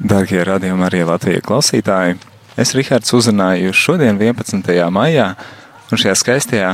Darbie 0.00 0.40
radījumi 0.48 0.86
arī 0.86 1.02
Latvijas 1.04 1.44
klausītāji. 1.44 2.14
Es 2.56 2.72
Rihards 2.72 3.12
uzrunāju 3.12 3.68
jūs 3.68 3.80
šodien, 3.84 4.16
11. 4.16 4.70
maijā, 4.88 5.34
un 5.92 6.00
šajā 6.00 6.14
skaistajā 6.16 6.70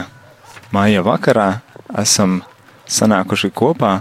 maija 0.70 1.02
vakarā 1.02 1.48
esam 1.98 2.38
sanākuši 2.86 3.50
kopā 3.50 3.96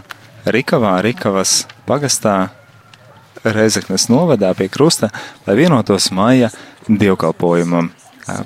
Rikavā, 0.46 1.00
Rikavas 1.02 1.64
pagastā, 1.90 2.52
Reizeknes 3.46 4.08
novadā 4.10 4.52
pie 4.58 4.70
krusta, 4.70 5.10
lai 5.46 5.56
vienotos 5.58 6.12
maija 6.14 6.52
dievkalpojumam. 6.86 7.92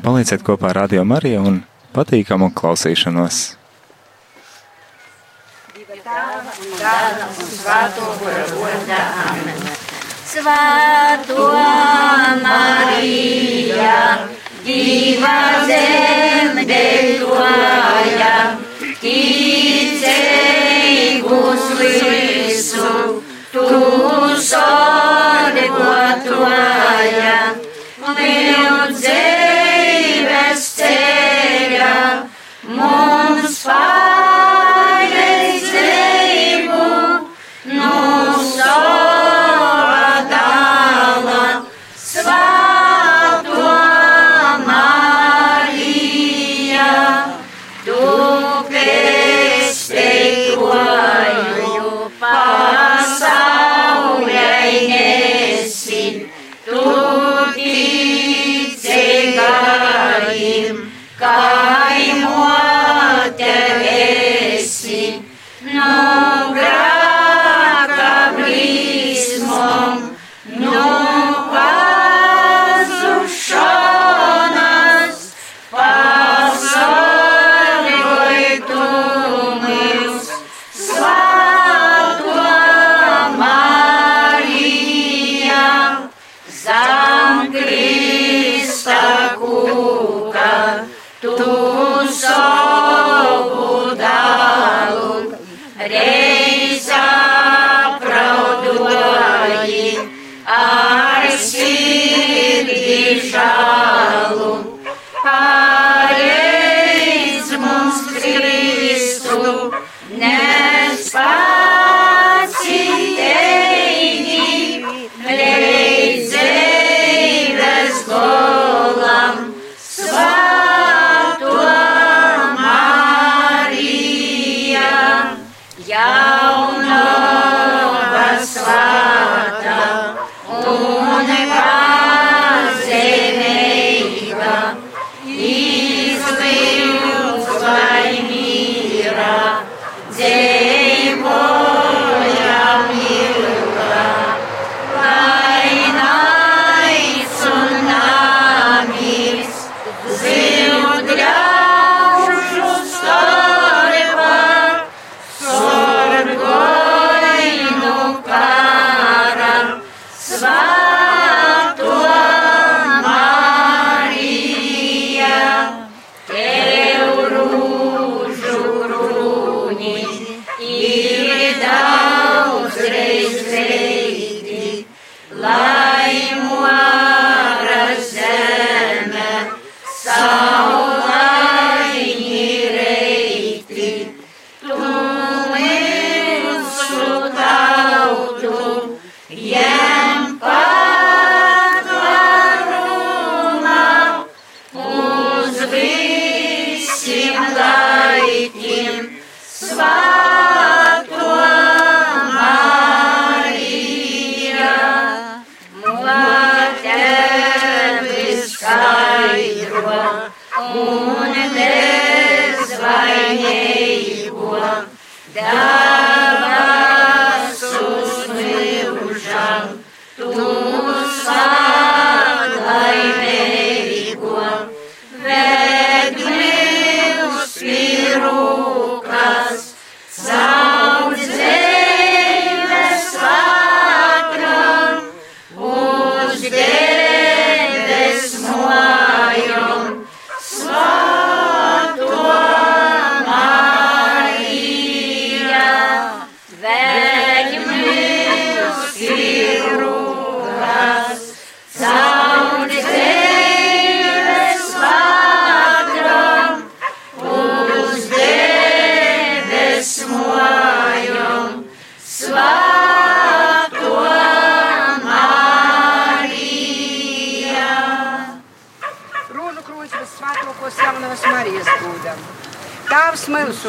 Palīdziet 0.03 0.43
kopā 0.47 0.71
ar 0.71 0.85
Radio 0.85 1.03
Mariju 1.07 1.43
un 1.43 1.61
patīkamu 1.95 2.53
klausīšanos! 2.55 3.41
Divi 5.75 5.99
tāva 6.07 6.55
un 6.55 6.79
dāva 6.79 7.27
un 7.31 7.51
svāto, 7.51 8.13
kura 8.23 8.47
godā, 8.55 9.03
amen. 9.27 9.68
Svētā 10.29 11.45
Marija, 12.43 13.93
divā 14.61 15.39
zemdegoja, 15.71 16.75
ticēgus 19.01 20.05
visu, 21.81 22.93
tu 23.55 23.65
sodegotoja. 24.51 24.99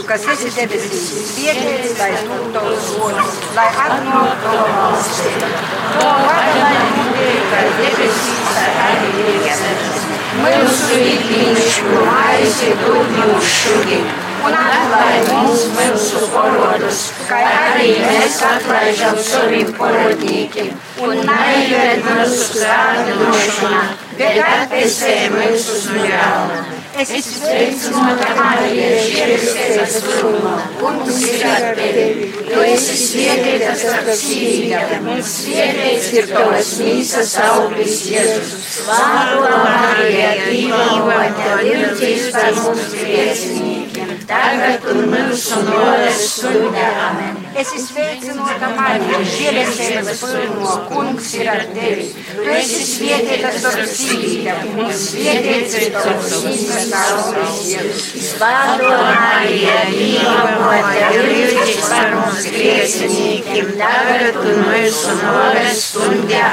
lūkšu, 0.01 0.09
kas 0.09 0.25
esi 0.33 0.51
debesīs, 0.57 1.09
sviedrēts 1.35 1.99
lai 1.99 2.13
tūktos 2.25 2.87
gods, 3.01 3.37
lai 3.57 3.67
atnāk 3.85 4.41
tava 4.45 4.69
valstība. 4.77 5.51
To 5.97 6.07
padarā 6.25 6.71
mūtīgi, 6.95 7.43
ka 7.51 7.61
debesīs 7.77 8.57
ar 8.63 8.81
arī 8.87 9.13
iekēmēs. 9.35 10.09
Mūsu 10.41 10.99
ikdienišu 11.05 12.03
maisi 12.07 12.75
dod 12.81 13.15
mums 13.19 13.55
šodien. 13.61 14.11
Un 14.41 14.55
atklāj 14.57 15.19
mums 15.29 15.67
mūsu 15.75 16.23
porodus, 16.33 17.01
kā 17.29 17.41
arī 17.45 17.91
mēs 18.01 18.39
atlaižam 18.47 19.21
saviem 19.21 19.75
porodniekiem. 19.77 20.73
Un 21.05 21.25
neieved 21.29 22.07
mūsu 22.09 22.57
grādu 22.57 23.21
nošanā, 23.21 23.87
bet 24.17 24.45
atpesē 24.49 25.17
mūsu 25.37 25.77
uz 25.77 25.91
mirālu. 25.93 26.80
Es 27.01 27.11
esmu 27.17 27.47
sveicināta 27.47 28.35
Marija, 28.37 28.89
žēlestības 29.01 29.95
pilna, 30.05 30.51
kungs 30.77 31.21
ir 31.31 31.45
ar 31.49 31.65
tevi. 31.79 32.27
Tu 32.45 32.59
esi 32.75 32.97
svētīta 33.01 33.71
starp 33.81 34.11
sīvītēm, 34.21 35.09
un 35.15 35.23
svētīts 35.25 36.11
ir 36.19 36.29
tavas 36.29 36.75
mīsas 36.85 37.33
auglis 37.47 38.03
Jēzus. 38.11 38.69
Slāvu 38.75 39.49
Marija, 39.49 40.35
Dieva 40.45 40.85
mote, 41.07 41.51
lūdzīgs 41.71 42.29
par 42.37 42.59
mums 42.61 42.97
grēciniekiem, 42.99 44.19
tagad 44.29 44.91
un 44.93 45.07
mūsu 45.15 45.65
noras 45.71 46.27
stundā. 46.35 46.91
Amen. 47.09 47.40
Es 47.51 47.67
esmu 47.75 47.81
sveicināta 47.83 48.69
Marija, 48.77 49.19
žēlestības 49.27 50.21
pilna, 50.23 50.75
kungs 50.87 51.31
ir 51.35 51.49
ar 51.51 51.65
tevi. 51.75 52.05
Tu 52.31 52.45
esi 52.55 52.85
svētīta 52.87 53.51
starp 53.57 53.89
sīvītēm, 53.91 54.77
un 54.79 54.93
svētīts 54.95 55.75
ir 55.81 55.89
tavas 55.97 56.45
mīsas 56.45 56.93
Svētā 58.31 58.93
Marija, 59.03 59.81
Dieva 59.91 60.53
mote, 60.61 61.09
lūdzīgs 61.17 61.89
par 61.91 62.15
mums 62.15 62.47
grēciniekiem, 62.55 63.73
tagad 63.83 64.39
un 64.45 64.63
mūsu 64.69 65.17
noras 65.25 65.83
stundā. 65.89 66.47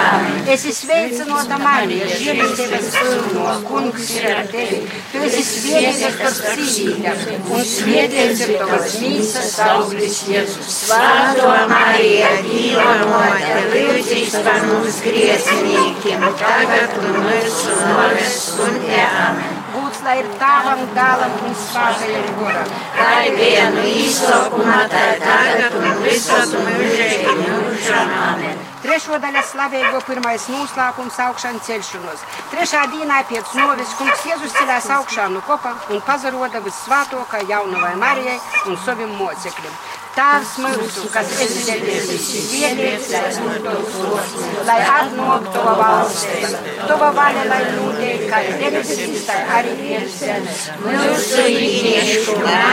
Es 0.50 0.66
esmu 0.66 0.76
sveicināta 0.80 1.62
Marija, 1.62 2.10
žēlastības 2.24 2.90
pilno, 2.98 3.54
kungs 3.70 4.12
ir 4.18 4.28
ar 4.34 4.44
tevi. 4.50 4.82
Tu 5.14 5.24
esi 5.30 5.46
svētīta 5.52 6.34
starp 6.42 6.66
sīvītēm, 6.74 7.48
un 7.54 7.66
svētīts 7.76 8.46
ir 8.48 8.58
tavas 8.64 9.00
mīsas 9.06 9.56
auglis 9.70 10.22
Jēzus. 10.34 10.87
Svētā 10.88 11.56
Marija, 11.72 12.30
Dieva 12.48 12.94
mote, 13.10 13.60
lūdzīgs 13.74 14.40
par 14.48 14.66
mums 14.70 15.02
grēciniekiem, 15.04 16.28
tagad 16.40 16.98
un 17.04 17.22
mūsu 17.28 17.78
stundā. 18.32 19.06
Amen 19.28 19.58
būs, 19.78 20.00
lai 20.04 20.18
ir 20.22 20.28
tavam 20.40 20.82
galam 20.96 21.34
un 21.48 21.54
svētajam 21.56 22.30
goram. 22.40 22.72
Lai 22.98 23.28
vienu 23.36 23.84
izsaukumā 24.04 24.80
tā 24.92 25.04
tagad 25.22 25.76
un 25.80 26.02
visur 26.04 26.56
mūžīgi 26.64 27.36
mūžam. 27.42 28.16
Amen. 28.30 28.64
Trešo 28.84 29.20
daļu 29.24 29.44
slavēgo 29.52 30.02
pirmais 30.08 30.48
noslēpums 30.54 31.20
augšana 31.28 31.64
celšanos. 31.68 32.26
Trešā 32.54 32.88
dienā 32.94 33.22
pēc 33.30 33.54
novis 33.60 33.96
kungs 34.00 34.26
Jēzus 34.30 34.58
ceļās 34.58 34.90
augšā 35.00 35.30
no 35.34 35.44
kopa 35.48 35.76
un 35.94 36.04
pazaroda 36.10 36.64
vissvētākā 36.66 37.46
jaunavai 37.50 37.96
Marijai 38.04 38.42
un 38.68 38.78
saviem 38.86 39.16
mocekļiem. 39.20 40.06
Tēvs 40.18 40.52
mūsu, 40.64 41.04
kas 41.14 41.34
esi 41.46 41.76
debesīs, 41.78 42.48
lai 43.14 43.28
būtu 43.38 43.60
tavs 43.68 43.98
gods, 44.02 44.32
lai 44.66 44.78
atnāk 44.94 45.50
tava 45.54 45.76
valstība. 45.78 46.64
Tava 46.90 47.12
vaļa, 47.20 47.44
lai 47.52 47.60
notiek, 47.76 48.24
kā 48.32 48.40
debesīs, 48.64 49.28
tā 49.28 49.38
arī 49.60 49.76
virs 49.84 50.18
zemes. 50.24 50.64
Mūsu 50.82 51.46
ikdiešu 51.54 52.40
maizi 52.42 52.67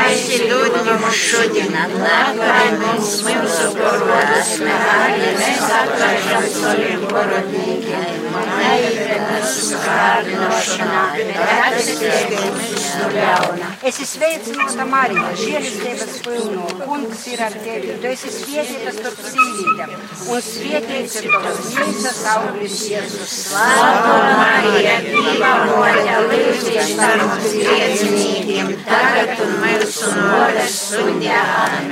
dod 1.05 1.11
mums 1.11 1.21
šodien, 1.21 1.75
atklāj 1.77 2.71
mums 2.81 3.11
mūsu 3.27 3.67
parodus, 3.77 4.53
arī 4.65 5.33
mēs 5.39 5.65
atklājam 5.79 6.47
saviem 6.55 7.05
parodniekiem. 7.11 8.21
Neieved 8.35 9.21
mūsu 9.29 9.79
kārdinošanā, 9.85 11.03
bet 11.15 11.37
atpestī 11.45 12.39
mūs 12.41 12.87
no 12.99 13.11
ļauna. 13.15 13.69
Es 13.85 14.01
esmu 14.01 14.07
sveicināta 14.15 14.87
Marija, 14.89 15.29
žēlistības 15.39 16.17
pilno, 16.25 16.67
kungs 16.81 17.27
ir 17.31 17.45
ar 17.47 17.55
tevi. 17.67 17.95
Tu 18.03 18.11
esi 18.11 18.33
svētīta 18.35 18.95
starp 18.97 19.21
sīvītēm, 19.29 19.95
un 20.35 20.43
svētīts 20.49 21.19
ir 21.21 21.29
tavas 21.35 21.61
mīsas 21.77 22.23
auglis 22.33 22.81
Jēzus. 22.91 23.37
Svētā 23.53 24.17
Marija, 24.41 24.97
Dieva 25.05 25.53
mote, 25.69 26.17
lūdzīgs 26.33 26.95
par 26.99 27.23
mums 27.23 27.55
grēciniekiem, 27.61 28.75
tagad 28.89 29.45
un 29.45 29.57
mūsu 29.63 30.13
nodas 30.17 30.81
stundā. 30.95 31.41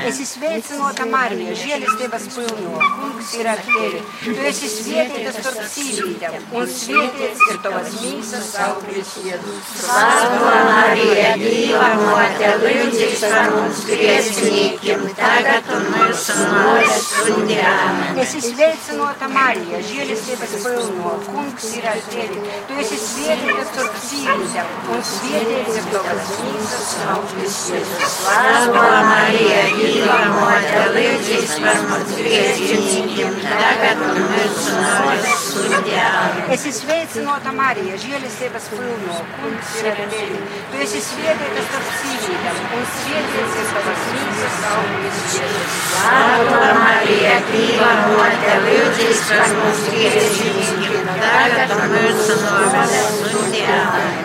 Es 0.06 0.20
esmu 0.22 0.26
sveicināta 0.32 1.06
Marija, 1.10 1.54
žēlistības 1.58 2.26
pilno, 2.34 2.78
kungs 2.98 3.32
ir 3.38 3.48
ar 3.52 3.60
tevi. 3.66 4.00
Tu 4.22 4.46
esi 4.50 4.70
svētīta 4.70 5.32
starp 5.36 5.60
sīvītēm, 5.72 6.46
un 6.58 6.70
svētīts 6.76 7.44
ir 7.48 7.60
tavas 7.64 7.96
mīsas 8.00 8.50
auglis 8.66 9.12
Jēzus. 9.26 9.72
Svētā 9.82 10.56
Marija, 10.68 11.32
Dieva 11.42 11.90
mote, 12.00 12.50
lūdzīgs 12.62 13.24
par 13.26 13.52
mums 13.56 13.82
grēciniekiem, 13.90 15.06
tagad 15.18 15.72
un 15.76 15.88
mūsu 15.96 16.38
nodas 16.42 17.08
stundā. 17.08 17.74
Es 18.22 18.36
esmu 18.38 18.52
sveicināta 18.52 19.30
Marija, 19.32 19.82
žēlistības 19.90 20.56
pilno, 20.66 21.16
kungs 21.28 21.68
ir 21.78 21.88
ar 21.92 22.02
tevi. 22.12 22.42
Tu 22.68 22.80
esi 22.84 23.00
svētīta 23.06 23.68
starp 23.72 24.00
sīvītēm, 24.08 24.74
un 24.96 25.06
svētīts 25.12 25.80
ir 25.82 25.90
tavas 25.94 26.34
mīsas 26.42 26.92
auglis 27.16 27.60
Jēzus. 27.72 28.18
Svētā 28.22 28.91
Marija, 29.06 29.60
Dieva 29.76 30.18
mote, 30.32 30.82
lūdzīgs 30.94 31.54
par 31.64 31.78
mums 31.88 32.12
grēciniekiem, 32.18 33.36
tagad 33.46 34.02
un 34.06 34.20
mūsu 34.32 34.76
nodas 34.80 35.44
stundā. 35.46 36.08
Es 36.52 36.66
esmu 36.68 36.72
sveicināta 36.78 37.54
Marija, 37.56 37.98
žēlistības 38.02 38.68
pilno, 38.72 39.18
kungs 39.38 39.72
ir 39.80 39.90
ar 39.92 40.02
tevi. 40.12 40.40
Tu 40.72 40.82
esi 40.86 41.02
svētīta 41.06 41.64
starp 41.68 41.92
sīvītēm, 42.00 42.60
un 42.78 42.86
svētīts 42.96 43.58
ir 43.62 43.72
tavas 43.76 44.04
mīsas 44.12 44.60
auglis 44.72 45.22
Jēzus. 45.36 45.78
Svētā 45.92 46.72
Marija, 46.80 47.36
Dieva 47.48 47.92
mote, 48.12 48.58
lūdzīgs 48.66 49.24
par 49.30 49.56
mums 49.60 49.84
grēciniekiem, 49.96 51.12
tagad 51.22 51.76
un 51.78 51.96
mūsu 51.96 52.38
nodas 52.44 52.96
stundā. 53.20 53.80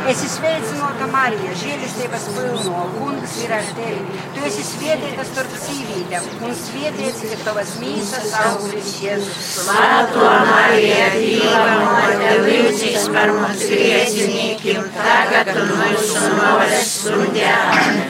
Es 0.07 0.21
esmu 0.23 0.33
sveicināta 0.37 1.07
Marija, 1.11 1.55
žēlistības 1.61 2.27
pilno, 2.35 2.83
kungs 2.97 3.33
ir 3.43 3.53
ar 3.57 3.65
tevi. 3.77 4.21
Tu 4.35 4.45
esi 4.47 4.56
svētīta 4.65 5.23
starp 5.27 5.53
sīvītēm, 5.61 6.27
un 6.47 6.53
svētīts 6.57 7.23
ir 7.27 7.41
tavas 7.45 7.73
mīsas 7.81 8.31
auglis 8.41 8.93
Jēzus. 9.03 9.49
Svētā 9.57 10.31
Marija, 10.47 11.09
Dieva 11.17 11.75
mote, 11.83 12.31
lūdzīgs 12.45 13.07
par 13.15 13.33
mums 13.35 13.63
grēciniekiem, 13.71 14.87
tagad 14.95 15.51
un 15.53 15.73
mūsu 15.81 16.23
nodas 16.37 16.93
stundā. 16.93 17.55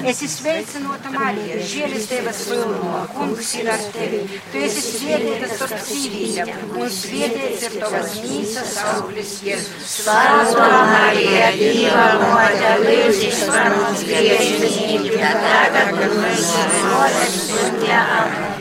Es 0.08 0.22
esmu 0.24 0.32
sveicināta 0.38 1.12
Marija, 1.16 1.60
žēlistības 1.74 2.44
pilno, 2.52 3.04
kungs 3.16 3.54
ir 3.60 3.72
ar 3.74 3.88
tevi. 3.96 4.24
Tu 4.54 4.64
esi 4.68 4.86
svētīta 4.88 5.52
starp 5.56 5.84
sīvītēm, 5.90 6.54
un 6.78 6.94
svētīts 7.02 7.68
ir 7.68 7.80
tavas 7.84 8.18
mīsas 8.24 8.78
auglis 8.94 9.38
Jēzus. 9.48 9.98
Svētā 9.98 10.68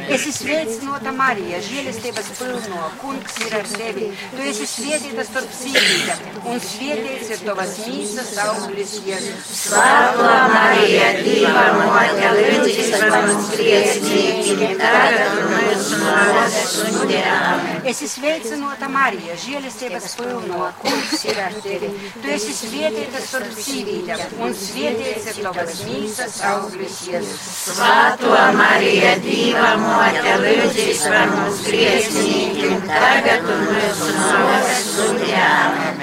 Es 0.07 0.23
esmu 0.23 0.33
sveicināta 0.37 1.11
Marija, 1.13 1.59
žēlistības 1.67 2.29
pilno, 2.39 2.83
kungs 3.01 3.35
ir 3.43 3.55
ar 3.59 3.67
tevi. 3.69 4.07
Tu 4.33 4.45
esi 4.51 4.67
svētīta 4.71 5.25
starp 5.27 5.51
sīvītēm, 5.57 6.21
un 6.53 6.61
svētīts 6.63 7.33
ir 7.35 7.43
tavas 7.43 7.73
mīsas 7.83 8.31
auglis 8.45 8.95
Jēzus. 9.07 9.51
Svētā 9.65 10.37
Marija, 10.53 11.09
Dieva 11.27 11.65
mote, 11.81 12.31
lūdzīgs 12.39 12.93
par 12.95 13.17
mums 13.17 13.51
grēciniekiem, 13.57 14.77
tagad 14.81 15.43
un 15.43 15.53
mūsu 15.57 16.01
nodas 16.05 16.61
stundā. 16.71 17.37
Es 17.83 18.03
esmu 18.07 18.13
sveicināta 18.15 18.91
Marija, 18.93 19.37
žēlistības 19.43 20.17
pilno, 20.21 20.71
kungs 20.85 21.27
ir 21.27 21.43
ar 21.49 21.59
tevi. 21.67 21.91
Tu 22.23 22.35
esi 22.39 22.57
svētīta 22.63 23.27
starp 23.27 23.59
sīvītēm, 23.59 24.39
un 24.47 24.57
svētīts 24.63 25.33
ir 25.35 25.43
tavas 25.49 25.83
mīsas 25.91 26.41
auglis 26.55 27.03
Jēzus. 27.11 27.56
Svētā 27.57 28.41
Marija, 28.53 29.15
Dieva 29.25 29.71
mote, 29.81 30.33
lūdzīgs 30.43 31.01
par 31.09 31.31
mums 31.33 31.63
grēciniekiem, 31.65 32.83
tagad 32.85 33.49
un 33.49 33.63
mūsu 33.71 34.11
nodas 34.13 34.83
stundā. 34.85 35.47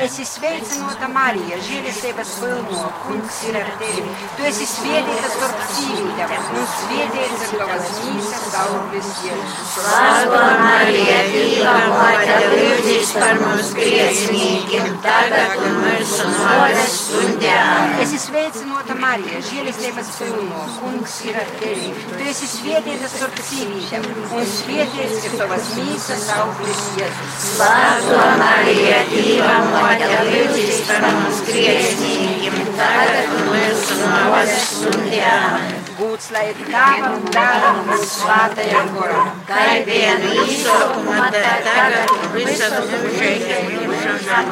Es 0.03 0.17
esmu 0.17 0.25
sveicināta 0.31 1.07
Marija, 1.13 1.60
žēlistības 1.67 2.31
pilno, 2.41 2.88
kungs 3.03 3.38
ir 3.48 3.60
ar 3.62 3.69
tevi. 3.79 4.03
Tu 4.36 4.48
esi 4.50 4.67
svētīta 4.72 5.29
starp 5.36 5.62
sīvītēm, 5.75 6.50
un 6.57 6.67
svētīts 6.74 7.45
ir 7.45 7.62
tavas 7.62 7.93
mīsas 8.07 8.57
auglis 8.63 9.13
Jēzus. 9.27 9.77
Svētā 9.77 10.43
Marija, 10.63 11.22
Dieva 11.36 11.77
mote, 11.93 12.39
lūdzīgs 12.55 13.13
par 13.19 13.39
mums 13.45 13.72
grēciniekiem, 13.77 14.89
tagad 15.05 15.55
un 15.62 15.79
mūsu 15.86 16.27
nāves 16.33 17.00
stundā. 17.05 17.63
Es 18.01 18.10
esmu 18.10 18.24
sveicināta 18.27 19.00
Marija, 19.00 19.45
žēlistības 19.53 20.13
pilno, 20.17 20.67
kungs 20.81 21.22
ir 21.29 21.36
ar 21.38 21.42
tevi. 21.42 21.42
Tu 21.51 22.27
esi 22.29 22.47
svētīta 22.47 23.09
starp 23.12 23.39
sīvītēm, 23.47 24.05
un 24.38 24.47
svētīts 24.47 25.27
ir 25.27 25.38
tavas 25.41 25.69
mīsas 25.77 26.25
auglis 26.38 26.83
Jēzus. 27.00 27.47
Svētā 27.50 28.25
Marija, 28.39 29.03
Dieva 29.12 29.59
mote, 29.73 30.12
lūdzīs 30.31 30.83
par 30.89 31.07
mums 31.09 31.45
grēciniekiem, 31.50 32.59
tagad 32.79 33.33
un 33.38 33.50
mūsu 33.51 34.03
nāves 34.03 34.59
stundā. 34.71 35.82
Būts 35.93 36.29
lai 36.33 36.43
ir 36.50 36.59
tēvam, 36.65 37.25
dēlam 37.33 37.89
un 37.93 38.00
svētajam 38.09 38.88
goram. 38.95 39.27
Kā 39.45 39.59
bija 39.85 40.13
īsākumā, 40.25 41.27
tā 41.35 41.51
tagad 41.67 42.13
un 42.15 42.23
visur 42.33 42.73
mūžīgiem 42.89 43.67
mūžam. 43.91 44.50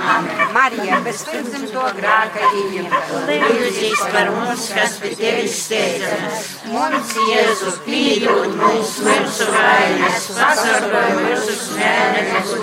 Marija, 0.53 0.99
bez 1.07 1.23
pirmzimto 1.29 1.85
grāka 1.97 2.51
ieņemta. 2.59 3.21
Lūdzīs 3.31 4.03
par 4.13 4.29
mums, 4.35 4.67
kas 4.75 4.97
pie 5.01 5.11
tevis 5.17 5.57
steidzamies. 5.65 6.51
Mums, 6.75 7.15
Jēzu, 7.31 7.73
pīdūt 7.87 8.55
mums 8.61 8.93
mūsu 9.07 9.49
vainas, 9.55 10.29
pasargāj 10.37 11.09
mūsu 11.23 11.57
smēnenes 11.63 12.53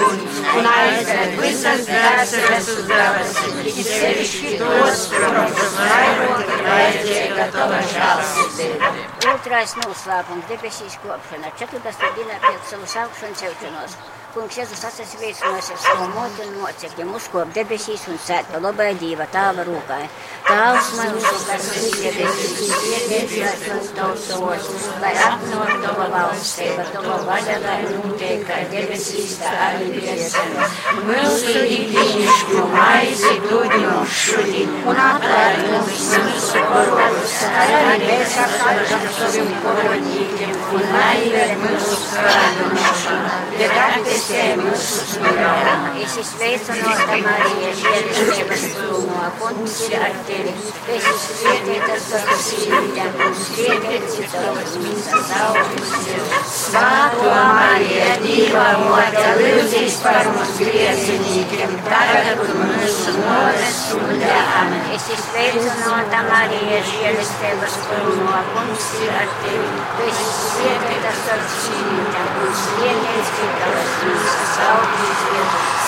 un 0.55 0.71
aizved 0.75 1.37
visas 1.43 1.85
dvēseles 1.91 2.71
uz 2.77 2.87
debesi. 2.93 3.47
It 3.75 3.91
sevišķi 3.91 4.57
tos, 4.63 5.05
kurus 5.13 5.77
vairāk 5.81 6.47
ir 6.47 6.65
vajadzīga 6.69 7.51
tava 7.59 7.83
žālsirdība. 7.93 8.68
Otrais 8.69 9.75
noslēpums- 9.81 10.47
debesīs 10.53 10.99
kopšana. 11.03 11.53
14. 11.61 12.13
dienā 12.19 12.39
pēc 12.45 12.71
savas 12.71 12.97
augšanas 13.05 13.43
celšanos. 13.43 13.97
Kungs 14.39 14.55
Jēzus 14.55 14.85
savu 15.83 16.05
motu 16.15 16.45
un 16.45 16.53
mocekļiem, 16.61 17.09
uzkop 17.19 17.51
debesīs 17.57 18.05
un 18.07 18.19
sēt 18.23 18.47
pa 18.53 18.61
labai 18.63 18.93
dīva 19.01 19.25
tāva 19.35 19.65
rūkai. 19.67 20.05
Tāvs 20.47 20.93
man 20.95 21.17
uzsūkās 21.19 21.65
uz 21.75 21.97
debesīs, 21.99 22.71
iedēļas 22.89 23.65
mums 23.67 23.89
tautos, 23.97 24.69
lai 25.03 25.11
apnor 25.25 25.73
tava 25.83 26.07
valstība, 26.13 26.85
tava 26.95 27.17
vaļa, 27.27 27.57
lai 27.65 27.81
notiek 27.89 28.45
kā 28.47 28.61
debesīs, 28.71 29.35
tā 29.43 29.51
arī 29.65 29.89
vies 29.97 30.31
zemes. 30.37 30.79
Mūsu 31.09 31.57
ikdienišķo 31.79 32.69
maizi 32.77 33.35
dod 33.49 33.75
mums 33.75 34.23
šodien 34.23 34.79
un 34.93 35.03
atvēr 35.09 35.61
mums 35.67 36.07
mūsu 36.15 36.65
parodus, 36.71 37.37
kā 37.57 37.67
arī 37.91 37.99
mēs 38.07 38.39
atvēram 38.47 39.11
saviem 39.19 39.53
parodīgiem 39.67 40.57
un 40.79 40.89
neived 40.95 41.59
mūsu 41.67 42.01
skādināšanu, 42.07 43.37
bet 43.59 43.79
atpestē 44.29 44.57
mūsu 44.61 45.05
smirām. 45.09 45.85
Es 46.03 46.17
izveicinota 46.21 47.17
Marija, 47.25 47.71
žēlistības 47.81 48.65
pilno, 48.77 49.23
kungs 49.41 49.77
ir 49.89 49.97
ar 50.05 50.17
tevi. 50.29 50.53
Es 50.97 51.09
izsvietiet 51.15 51.87
ar 51.89 52.01
savu 52.03 52.37
sīvītēm, 52.45 53.13
un 53.25 53.35
svietiet 53.41 54.19
ir 54.19 54.29
tavas 54.33 54.77
misas 54.83 55.33
augļus. 55.39 55.93
Svētā 56.53 57.41
Marija, 57.59 58.11
Dieva 58.25 58.69
mote, 58.85 59.28
lūdzīs 59.28 59.28
par 60.03 60.29
mums 60.31 60.51
griezinīgiem, 60.61 61.73
tagad 61.87 62.43
un 62.45 62.61
mūsu 62.71 63.15
nāves 63.19 63.75
stundā. 63.83 64.37
Amen. 64.61 64.85
Es 64.95 65.07
izveicinota 65.15 66.21
Marija, 66.29 66.81
žēlistības 66.91 67.79
pilno, 67.89 68.37
kungs 68.53 68.89
ir 69.03 69.17
ar 69.23 69.33
tevi. 69.43 69.71
Es 70.07 70.23
izsvietiet 70.25 71.09
ar 71.11 71.19
savu 71.23 71.49
sīvītēm, 71.65 72.31
un 72.45 72.55
svietiet 72.63 73.33
ir 73.45 73.55
tavas 73.63 73.97
misas 74.05 74.61
augļus. 74.69 75.25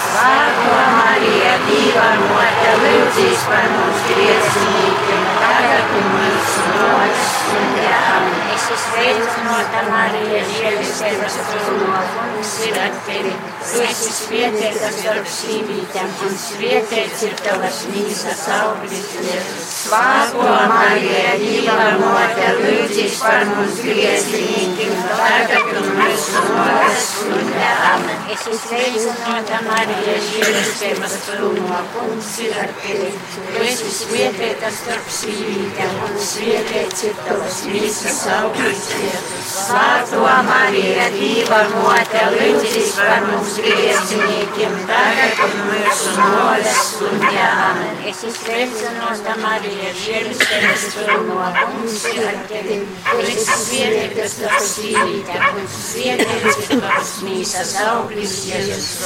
Svētā 0.01 0.81
Marija, 0.97 1.55
Dieva 1.69 2.09
mote, 2.25 2.73
lūdzīs 2.83 3.47
par 3.51 3.69
mums 3.77 4.07
griezinīgiem, 4.11 5.30
tagad 5.61 5.91
mūsu 6.11 6.63
nāves 6.75 7.25
stundā. 7.35 7.99
Es 8.55 8.65
izveicinota 8.75 9.83
Marija, 9.89 10.41
žēlistības 10.55 11.37
pilno, 11.51 12.01
kungs 12.15 12.53
ir 12.69 12.79
ar 12.85 12.97
tevi. 13.07 13.33
Tu 13.61 13.83
esi 13.85 14.13
svētīta 14.17 14.91
starp 14.97 15.29
sīvītēm, 15.35 16.11
un 16.27 16.37
svētīts 16.45 17.25
ir 17.29 17.37
tavas 17.45 17.83
mīsas 17.93 18.45
auglis. 18.57 19.05
Svētā 19.71 20.57
Marija, 20.73 21.37
Dieva 21.45 21.91
mote, 22.01 22.51
lūdzīs 22.61 23.21
par 23.25 23.47
mums 23.53 23.81
griezinīgiem, 23.85 24.97
tagad 25.13 25.75
un 25.83 25.93
mūsu 26.01 26.37
stundā. 26.37 26.79
Amen. 27.29 28.21
Es 28.31 28.45
izveicinota 28.47 29.59
Marija, 29.67 30.15
žēlistības 30.23 31.15
pilno, 31.27 31.79
kungs 31.95 32.29
ir 32.45 32.55
ar 32.63 32.71
tevi. 32.81 33.09
Tu 33.51 33.65
esi 33.67 33.91
svētīta 33.97 34.71
starp 34.75 35.09
sīvītēm, 35.17 35.97
un 36.07 36.15
svētīts 36.25 37.05
ir 37.09 37.17
tavas 37.27 37.59
mīsas 37.67 38.21
auglis. 38.37 38.85
Svētā 39.51 40.37
Marija, 40.47 41.09
Dieva 41.17 41.59
mote, 41.75 42.23
lūdzīs 42.37 42.95
par 43.01 43.27
mums 43.27 43.57
griezinīgiem, 43.65 44.79
tagad 44.91 45.43
un 45.49 45.59
mūsu 45.73 46.15
nāves 46.21 46.81
stundā. 46.93 47.49
Amen. 47.71 48.01
Es 48.13 48.23
izveicinota 48.31 49.37
Marija, 49.43 49.91
žēlistības 50.05 50.87
pilno, 50.95 51.51
kungs 51.59 51.99
ir 52.15 52.23
ar 52.31 52.41
tevi. 52.53 52.81
Tu 53.11 53.27
esi 53.27 53.61
svētīta 53.67 54.31
starp 54.37 54.67
sīvītēm, 54.71 55.61
un 55.65 55.71
svētīts 55.81 56.63
ir 56.69 56.87
tavas 57.11 57.23
mīsas 57.25 57.73
auglis. 57.83 58.35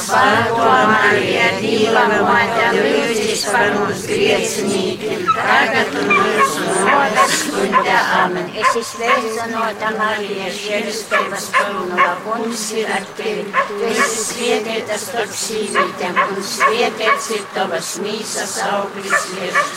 Svētā 0.05 0.73
Marija, 0.89 1.45
Dieva 1.59 2.03
mote, 2.09 2.67
lūdzīs 2.75 3.45
par 3.51 3.73
mums 3.73 4.05
griezinīgiem, 4.09 5.25
tagad 5.33 5.95
un 5.99 6.11
mūsu 6.11 6.65
nāves 6.85 7.35
stundā. 7.41 7.97
Amen. 8.21 8.49
Es 8.61 8.75
izveicinota 8.79 9.91
Marija, 9.97 10.51
žēlistības 10.53 11.49
pilno, 11.55 12.09
kungs 12.25 12.65
ir 12.77 12.91
ar 12.93 13.07
tevi. 13.17 13.45
Tu 13.69 13.81
esi 13.89 14.21
svētīta 14.25 14.99
starp 15.01 15.33
sīvītēm, 15.33 16.21
un 16.27 16.43
svētīts 16.45 17.31
ir 17.37 17.45
tavas 17.55 17.95
mīsas 18.03 18.57
auglis. 18.69 19.29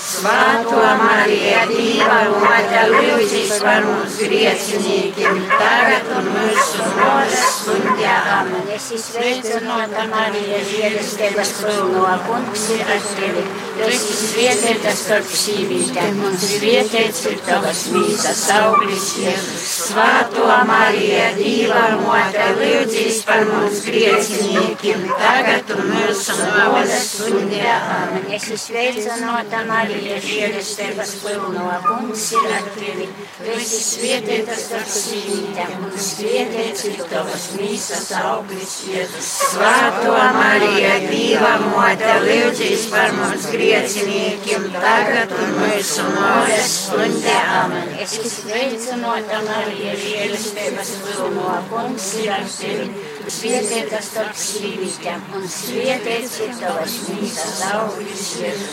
Svētā 0.09 0.93
Marija, 1.03 1.65
Dieva 1.73 2.21
mote, 2.37 2.85
lūdzīs 2.93 3.57
par 3.65 3.87
mums 3.89 4.21
griecinīgiem, 4.21 5.45
tagad 5.57 6.13
un 6.19 6.33
mūsu 6.37 6.93
nāves 6.99 7.49
stundā. 7.59 8.18
Amen. 8.39 8.69
Es 8.75 8.91
izveicinota 8.95 10.05
Marija, 10.11 10.59
žēlistības 10.69 11.55
pilno, 11.63 12.05
kungs 12.27 12.65
ir 12.75 12.93
ar 12.95 13.09
tevi. 13.19 13.45
Tu 13.79 13.87
esi 13.87 14.15
svētīta 14.19 14.93
starp 14.99 15.29
sīvītēm, 15.41 16.17
un 16.27 16.35
svētīts 16.43 17.21
ir 17.31 17.37
tavas 17.47 17.85
mīsas 17.95 18.41
auglis. 18.57 19.07
Svētā 19.69 20.57
Marija, 20.69 21.29
Dieva 21.39 21.85
mote, 22.03 22.47
lūdzīs 22.59 23.21
par 23.29 23.45
mums 23.47 23.85
griecinīgiem, 23.87 25.05
tagad 25.21 25.71
un 25.77 25.93
mūsu 25.93 26.37
nāves 26.41 26.97
stundā. 27.13 27.77
Amen. 27.99 28.27
Es 28.35 28.49
izveicinota 28.57 29.63
Marija, 29.71 30.19
žēlistības 30.27 31.15
pilno, 31.23 31.69
kungs 31.87 32.27
ir 32.35 32.51
ar 32.59 32.69
tevi. 32.75 33.09
Tu 33.39 33.55
esi 33.55 33.83
svētīta 33.93 34.59
starp 34.59 34.91
sīvītēm, 34.99 35.87
un 35.87 35.97
svētīts 36.11 36.89
ir 36.91 37.03
tavas 37.15 37.49
mīsas 38.09 38.25
auglis. 38.25 38.75
Svētā 39.21 40.23
Marija, 40.37 40.93
Dieva 41.11 41.53
mote, 41.63 42.15
lūdzīs 42.25 42.87
par 42.93 43.13
mums 43.13 43.49
griecinīgiem, 43.53 44.69
tagad 44.73 45.33
un 45.37 45.53
mūsu 45.59 46.07
nāves 46.15 46.73
stundā. 46.87 47.37
Amen. 47.65 47.95
Es 48.01 48.17
izveicinota 48.23 49.43
Marija, 49.45 49.95
žēlistības 50.01 50.95
pilno, 51.05 51.57
kungs 51.71 52.15
ir 52.23 52.33
ar 52.39 52.47
tevi. 52.57 53.18
Svētīta 53.29 53.99
starp 54.01 54.37
sīvītēm, 54.41 55.21
un 55.37 55.43
svētīts 55.53 56.39
ir 56.47 56.53
tavas 56.57 56.95
mīsas 57.11 57.59
auglis. 57.75 58.23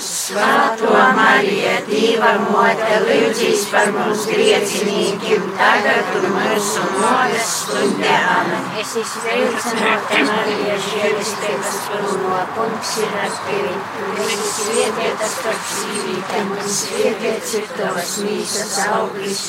Svētā 0.06 1.02
Marija, 1.18 1.74
Dieva 1.90 2.30
mote, 2.46 3.02
lūdzīs 3.04 3.66
par 3.74 3.92
mums 3.92 4.24
griecinīgiem, 4.30 5.50
tagad 5.60 6.16
un 6.22 6.28
mūsu 6.38 6.86
nāves 7.02 7.52
stundā. 7.58 8.14
Amen. 8.36 8.70
Es 8.80 8.94
izveicinota 9.02 10.22
Marija, 10.30 10.80
žēlistības 10.88 11.76
pilno, 11.90 12.40
kungs 12.56 12.94
ir 13.04 13.20
ar 13.26 13.36
tevi. 13.50 13.76
Esi 14.24 14.50
svētīta 14.54 15.30
starp 15.36 15.68
sīvītēm, 15.74 16.56
un 16.56 16.74
svētīts 16.78 17.58
ir 17.60 17.68
tavas 17.76 18.16
mīsas 18.24 18.80
auglis. 18.88 19.44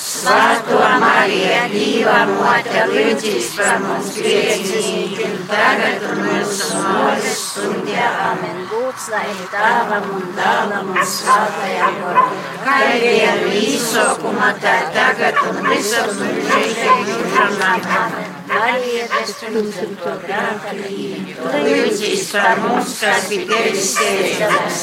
Svētā 0.00 0.96
Marija, 1.04 1.62
Dieva 1.76 2.18
mote, 2.32 2.88
lūdzīs 2.94 3.52
par 3.60 3.84
mums 3.84 4.16
griecinīgiem, 4.46 5.34
tagad 5.50 6.04
un 6.10 6.22
mūsu 6.26 6.82
nāves 6.84 7.40
stundā. 7.40 8.06
Amen. 8.30 8.62
Lūdz, 8.70 9.08
lai 9.14 9.26
tēvam 9.52 10.08
un 10.18 10.24
dēlam 10.38 10.94
un 10.94 11.02
svētajam 11.16 12.00
goram, 12.04 12.40
kā 12.62 12.78
bija 12.94 13.34
īsākumā, 13.64 14.54
tā 14.62 14.78
tagad 14.96 15.42
un 15.50 15.62
visur 15.70 16.16
mūžīgi 16.22 16.90
mūžam. 16.96 17.62
Amen. 17.74 18.35
Marija, 18.46 19.06
bez 19.10 19.32
trūcamto 19.40 20.12
grāka 20.22 20.72
līniju. 20.76 21.46
Lūdzīs 21.66 22.24
par 22.34 22.60
mums, 22.62 22.92
kas 23.00 23.26
pie 23.30 23.40
tevis 23.48 23.88
steidzas. 23.92 24.82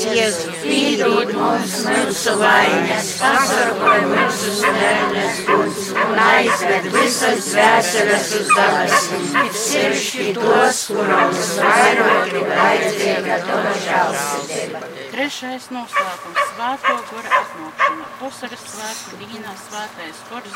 Jēzu, 0.00 0.54
piedod 0.62 1.32
mums 1.36 1.76
mūsu 1.86 2.34
vainas, 2.40 3.12
pasargāj 3.20 4.02
mūsu 4.10 4.54
svētnes 4.60 5.42
un 6.04 6.22
aizved 6.26 6.90
visas 6.96 7.50
dvēseles 7.52 8.32
uz 8.40 8.54
debesīm. 8.56 9.28
Sevišķi 9.64 10.28
tos, 10.40 10.82
kuriem 10.90 11.36
vairāk 11.60 12.34
ir 12.34 12.50
vajadzīga 12.54 13.40
tava 13.46 13.76
žēlsirdība. 13.86 14.84
Trešais 15.20 15.66
noslēpums- 15.68 16.44
svēto 16.50 16.92
gura 17.10 17.30
atnākšana. 17.38 18.06
Pusaras 18.20 18.62
svētku 18.72 19.18
dīnā 19.20 19.52
svētais 19.62 20.22
kurs 20.30 20.54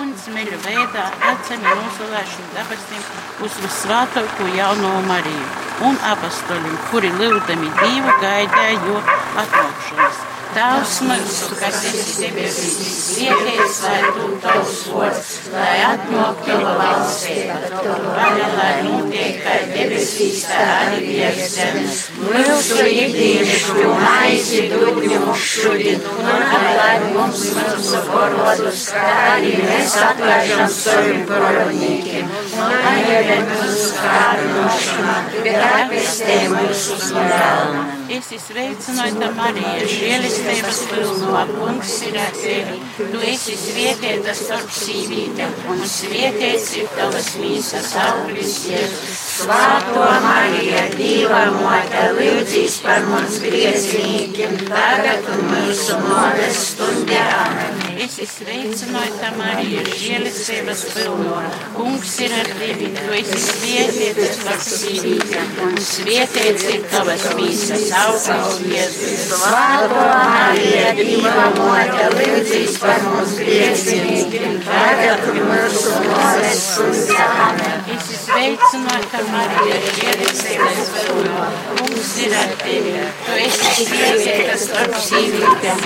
un 0.00 0.10
smeļu 0.22 0.58
veidā 0.64 1.04
atceļ 1.28 1.62
nosalēšanu 1.68 2.48
debesīm 2.56 3.04
uz 3.46 3.60
visvētāko 3.66 4.48
jauno 4.56 4.90
Mariju 5.06 5.46
un 5.86 6.02
apastoļiem, 6.16 6.76
kuri 6.90 7.14
lūdami 7.20 7.70
Dievu 7.78 8.18
gaidīja 8.24 8.74
jo 8.88 8.98
atnākšanas. 9.44 10.18
Tēvs 10.52 10.96
mūsu, 11.08 11.46
kas 11.56 11.78
esi 11.88 12.26
debesīs, 12.26 12.96
svētīts 13.06 13.76
lai 13.86 14.00
tu 14.16 14.26
tavs 14.42 14.80
vārds, 14.92 15.30
lai 15.54 15.78
atnāk 15.86 16.42
tava 16.44 16.74
valstība, 16.76 17.56
tava 17.72 17.94
vaļa, 18.18 18.48
lai 18.58 18.74
notiek 18.84 19.38
kā 19.40 19.54
debesīs, 19.70 20.42
tā 20.50 20.66
arī 20.82 21.14
virs 21.16 21.54
zemes. 21.54 22.02
Mūsu 22.20 22.84
ikdienišķu 22.90 23.86
maizi 24.02 24.60
dod 24.74 25.00
mums 25.06 25.46
šodien, 25.54 26.04
un 26.20 26.44
atlaid 26.58 27.08
mums 27.16 27.46
mūsu 27.56 28.04
parodus, 28.10 28.84
kā 28.92 29.08
arī 29.30 29.56
mēs 29.64 29.96
atlaižam 30.10 30.68
saviem 30.76 31.24
parodniekiem. 31.32 32.28
Un 32.60 32.76
aieved 32.92 33.48
mūsu 33.56 33.90
kārdinošanā, 34.02 35.18
bet 35.40 35.60
atpestē 35.72 36.40
mūsu 36.58 37.02
no 37.16 38.01
ļauna. 38.12 38.22
Esi 38.22 38.38
sveicināta 38.38 39.28
Marija, 39.36 39.86
žēlistības 39.88 40.80
pilnā, 40.90 41.44
kungs 41.48 41.94
ir 42.08 42.18
ar 42.20 42.34
tevi. 42.36 42.80
Tu 42.98 43.22
esi 43.30 43.56
svētīta 43.56 44.34
starp 44.36 44.70
sīvītēm, 44.76 45.54
un 45.72 45.80
svētīts 45.88 46.74
ir 46.76 46.90
tavas 46.96 47.30
mīsas 47.40 47.94
auglis, 48.04 48.58
Jēzus. 48.68 49.22
Svētā 49.42 50.10
Marija, 50.26 50.84
Dieva 50.96 51.46
mote, 51.56 52.04
lūdzīs 52.18 52.82
par 52.84 53.08
mums 53.08 53.40
griezinīkiem, 53.46 54.60
tagad 54.68 55.32
un 55.32 55.48
mūsu 55.54 55.98
nodas 56.04 56.66
stundē. 56.72 57.24
Amen. 57.40 57.91
Esi 58.02 58.24
sveicināta 58.26 59.28
Marija, 59.36 59.82
žēlistības 59.94 60.80
pilnā, 60.90 61.42
kungs 61.76 62.14
ir 62.24 62.32
ar 62.34 62.48
tevi. 62.58 62.88
Tu 62.96 63.12
esi 63.18 63.38
svētīta 63.44 64.24
starp 64.34 64.64
sīvītēm, 64.66 65.52
un 65.68 65.78
svētīts 65.86 66.66
ir 66.72 66.82
tavas 66.90 67.28
mīsas 67.38 67.86
auglis, 68.00 68.58
Jēzus. 68.72 69.22
Svētā 69.30 70.08
Marija, 70.32 70.90
Dieva 70.98 71.46
mote, 71.60 72.08
lūdzīs 72.16 72.80
par 72.82 73.06
mums 73.06 73.36
griezinīkiem, 73.38 74.58
tagad 74.66 75.28
un 75.30 75.40
mūsu 75.52 75.94
nodas 76.08 76.66
stundē. 76.72 77.30
Amen. 77.46 78.11
Sveicināta 78.32 79.18
Marija, 79.28 79.78
žēlistības 79.92 80.86
pilnā, 80.94 81.48
kungs 81.76 82.12
ir 82.24 82.32
ar 82.38 82.54
tevi. 82.62 82.94
Tu 83.26 83.34
esi 83.44 83.84
svētīta 83.90 84.54
starp 84.62 84.94
sīvītēm, 85.04 85.82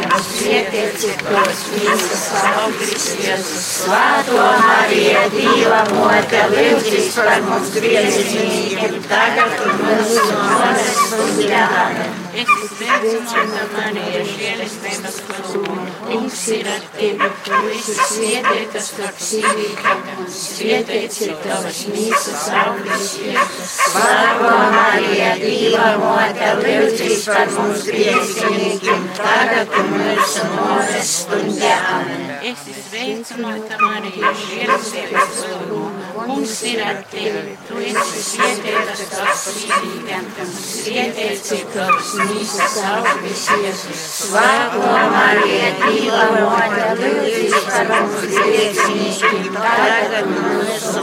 ir 0.53 1.17
tavas 1.25 1.65
mīsas 1.73 2.23
auglis, 2.53 3.09
Jēzus. 3.25 3.67
Svētā 3.81 4.47
Marija, 4.63 5.25
Dieva 5.35 5.81
mote, 5.91 6.45
lūdzīs 6.55 7.11
par 7.19 7.43
mums 7.49 7.75
griezinīkiem, 7.81 8.95
tagad 9.11 9.67
un 9.67 9.83
mūsu 9.83 10.29
nodas 10.31 10.95
stundē. 11.03 11.65
Amen. 11.67 12.17
Esi 12.45 12.71
sveicināta 12.77 13.67
Marija, 13.75 14.23
žēlistības 14.37 15.19
pilnā, 15.33 15.89
kungs 16.17 16.49
ir 16.49 16.67
ar 16.67 16.85
tevi. 16.97 17.29
Tu 17.45 17.59
esi 17.77 17.95
svētīta 18.11 18.83
starp 18.83 19.19
sīvītēm, 19.29 20.05
un 20.17 20.29
svētīts 20.33 21.19
ir 21.27 21.35
tavas 21.45 21.81
mīsas 21.93 22.45
Jēzus. 22.57 23.75
Svētā 23.77 24.55
Marija, 24.77 25.33
Dieva 25.43 25.91
mote, 26.01 26.53
lūdzīs 26.63 27.27
par 27.29 27.53
mums 27.57 27.85
griezinīkiem, 27.91 29.09
tagad 29.19 29.77
un 29.81 29.93
mūsu 29.97 30.47
nodas 30.55 31.13
stundē. 31.21 31.75
Amen. 31.97 32.25
Esi 32.47 32.75
sveicināta 32.79 33.81
Marija, 33.83 34.33
žēlistības 34.41 35.41
pilnā, 35.43 35.85
kungs 36.17 36.57
ir 36.71 36.83
ar 36.87 37.01
tevi. 37.13 37.57
Tu 37.69 37.85
esi 37.91 38.25
svētīta 38.31 38.97
starp 39.03 39.41
sīvītēm, 39.43 40.29
un 40.45 40.53
svētīts 40.57 41.55
ir 41.59 41.65
tavas 41.75 42.15
mīsas 42.23 42.81
Jēzus. 42.87 44.05
Svētā 44.17 44.97
Marija, 45.13 45.73
Dieva 45.77 45.97
mote, 45.97 46.06
lūdzīs 46.07 47.57
par 47.67 47.91
mums 47.91 48.23
griezinīkiem, 48.33 49.49
tagad 49.57 50.31
mūsu 50.31 51.03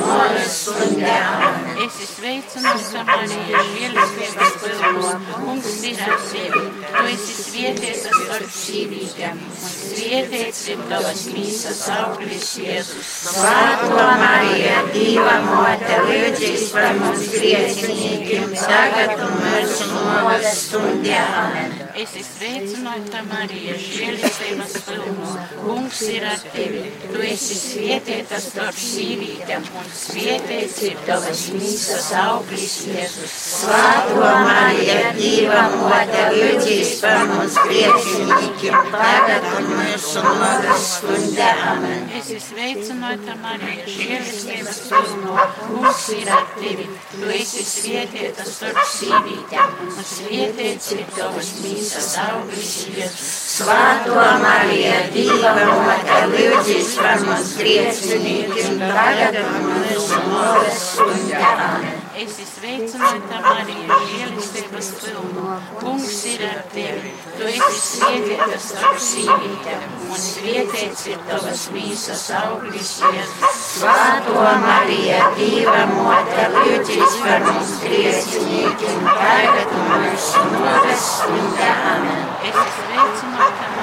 stundē. 0.54 1.14
Amen. 1.14 1.64
Esi 1.84 2.08
sveicināta 2.08 3.04
Marija, 3.08 3.62
žēlistības 3.74 4.54
pilnā, 4.64 5.14
kungs 5.34 5.74
ir 5.90 6.02
ar 6.06 6.22
tevi. 6.30 6.64
Tu 6.88 7.06
esi 7.14 7.38
svētīta 7.40 8.14
starp 8.18 8.54
sīvītēm, 8.58 9.42
svētīts 9.64 10.62
ir 10.74 10.84
tavas 10.92 11.26
mīsas 11.34 11.82
auglis, 11.98 12.54
Jēzus. 12.64 13.14
Svētā 13.34 14.08
Marija, 14.24 14.78
Dieva 14.94 15.38
mote, 15.48 16.00
lūdzīs 16.08 16.70
par 16.76 16.96
mums 17.02 17.28
griezinīkiem, 17.34 18.56
tagad 18.64 19.26
mūsu 19.28 19.90
nodas 19.92 20.64
stundē. 20.68 21.20
Amen. 21.44 21.93
Esi 21.94 22.24
sveicināta 22.26 23.20
Marija, 23.28 23.76
žēlistības 23.78 24.72
pilnā, 24.88 25.34
kungs 25.60 26.00
ir 26.10 26.24
ar 26.26 26.40
tevi. 26.50 26.80
Tu 27.04 27.20
esi 27.28 27.58
svētīta 27.60 28.40
starp 28.42 28.80
sīvītēm, 28.82 29.68
un 29.78 29.92
svētīts 29.94 30.80
ir 30.88 31.04
tavas 31.06 31.44
mīsas 31.54 32.08
auglis, 32.18 32.74
Jēzus. 32.90 33.36
Svētā 33.60 34.32
Marija, 34.48 35.12
Dieva 35.20 35.60
mote, 35.76 36.24
lūdzīs 36.34 36.96
par 37.04 37.28
mums 37.30 37.60
griezinīkiem, 37.68 38.90
tagad 38.96 39.48
un 39.52 39.70
mūsu 39.76 40.26
nodas 40.26 40.90
stundē. 40.96 41.52
Amen. 41.76 42.10
Esi 42.18 42.40
sveicināta 42.48 43.38
Marija, 43.44 43.86
žēlistības 44.00 44.82
pilnā, 44.90 45.46
kungs 45.62 46.10
ir 46.18 46.34
ar 46.40 46.50
tevi. 46.58 46.90
Tu 47.14 47.32
esi 47.38 47.70
svētīta 47.70 48.50
starp 48.50 48.82
sīvītēm, 48.98 49.80
un 49.92 50.12
svētīts 50.16 50.92
ir 50.98 51.06
tavas 51.14 51.54
mīsas 51.62 51.83
auglis, 52.24 52.72
Jēzus. 52.94 53.34
Svētā 53.54 54.28
Marija, 54.44 54.96
Dieva 55.14 55.52
mote, 55.72 56.22
lūdzīs 56.34 56.96
par 57.02 57.26
mums 57.28 57.52
griezinīkiem, 57.60 58.80
tagad 58.86 59.42
un 59.44 59.70
mūsu 59.74 60.24
nodas 60.30 60.88
stundē. 60.94 62.03
Esi 62.14 62.44
sveicināta 62.46 63.40
Marija, 63.42 63.96
žēlistības 64.06 64.90
pilnā, 65.02 65.56
kungs 65.80 66.18
ir 66.30 66.44
ar 66.46 66.60
tevi. 66.70 67.14
Tu 67.40 67.48
esi 67.50 67.80
svētīta 67.88 68.60
starp 68.62 69.00
sīvītēm, 69.02 69.96
un 70.06 70.20
svētīts 70.22 71.08
ir 71.10 71.24
tavas 71.26 71.64
mīsas 71.74 72.28
auglis, 72.38 72.92
Jēzus. 73.02 73.64
Svētā 73.64 74.54
Marija, 74.62 75.24
Dieva 75.40 75.88
mote, 75.96 76.46
lūdzīs 76.54 77.18
par 77.24 77.48
mums 77.50 77.74
griezinīkiem, 77.88 79.10
tagad 79.10 79.74
un 79.80 79.90
mūsu 80.06 80.46
nodas 80.54 81.10
stundē. 81.16 81.72
Amen. 81.96 82.22
Esi 82.52 82.68
sveicināta 82.78 83.74
Marija, 83.74 83.83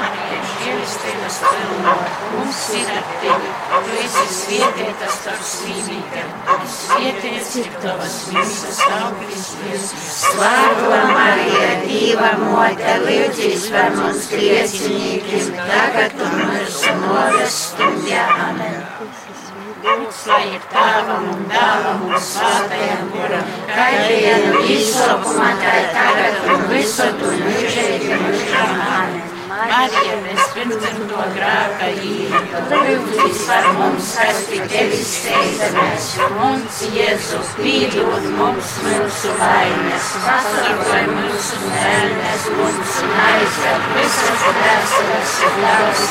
žēlistības 0.80 1.38
pilnā, 1.44 1.94
kungs 2.30 2.60
ir 2.78 2.90
ar 2.94 3.08
tevi. 3.20 3.50
Tu 3.70 3.96
esi 4.00 4.24
svētīta 4.36 5.08
starp 5.12 5.42
sīvītēm, 5.50 6.30
un 6.54 6.66
svētīts 6.74 7.50
ir 7.60 7.68
tavas 7.82 8.16
mīsas 8.32 8.80
auglis, 8.96 9.48
Jēzus. 9.60 10.06
Svētā 10.20 11.00
Marija, 11.10 11.70
Dieva 11.84 12.30
mote, 12.40 12.94
lūdzīs 13.04 13.68
par 13.74 13.96
mums 13.98 14.28
griezinīkiem, 14.32 15.50
tagad 15.58 16.22
un 16.26 16.38
mūsu 16.48 16.94
nodas 17.04 17.58
stundē. 17.66 18.22
Amen. 18.48 18.80
Lūdz, 19.80 20.18
lai 20.28 20.42
ir 20.54 20.64
tēvam 20.68 21.28
un 21.32 21.46
dēlam 21.48 22.02
un 22.08 22.18
svētajam 22.20 23.08
guram, 23.14 23.54
Kā 23.70 23.86
bija 24.04 24.36
no 24.44 24.60
izsaukumā, 24.76 25.50
tā 25.62 25.74
ir 25.80 25.90
tagad 25.96 26.52
un 26.52 26.68
visur 26.74 27.26
un 27.30 27.42
mūžīgi 27.48 28.20
mūžam. 28.20 28.80
Amen. 28.90 29.19
Marija, 29.60 30.14
bez 30.24 30.44
pirmdzimto 30.54 31.24
grāka 31.34 31.88
īņu, 31.92 32.60
lūdz 32.70 33.40
par 33.44 33.66
mums, 33.76 34.06
kas 34.16 34.38
pie 34.48 34.60
tevis 34.72 35.10
steidzamies, 35.18 36.06
mums, 36.38 36.78
Jēzu, 36.94 37.40
pīdod 37.58 38.28
mums 38.38 38.70
mūsu 38.86 39.34
vainas, 39.40 40.06
pasargāj 40.24 41.04
mūsu 41.10 41.60
nēnes, 41.74 42.46
mums 42.56 42.94
un 43.04 43.12
aizved 43.26 43.90
visas 43.98 44.46
dvēseles 44.46 45.34
un 45.50 45.58
ļaus, 45.66 46.06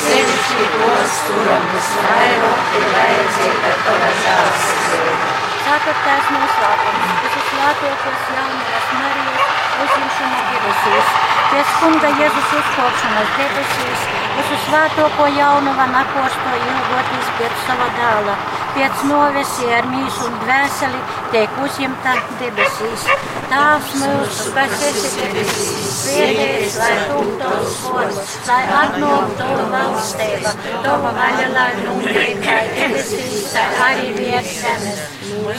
sevišķi 0.00 0.66
tos, 0.74 1.20
kuram 1.28 1.70
visvairāk 1.76 2.74
ir 2.80 2.90
vajadzīga 2.96 3.76
tava 3.86 4.10
žālsirdība. 4.24 5.39
Ceturtais 5.70 6.30
noslēpums- 6.34 7.10
visvislātākais 7.24 8.22
jaunās 8.34 8.86
Marijas 9.00 9.50
uzņemšana 9.84 10.40
debesīs. 10.48 11.12
Pēc 11.50 11.74
kunga 11.82 12.10
Jēzus 12.20 12.54
uzkopšanas 12.60 13.30
debesīs, 13.36 14.02
uz 14.40 14.50
svētoko 14.64 15.28
jaunuva 15.36 15.86
nakosto 15.92 16.56
ilgoties 16.56 17.30
pēc 17.38 17.62
sava 17.68 17.86
dēla, 18.00 18.34
pēc 18.74 19.04
novesi 19.12 19.70
ar 19.76 19.86
mīsu 19.92 20.26
un 20.26 20.36
dvēseli 20.42 21.04
tiek 21.36 21.62
uzņemta 21.66 22.16
debesīs. 22.42 23.06
Tās 23.52 23.94
mūsu, 24.02 24.50
kas 24.58 24.84
esi 24.90 25.12
debesīs, 25.20 25.86
svētīts, 26.00 26.80
lai 26.82 26.92
tūp 27.12 27.30
tavs 27.44 27.78
vārds, 27.86 28.36
lai 28.50 28.60
atnāk 28.82 29.38
tavu 29.38 29.70
valstība, 29.76 30.54
tava 30.82 31.14
vaļa, 31.22 31.48
lai 31.54 32.28
kā 32.42 32.60
debesīs, 32.74 33.50
tā 33.54 33.66
arī 33.86 34.12
virs 34.18 34.54
zemes. 34.64 35.08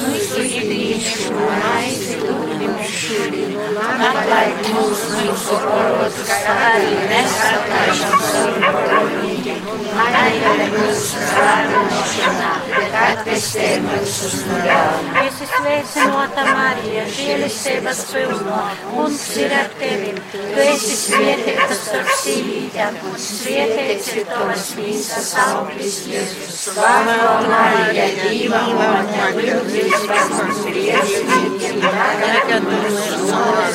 Mūsu 0.02 0.42
ikdienas 0.42 1.30
maizi 1.62 2.16
dod 2.22 2.54
mums 2.62 2.94
šodien, 3.02 3.52
un 3.62 4.02
atlaid 4.08 4.70
mums 4.74 5.04
mūsu 5.14 5.58
parodus, 5.66 6.32
kā 6.32 6.56
arī 6.70 6.96
mēs 7.12 7.36
atlaižam 7.50 8.16
savu 8.26 8.64
parodīgiem, 8.64 9.60
un 10.02 10.18
aiziet 10.22 10.74
mūsu 10.74 11.26
zārnošanā, 11.32 12.50
bet 12.72 12.98
atpestē 13.02 13.70
mūsu 13.86 14.32
no 14.48 14.58
ļauna. 14.66 15.26
Esi 15.28 15.50
sveicināta 15.52 16.48
Marija, 16.50 17.06
žēlistības 17.18 18.02
pilno, 18.12 18.62
kungs 18.90 19.28
ir 19.44 19.56
ar 19.60 19.70
tevi. 19.80 20.16
Tu 20.34 20.66
esi 20.66 20.98
svētīta 21.04 21.70
starp 21.78 22.12
sīvītēm, 22.24 23.00
un 23.12 23.18
svētīts 23.28 24.12
ir 24.16 24.28
tavas 24.32 24.68
mīsas 24.80 25.32
auglis, 25.46 26.02
Jēzus. 26.12 26.58
Slava 26.62 27.38
Marija, 27.46 28.10
Dieva 28.22 28.66
mote, 28.74 29.32
lūdz 29.38 29.91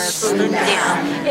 stundā. 0.07 0.65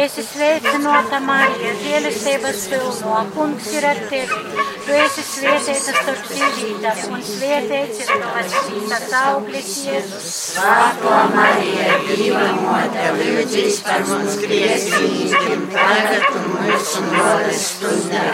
Esi 0.06 0.24
sveicināta 0.26 1.20
Marija, 1.24 1.74
žēlistības 1.82 2.66
pilno, 2.72 3.20
kungs 3.36 3.70
ir 3.74 3.88
ar 3.90 4.00
tevi. 4.12 4.40
Tu 4.86 4.94
esi 4.94 5.24
svētīta 5.26 5.94
starp 5.96 6.28
sīvītēm, 6.30 7.00
un 7.16 7.24
svētīts 7.26 8.02
ir 8.04 8.12
tavas 8.22 8.58
mīsas 8.70 9.16
auglis, 9.22 9.72
Jēzus. 9.86 10.28
Slava 10.56 11.22
Marija, 11.34 11.96
Dieva 12.10 12.50
mote, 12.60 13.08
lūdz 13.20 13.80
par 13.88 14.06
mums 14.12 14.38
griežiem, 14.44 15.66
tagad 15.74 16.38
mūsu 16.44 17.06
nāves 17.08 17.64
stundā. 17.72 18.26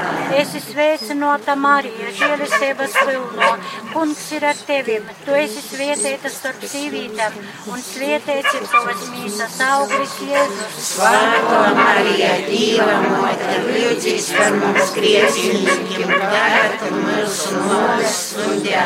Esi 0.41 0.63
sveicināta 0.65 1.55
Marija, 1.59 2.11
žēlistības 2.19 2.99
pilno, 3.05 3.53
kungs 3.93 4.25
ir 4.35 4.49
ar 4.51 4.65
tevi. 4.67 4.99
Tu 5.23 5.39
esi 5.45 5.63
svētīta 5.69 6.30
starp 6.31 6.63
sīvītēm, 6.71 7.37
un 7.71 7.81
svētīts 7.83 8.55
ir 8.57 8.67
tavas 8.71 9.03
mīsas 9.11 9.57
auglis, 9.65 10.15
Jēzus. 10.25 10.77
Slava 10.91 11.61
Marija, 11.77 12.31
Dieva 12.47 12.97
mote, 13.05 13.57
lūdz 13.67 14.29
par 14.37 14.55
mums 14.61 14.93
griežiem, 14.95 15.67
tagad 16.21 16.85
mūsu 16.95 17.61
nāves 17.67 18.17
stundā. 18.31 18.85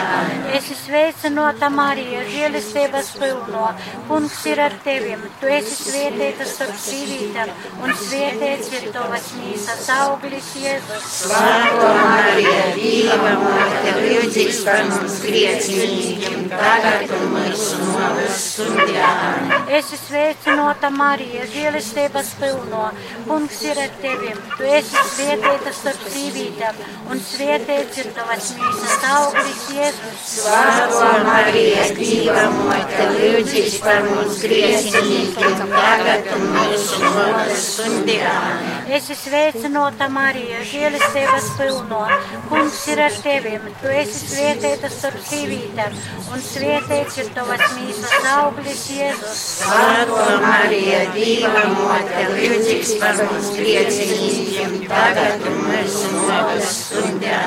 Esi 0.58 0.78
sveicināta 0.80 1.70
Marija, 1.74 2.24
žēlistības 2.32 3.12
pilno, 3.20 3.70
kungs 4.10 4.42
ir 4.52 4.64
ar 4.66 4.76
tevi. 4.86 5.16
Tu 5.42 5.52
esi 5.58 5.76
svētīta 5.80 6.48
starp 6.50 6.78
sīvītēm, 6.86 7.54
un 7.84 7.96
svētīts 8.06 8.74
ir 8.80 8.90
tavas 8.96 9.32
mīsas 9.40 9.90
auglis, 10.00 10.52
Jēzus. 10.64 11.10
Slava 11.22 11.94
Marija, 12.02 12.68
Dieva 12.80 13.36
mote, 13.44 13.96
lūdz 14.02 14.64
par 14.66 14.84
mums 14.90 15.20
griežiem, 15.26 16.48
tagad 16.52 17.10
mūsu 17.10 17.14
nāves 17.14 17.24
stundā. 17.26 17.35
Esi 19.76 19.98
sveicināta 20.00 20.90
Marija, 20.94 21.46
žēlistības 21.52 22.30
pilno, 22.40 22.84
kungs 23.28 23.60
ir 23.66 23.80
ar 23.82 23.92
tevi. 24.02 24.32
Tu 24.56 24.68
esi 24.78 25.04
svētīta 25.14 25.74
starp 25.76 26.04
sīvītēm, 26.14 26.80
un 27.12 27.22
svētīts 27.30 28.02
ir 28.04 28.12
tavas 28.16 28.52
mīsas 28.60 29.06
auglis, 29.12 29.64
Jēzus. 29.76 30.22
Slava 30.36 31.12
Marija, 31.26 31.88
Dieva 31.98 32.46
mote, 32.56 33.08
lūdz 33.16 33.78
par 33.86 34.06
mums 34.10 34.40
griežiem, 34.44 35.34
tagad 35.74 36.32
mūsu 36.46 37.02
nāves 37.04 37.68
stundā. 37.74 38.36
Esi 38.96 39.18
sveicināta 39.18 40.10
Marija, 40.14 40.62
žēlistības 40.72 41.52
pilno, 41.60 42.04
kungs 42.52 42.82
ir 42.94 43.04
ar 43.08 43.20
tevi. 43.26 43.58
Tu 43.82 43.94
esi 44.04 44.20
svētīta 44.36 44.92
starp 44.94 45.24
sīvītēm, 45.32 46.00
un 46.32 46.46
svētīts 46.52 47.22
ir 47.24 47.25
tavas 47.36 47.64
mīsas 47.76 48.26
auglis, 48.32 48.84
Jēzus. 48.94 49.42
Slava 49.62 50.26
Marija, 50.44 51.00
Dieva 51.16 51.64
mote, 51.74 52.26
lūdz 52.32 52.94
par 53.02 53.20
mums 53.24 53.50
griežiem, 53.58 54.76
tagad 54.90 55.46
mūsu 55.46 56.12
nāves 56.28 56.72
stundā. 56.80 57.42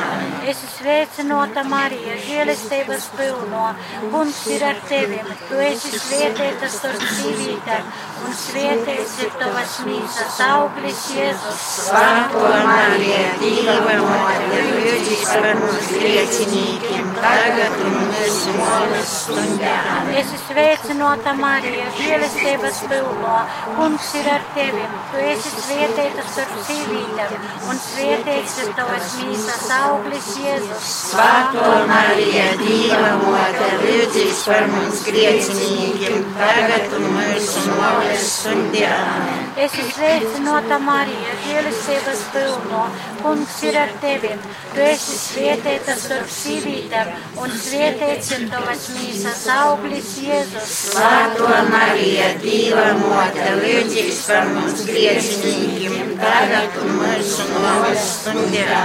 Esi 0.49 0.69
sveicināta 0.79 1.65
Marija, 1.69 2.17
žēlistības 2.25 3.09
pilno, 3.19 3.67
kungs 4.13 4.41
ir 4.55 4.65
ar 4.71 4.81
tevi. 4.89 5.21
Tu 5.49 5.61
esi 5.67 5.93
svētīta 5.95 6.71
starp 6.73 7.05
sīvītēm, 7.19 7.91
un 8.25 8.37
svētīts 8.43 9.17
ir 9.27 9.35
tavas 9.43 9.79
mīsas 9.89 10.41
auglis, 10.49 11.05
Jēzus. 11.19 11.67
Slava 11.89 12.65
Marija, 12.71 13.23
Dieva 13.43 13.99
mote, 14.05 14.63
lūdz 14.71 15.27
par 15.29 15.51
mums 15.61 15.93
griežiem, 15.93 17.13
tagad 17.21 17.79
mūsu 17.85 18.57
nāves 18.59 19.15
stundā. 19.23 19.68
Esi 20.19 20.39
sveicināta 20.41 21.33
Marija, 21.39 21.87
žēlistības 21.99 22.79
pilno, 22.91 23.35
kungs 23.77 24.09
ir 24.19 24.29
ar 24.33 24.47
tevi. 24.57 24.85
Tu 25.13 25.23
esi 25.33 25.53
svētīta 25.55 26.25
starp 26.27 26.55
sīvītēm, 26.67 27.35
un 27.71 27.81
svētīts 27.85 28.57
ir 28.65 28.73
tavas 28.79 29.13
mīsas 29.21 29.69
auglis, 29.79 30.31
Jēzus. 30.43 30.89
Slava 31.13 31.75
Marija, 31.91 32.28
lūdz 34.39 34.47
par 34.47 34.67
mums 34.71 35.01
griežiem, 35.07 36.23
tagad 36.39 36.93
mūsu 37.03 37.63
nāves 37.75 38.27
stundā. 38.39 38.99
Esi 39.59 39.83
sveicināta 39.91 40.79
Marija, 40.79 41.33
žēlistības 41.43 42.21
pilno, 42.31 42.85
kungs 43.23 43.57
ir 43.67 43.79
ar 43.81 43.91
tevi. 44.03 44.31
Tu 44.75 44.85
esi 44.85 45.17
svētīta 45.19 45.97
starp 45.99 46.31
sīvītēm, 46.31 47.11
un 47.43 47.51
svētīts 47.51 48.31
ir 48.37 48.45
tavas 48.53 48.85
mīsas 48.95 49.43
auglis, 49.57 50.13
Jēzus. 50.23 50.77
Slava 50.93 51.65
Marija, 51.73 52.31
Dieva 52.43 52.93
mote, 53.01 53.49
lūdz 53.59 54.23
par 54.29 54.47
mums 54.55 54.85
griežiem, 54.87 56.15
tagad 56.23 56.79
mūsu 56.95 57.49
nāves 57.57 58.07
stundā. 58.21 58.85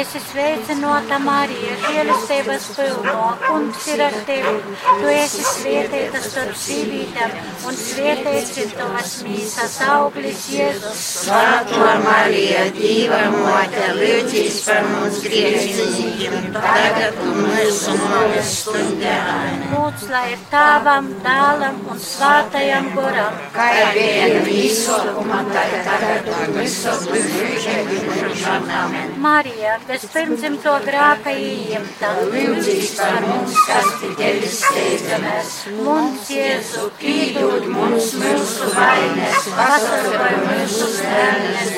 Esi 0.00 0.20
sveicināta 0.28 1.16
Marija, 1.24 1.80
žēlistības 1.86 2.68
pilno, 2.76 3.32
kungs 3.48 3.88
ir 3.94 4.04
ar 4.10 4.20
tevi. 4.28 4.58
Tu 4.90 5.10
esi 5.12 5.42
svētīta 5.46 6.20
starp 6.24 6.56
sīvītēm, 6.58 7.34
un 7.68 7.76
svētīts 7.78 8.56
ir 8.62 8.72
tavas 8.74 9.12
mīsas 9.22 9.76
auglis, 9.86 10.46
Jēzus. 10.50 11.02
Slava 11.22 11.92
Marija, 12.02 12.64
Dieva 12.74 13.20
mote, 13.34 13.84
lūdz 13.98 14.58
par 14.66 14.88
mums 14.90 15.20
griežiem, 15.22 16.48
tagad 16.56 17.20
mūsu 17.22 17.94
nāves 18.00 18.50
stundā. 18.64 19.18
Lūdz, 19.70 20.06
lai 20.10 20.24
ir 20.32 20.42
tāvam, 20.50 21.12
dēlam 21.22 21.78
un 21.94 22.02
svātajam 22.02 22.90
goram. 22.96 23.38
Kā 23.54 23.68
bija 23.94 24.42
visuma, 24.48 25.44
tad 25.54 25.76
tagad 25.86 26.32
un 26.34 26.58
visos 26.58 27.06
mūžiem. 27.12 27.94
Amen. 28.50 29.14
Marija, 29.22 29.78
bez 29.86 30.08
pirmdzimto 30.10 30.74
grāka 30.86 31.36
ieņemta. 31.36 32.12
Lūdz 32.34 32.94
par 32.98 33.22
mums, 33.28 33.56
kas 33.68 33.94
pie 34.00 34.12
tevis 34.18 34.60
steidzamies. 34.70 35.50
Mums, 35.84 36.28
Jēzu, 36.32 36.86
Piedod 37.00 37.66
mums 37.70 38.12
mūsu 38.20 38.68
vainas, 38.74 39.48
pasargāj 39.56 40.36
mūsu 40.44 40.88
bērnes 41.00 41.74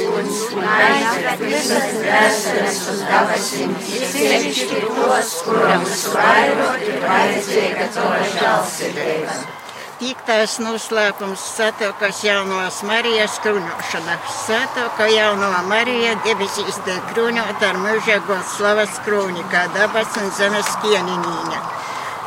un 0.57 0.69
aizved 0.77 1.47
visas 1.47 1.89
dvēseles 1.97 2.83
uz 2.93 3.01
dabasim, 3.09 3.75
sevišķi 3.87 4.85
tos, 4.91 5.33
kuram 5.47 5.89
visvairāk 5.89 6.87
ir 6.91 7.03
vajadzīga 7.07 7.91
tava 7.97 8.23
žēlsirdība. 8.37 9.43
Piektais 10.03 10.57
noslēpums- 10.59 11.43
Svētokās 11.57 12.25
jaunās 12.27 12.81
Marijas 12.89 13.37
krūņošana. 13.45 14.17
Svētokā 14.35 15.07
jaunā 15.13 15.61
Marija 15.69 16.17
debesīs 16.25 16.81
dēļ 16.89 16.99
krūņot 17.13 17.63
ar 17.69 17.79
mūžīgo 17.85 18.41
slavas 18.57 18.99
krūņi, 19.07 19.47
kā 19.53 19.69
dabas 19.77 20.19
un 20.19 20.35
zemes 20.41 20.75
kieninīņa. 20.83 21.63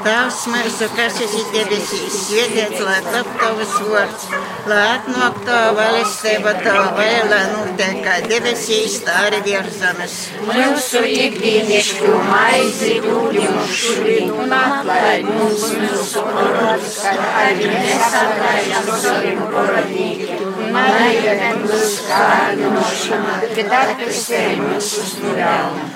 Tēvs 0.03 0.41
mūsu, 0.51 0.87
kas 0.91 1.19
esi 1.23 1.41
debesīs, 1.53 2.15
svētīts, 2.27 2.81
lai 2.83 2.97
top 3.05 3.29
tavs 3.39 3.75
vārds, 3.87 4.25
lai 4.67 4.81
atnāk 4.97 5.37
tava 5.47 5.71
valstība, 5.77 6.51
tava 6.65 6.89
vaļa, 6.97 7.21
lai 7.31 7.39
notiek 7.53 8.01
kā 8.03 8.17
debesīs, 8.27 8.97
tā 9.05 9.15
arī 9.29 9.39
virs 9.47 9.79
zemes. 9.79 10.17
Mūsu 10.49 11.03
ikdienišķo 11.13 12.11
maizi 12.27 12.97
mums 13.05 13.71
šodien 13.79 14.35
un 14.35 14.57
atlaid 14.59 15.31
mums 15.31 15.69
mūsu 15.79 16.25
parodus, 16.27 16.99
kā 17.07 17.31
arī 17.45 17.71
mēs 17.71 18.19
atlaidam 18.23 18.91
saviem 19.07 19.45
parodnīkiem. 19.55 20.44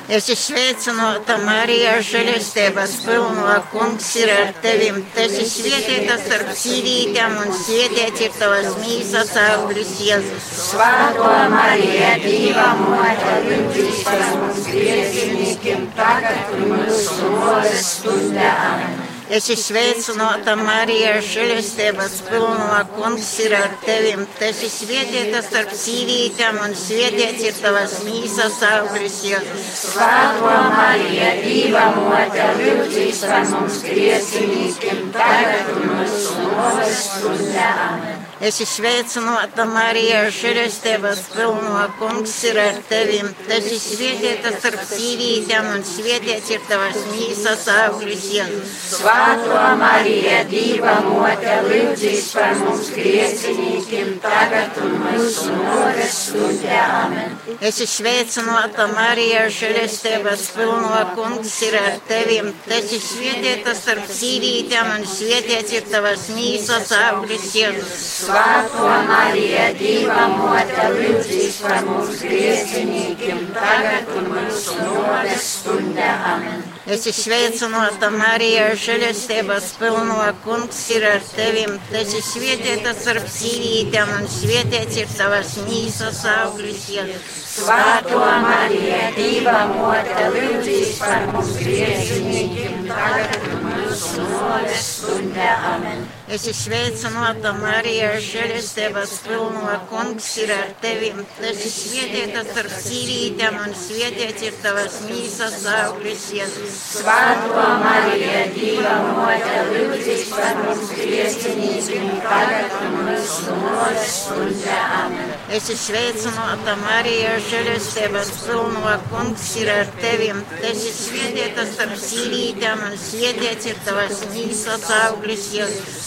Es 0.10 0.30
izsveicinu 0.34 1.08
to 1.28 1.36
Mariju, 1.46 1.92
žēlestības 2.08 2.96
pilno 3.06 3.58
kungs 3.74 4.08
ir 4.22 4.32
ar 4.34 4.54
tevim. 4.64 5.02
Tas 5.16 5.36
ir 5.42 5.50
svētītas 5.52 6.24
starp 6.26 6.54
sīvītēm 6.62 7.38
un 7.44 7.54
svētīts 7.60 8.26
ir 8.28 8.34
tavas 8.40 8.80
mīsas 8.82 9.36
augļus 9.44 9.94
Jēzus. 10.08 10.50
Svētā 10.72 11.36
Marija, 11.54 12.16
Dieva 12.24 12.72
mote, 12.82 13.38
lūdzu 13.50 13.88
par 14.08 14.26
mums 14.40 14.66
grieziniekiem, 14.72 15.88
tagad 16.00 16.58
ir 16.58 16.68
mūsu 16.74 17.32
mūža 17.36 17.78
stundā. 17.86 19.09
Es 19.30 19.46
esmu 19.46 19.62
sveicināta 19.62 20.56
Marija, 20.58 21.12
žēlestības 21.22 22.16
pilno 22.26 22.80
kungs 22.96 23.28
ir 23.44 23.54
ar 23.54 23.76
tevim. 23.84 24.24
Tu 24.40 24.48
esi 24.48 24.70
svētīta 24.74 25.44
starp 25.46 25.76
sīvītēm 25.78 26.58
un 26.66 26.74
svētīts 26.74 27.46
ir 27.46 27.60
tavas 27.62 27.94
mīsas 28.08 28.58
auglis 28.72 29.20
Jēzus. 29.30 29.68
Svētā 29.84 30.56
Marija, 30.74 31.30
Dieva 31.44 31.86
mote, 32.00 32.48
lūdzīs 32.58 33.22
par 33.30 33.46
mums 33.54 33.78
griezinīkiem, 33.86 35.06
tagad 35.14 35.78
mūsu 35.86 36.50
nores 36.50 37.06
stundē. 37.06 38.29
Amen. 38.40 38.48
Es 38.48 38.56
esmu 38.64 38.72
sveicināta 38.72 39.66
Marija, 39.68 40.22
žēlestības 40.32 41.26
pilno 41.34 41.82
kungs 42.00 42.38
ir 42.48 42.60
ar 42.62 42.78
tevim. 42.88 43.28
Tu 43.36 43.52
esi 43.52 43.80
svētīta 43.84 44.54
starp 44.56 44.86
sīvītēm 44.88 45.68
un 45.74 45.84
svētīts 45.84 46.54
ir 46.56 46.62
tavas 46.70 47.02
mīsas 47.10 47.66
auglis 47.74 48.30
Jēzus. 48.32 48.78
Svētā 48.94 49.66
Marija, 49.82 50.38
Dieva 50.48 50.94
mote, 51.04 51.58
lūdzīs 51.68 52.30
par 52.38 52.56
mums 52.62 52.94
griezinīkiem, 52.96 54.16
tagad 54.24 54.80
un 54.86 54.96
mūsu 55.04 55.58
nores 55.58 56.22
stundē. 56.30 56.80
Amen. 56.80 57.36
Es 57.60 57.82
esmu 57.84 57.90
sveicināta 57.98 58.88
Marija, 58.94 59.44
žēlestības 59.52 60.48
pilno 60.56 61.04
kungs 61.20 61.58
ir 61.68 61.76
ar 61.82 62.00
tevim. 62.08 62.54
Tu 62.64 62.78
esi 62.80 63.04
svētīta 63.04 63.76
starp 63.76 64.08
sīvītēm 64.08 64.96
un 64.96 65.08
svētīts 65.18 65.76
ir 65.76 65.92
tavas 65.92 66.30
mīsas 66.32 66.96
auglis 67.04 67.52
Jēzus. 67.60 68.29
Svētā 68.30 68.98
Marija, 69.10 69.62
Dieva 69.80 70.26
mote, 70.30 70.84
lūdzīs 70.94 71.56
par 71.66 71.80
mums 71.88 72.20
griezinīkiem, 72.22 73.40
tagad 73.56 74.12
un 74.20 74.30
mūsu 74.36 74.76
nores 74.84 75.48
stundē. 75.56 76.12
Amen. 76.36 76.62
Es 76.90 77.04
esmu 77.06 77.22
sveicināta 77.22 78.08
Marija, 78.10 78.72
žēlestības 78.82 79.68
pilno 79.78 80.16
kungs 80.42 80.80
ir 80.96 81.04
ar 81.06 81.28
tevim. 81.36 81.76
Tu 81.92 82.00
esi 82.00 82.22
svētīta 82.26 82.96
starp 82.98 83.28
sīvītēm 83.30 84.16
un 84.16 84.26
svētīts 84.34 84.98
ir 85.04 85.14
tavas 85.14 85.54
mīsas 85.68 86.24
auglis 86.34 86.88
Jēzus. 86.90 87.36
Svētā 87.60 88.32
Marija, 88.42 89.00
Dieva 89.14 89.60
mote, 89.70 90.26
lūdzīs 90.34 90.98
par 91.04 91.30
mums 91.30 91.56
griezinīkiem, 91.62 92.88
tagad 92.90 93.48
un 93.52 93.64
mūsu 93.68 94.26
nores 94.26 94.90
stundē. 94.96 95.50
Amen. 95.74 96.08
Es 96.30 96.46
esmu 96.46 96.54
sveicināta 96.60 97.56
Marija, 97.58 98.12
žēlestības 98.22 99.16
pilno 99.26 99.76
kungs 99.90 100.30
ir 100.44 100.54
ar 100.54 100.74
tevim. 100.84 101.24
Tu 101.36 101.50
esi 101.52 101.74
svētīta 101.74 102.46
starp 102.52 102.76
sīvītēm 102.86 103.58
un 103.66 103.74
svētīts 103.78 104.46
ir 104.46 104.62
tavas 104.64 105.02
mīsas 105.08 105.66
auglis 105.74 106.30
Jēzus. 106.38 106.79
Svētā 106.80 107.66
Marija, 107.84 108.46
Dieva 108.56 108.94
mote, 109.14 109.58
lūdzīs 109.70 110.30
par 110.34 110.58
mums 110.64 110.90
griezinīkiem, 110.96 112.08
tagad 112.24 112.76
un 112.80 112.96
mūsu 113.06 113.58
nores 113.60 114.08
stundē. 114.24 114.78
Amen. 115.00 115.34
Es 115.50 115.68
esmu 115.70 115.78
sveicināta 115.84 116.76
Marija, 116.82 117.36
žēlestības 117.50 118.32
pilno 118.46 118.96
kungs 119.12 119.48
ir 119.62 119.70
ar 119.76 119.92
tevim. 120.00 120.40
Tu 120.56 120.70
esi 120.72 120.94
svētīta 120.96 121.66
starp 121.70 122.00
sīvītēm 122.04 122.86
un 122.88 122.98
svētīts 123.04 123.70
ir 123.70 123.82
tavas 123.86 124.24
mīsas 124.34 124.88
auglis. 125.02 125.50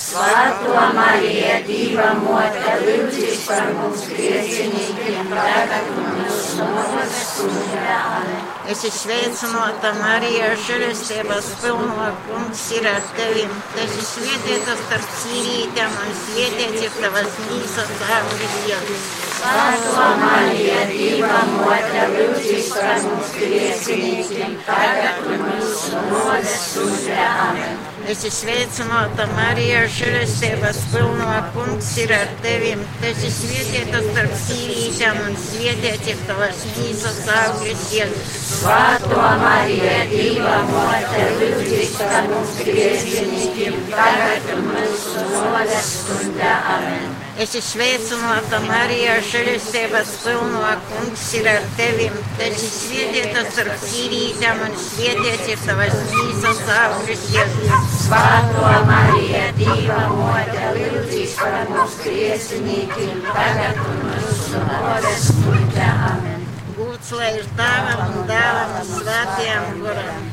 Svētā 0.02 0.88
Marija, 0.96 1.60
Dieva 1.68 2.12
mote, 2.22 2.78
lūdzīs 2.86 3.44
par 3.50 3.70
mums 3.76 4.08
griezinīkiem, 4.10 5.30
tagad 5.36 5.94
un 5.94 6.10
mūsu 6.16 6.72
nores 6.72 7.22
stundē. 7.28 7.86
Amen. 8.00 8.50
Es 8.72 8.84
esmu 8.86 8.94
sveicināta 9.02 9.90
Marija, 9.98 10.51
žēlestības 10.60 11.48
pilno 11.62 12.08
kungs 12.26 12.62
ir 12.76 12.88
ar 12.90 13.04
tevim. 13.16 13.52
Tu 13.72 13.80
esi 13.84 14.04
svētīta 14.08 14.76
starp 14.80 15.14
sīvītēm 15.20 15.94
un 16.04 16.12
svētīts 16.22 16.86
ir 16.86 16.98
tavas 16.98 17.38
mīsas 17.46 17.94
auglis 18.18 18.58
Jēzus. 18.70 19.06
Svētā 19.38 20.10
Marija, 20.24 20.82
Dieva 20.90 21.40
mote, 21.54 22.04
lūdzīs 22.16 22.74
par 22.74 23.00
mums 23.06 23.32
griezinīkiem, 23.38 24.60
tagad 24.68 25.24
un 25.30 25.48
mūsu 25.48 26.04
nores 26.10 26.60
stundē. 26.68 27.24
Amen. 27.48 27.91
Es 28.02 28.24
esmu 28.26 28.30
sveicināta 28.34 29.28
Marija, 29.36 29.84
žēlestības 29.94 30.80
pilno 30.90 31.28
kungs 31.54 31.90
ir 32.02 32.10
ar 32.16 32.32
tevim. 32.42 32.82
Tu 32.98 33.08
esi 33.12 33.30
svētīta 33.36 34.00
starp 34.08 34.34
sīvītēm 34.42 35.20
un 35.28 35.38
svētīts 35.44 36.10
ir 36.10 36.26
tavas 36.26 36.66
mīsas 36.74 37.22
auglis 37.38 37.86
Jēzus. 37.94 38.36
Svētā 38.58 39.32
Marija, 39.44 39.96
Dieva 40.10 40.60
mote, 40.72 41.24
lūdzīs 41.38 41.98
par 42.02 42.30
mums 42.34 42.62
griezinīkiem, 42.66 43.82
tagad 43.94 44.54
un 44.56 44.70
mūsu 44.72 45.28
nores 45.30 45.92
stundē. 46.00 46.56
Amen. 46.78 47.21
Es 47.40 47.54
esmu 47.56 47.62
sveicināta 47.64 48.58
Marija, 48.66 49.14
žēlestības 49.24 50.10
pilno 50.20 50.60
kungs 50.90 51.22
ir 51.38 51.46
ar 51.48 51.62
tevim. 51.78 52.18
Tu 52.36 52.44
esi 52.44 52.68
svētīta 52.74 53.44
starp 53.48 53.86
sīvītēm 53.86 54.60
un 54.66 54.76
svētīts 54.76 55.48
ir 55.54 55.62
tavas 55.64 55.96
mīsas 56.10 56.60
auglis 56.76 57.24
Jēzus. 57.32 57.96
Svētā 58.02 58.74
Marija, 58.90 59.46
Dieva 59.56 60.02
mote, 60.12 60.68
lūdzīs 60.76 61.38
par 61.40 61.72
mums 61.72 61.96
griezinīkiem, 62.04 63.24
tagad 63.30 63.80
un 63.86 64.04
mūsu 64.10 64.64
nores 64.68 65.28
stundē. 65.30 65.88
Amen. 66.12 66.44
Gods 66.76 67.10
lai 67.16 67.32
ir 67.38 67.48
tēvam 67.56 68.00
un 68.10 68.28
dēlam 68.28 68.76
un 68.76 68.86
svētajam 68.92 69.80
guram. 69.80 70.28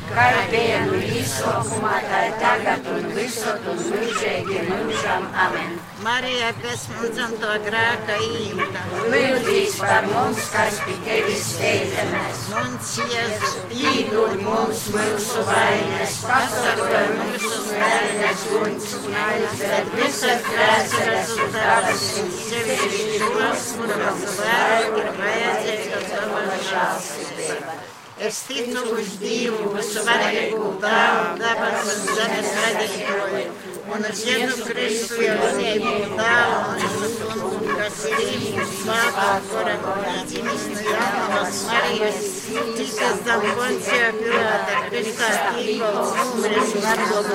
Izsaukumā, 1.20 1.96
tā 2.10 2.20
ir 2.28 2.38
tagad 2.40 2.88
un 2.92 3.08
visur 3.16 3.68
un 3.72 3.82
mūžīgi 3.88 4.64
mūžam. 4.68 5.26
Amen. 5.46 5.78
Marija, 6.02 6.48
kas 6.62 6.86
mums 6.88 7.10
dzimto 7.12 7.48
grēka 7.64 8.14
īmta, 8.24 8.84
Lūdzīs 9.12 9.74
par 9.82 10.06
mums, 10.08 10.46
kas 10.54 10.78
pie 10.86 10.94
tevis 11.04 11.42
steidzamies. 11.50 12.40
mums 12.54 12.92
Jēzu, 13.12 13.50
Iedod 13.82 14.40
mums 14.46 14.86
mūsu 14.94 15.44
vainas, 15.50 16.16
pasargā 16.24 17.02
mūsu 17.18 17.60
vainas 17.74 18.46
guns 18.54 18.88
un 19.02 19.20
aizved 19.26 19.94
visas 20.00 20.48
grēceres 20.48 21.36
uz 21.36 21.54
debesīm, 21.58 22.34
sevišķi 22.48 23.22
tos, 23.36 23.70
kuram 23.76 24.26
vairāk 24.40 25.00
ir 25.04 25.14
vajadzīga 25.20 26.04
tava 26.08 26.60
žēlsirdība. 26.72 27.80
Es 28.20 28.42
ticu 28.44 28.80
uz 29.00 29.14
Dievu, 29.16 29.70
visu 29.72 30.02
varēju 30.04 30.72
tēvu, 30.82 31.28
dabas 31.40 31.86
un 31.88 32.02
zemes 32.18 32.50
radītāju, 32.58 33.44
Он 33.92 34.04
Отец 34.04 34.52
Христу 34.66 35.14
Иосифу 35.20 36.14
дал, 36.16 36.50
он 36.70 37.60
Красивый, 37.80 38.58
слава, 38.82 39.40
город, 39.50 39.80
видимость, 40.26 40.82
явного, 40.82 41.50
смотрелись, 41.50 42.30
ты 42.76 42.84
создал 42.86 43.40
Понтия 43.56 44.12
Пилата, 44.12 44.74
Христа, 44.90 45.30
Игол, 45.56 46.06
умрешь 46.34 46.74
на 46.74 46.92
прежде 46.96 47.34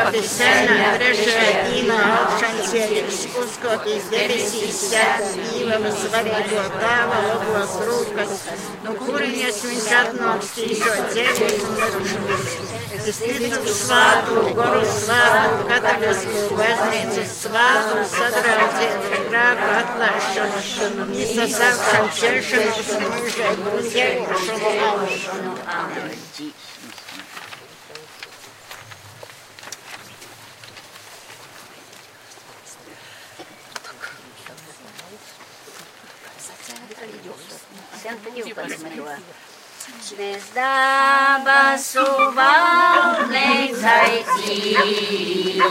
один 0.00 0.22
Писана, 0.22 0.76
Бреша, 0.96 1.40
Дина, 1.70 2.00
Шантели, 2.40 3.02
Шкуско, 3.10 3.70
Издебеси, 3.86 4.72
Сяк, 4.72 5.22
пивом 5.52 5.84
Сварего, 5.92 6.64
Дава, 6.80 7.18
Облас, 7.34 7.74
Рука, 7.86 8.24
но 8.84 8.90
курение 8.94 9.52
свинчатно, 9.52 10.40
Стишо, 10.42 10.92
Девять, 11.12 11.62
Стыдно, 13.12 13.56
Свату, 13.66 14.34
Гору, 14.54 14.82
Слава, 15.04 15.35
katalikos 15.68 16.22
baznīcas 16.58 17.34
svātu 17.42 18.04
satraucienu 18.12 19.22
grāku 19.30 19.68
atlaišanu, 19.80 21.08
izsasākšanu, 21.24 22.14
ķeršanu, 22.20 23.10
mūžēju 23.16 23.68
un 23.72 23.90
ķeršanu 23.96 24.74
augšanu. 24.90 25.56
Amen. 25.80 26.16
Я 38.06 38.12
на 38.12 38.36
него 38.36 38.50
посмотрела. 38.54 39.16
Šis 39.86 40.46
dabasu 40.54 42.04
valdnieks 42.34 43.84
aicinīja, 43.92 45.68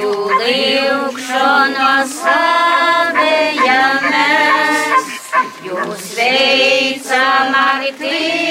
jūlīkšana 0.00 1.90
savēja 2.14 3.82
mēs, 4.06 5.12
jūs 5.66 6.10
veicam 6.22 7.62
ar 7.66 7.88
tīk. 7.98 8.45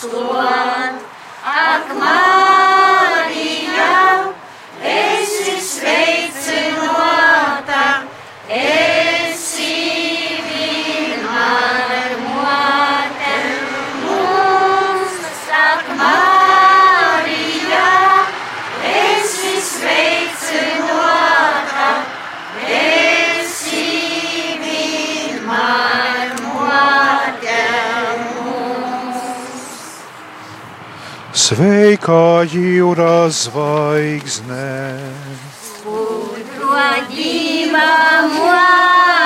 Tuhan, 0.00 0.94
Akmal. 1.42 2.67
Sveika 31.48 32.44
jūra 32.44 33.30
zvaigzne, 33.32 34.66
Putra 35.80 36.90
dzīva 37.08 37.86
mūža. 38.34 39.17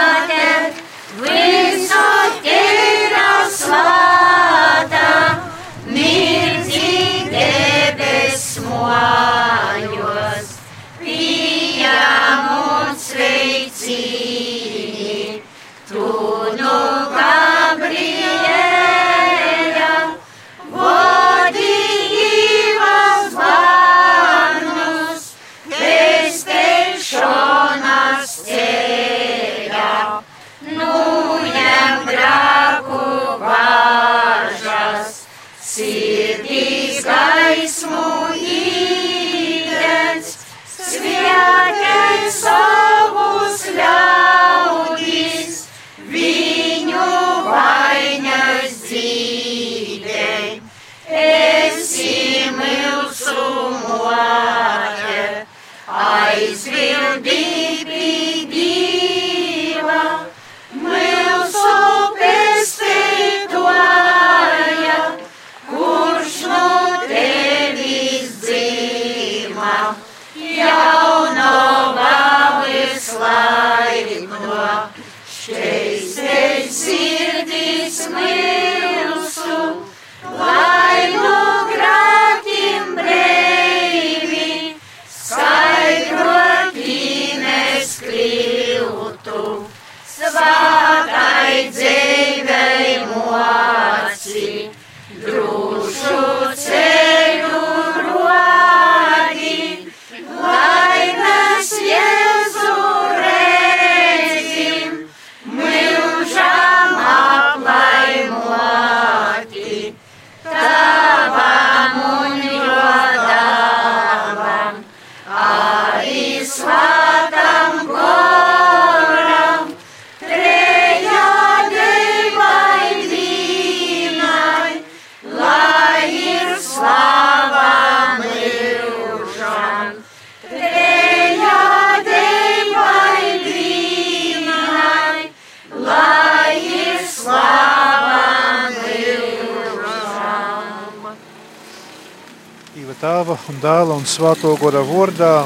Un 144.02 144.08
svāto 144.10 144.50
gora 144.58 144.80
vārdā. 144.82 145.44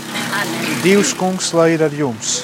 Dievs 0.80 1.12
kungs, 1.18 1.50
lai 1.52 1.74
ir 1.74 1.82
ar 1.84 1.92
jums. 1.92 2.38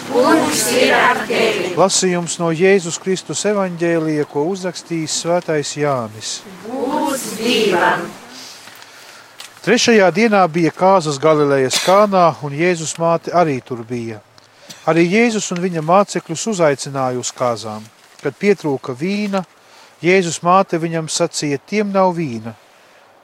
Ir 0.77 0.93
ar 0.93 1.21
tevi. 1.29 1.71
Lasījums 1.79 2.35
no 2.41 2.51
Jēzus 2.53 2.99
Kristus 3.01 3.45
evaņģēlija, 3.49 4.27
ko 4.29 4.45
uzrakstījis 4.51 5.15
svētais 5.23 5.73
Jānis. 5.79 6.35
Būs 6.67 7.25
dievam. 7.39 8.05
Trešajā 9.65 10.11
dienā 10.13 10.43
bija 10.53 10.73
kāzas 10.75 11.21
Galilejas 11.23 11.81
kānā, 11.87 12.27
un 12.45 12.57
Jēzus 12.59 12.97
māte 13.01 13.33
arī 13.33 13.61
tur 13.65 13.81
bija. 13.89 14.21
Arī 14.91 15.07
Jēzus 15.07 15.49
un 15.55 15.63
viņa 15.65 15.85
mācekļus 15.87 16.49
uzaicināja 16.53 17.23
uz 17.23 17.31
kāzām. 17.33 17.87
Kad 18.21 18.37
pietrūka 18.37 18.93
vīna, 18.99 19.47
Jēzus 20.03 20.43
māte 20.45 20.83
viņam 20.83 21.09
sacīja, 21.09 21.63
tiem 21.63 21.95
nav 21.95 22.13
vīna. 22.19 22.57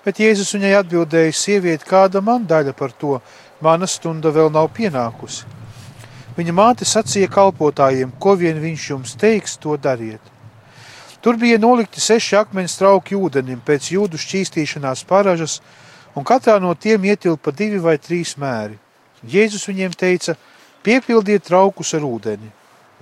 Bet 0.04 0.20
Jēzus 0.22 0.54
viņai 0.54 0.74
atbildēja, 0.78 1.34
sieviete, 1.34 1.86
kāda 1.88 2.22
man 2.24 2.46
daļa 2.48 2.74
par 2.78 2.94
to, 2.94 3.18
mana 3.60 3.86
stunda 3.90 4.30
vēl 4.34 4.52
nav 4.54 4.70
pienākusi. 4.76 5.44
Viņa 6.38 6.54
māte 6.54 6.86
sacīja 6.86 7.28
kalpotājiem, 7.34 8.12
ko 8.22 8.36
vien 8.38 8.60
viņš 8.62 8.90
jums 8.90 9.16
teiks, 9.18 9.56
to 9.58 9.74
dariet. 9.76 10.22
Tur 11.20 11.36
bija 11.36 11.58
nolikti 11.58 12.00
seši 12.00 12.36
akmens 12.38 12.76
trauki 12.78 13.16
ūdenim 13.18 13.58
pēc 13.66 13.90
jūdu 13.90 14.20
šķīstīšanās 14.22 15.02
paražas, 15.08 15.58
un 16.14 16.24
katrā 16.24 16.60
no 16.62 16.74
tiem 16.78 17.08
ietilpa 17.10 17.50
divi 17.50 17.80
vai 17.82 17.96
trīs 17.98 18.36
mēri. 18.38 18.78
Jēzus 19.26 19.66
viņiem 19.66 19.96
teica, 19.98 20.36
piepildiet 20.86 21.48
traukus 21.50 21.90
ar 21.98 22.06
ūdeni, 22.06 22.52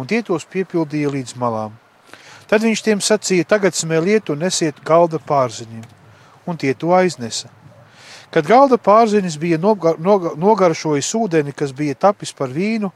un 0.01 0.09
tie 0.09 0.23
tos 0.25 0.49
piepildīja 0.49 1.13
līdz 1.13 1.37
malām. 1.37 1.77
Tad 2.49 2.65
viņš 2.65 2.83
tiem 2.87 3.03
sacīja, 3.05 3.45
tagad 3.45 3.77
smēliet 3.77 4.31
un 4.33 4.41
nesiet 4.47 4.81
galda 4.87 5.21
pārziņiem, 5.21 5.85
un 6.47 6.57
tie 6.57 6.75
to 6.75 6.95
aiznesa. 6.95 7.49
Kad 8.31 8.47
galda 8.47 8.77
pārzinis 8.77 9.39
bija 9.39 9.59
noga- 9.59 9.97
noga- 9.99 10.35
nogaršojis 10.37 11.13
ūdeni, 11.15 11.55
kas 11.55 11.73
bija 11.73 11.95
tapis 11.95 12.33
par 12.33 12.49
vīnu, 12.49 12.91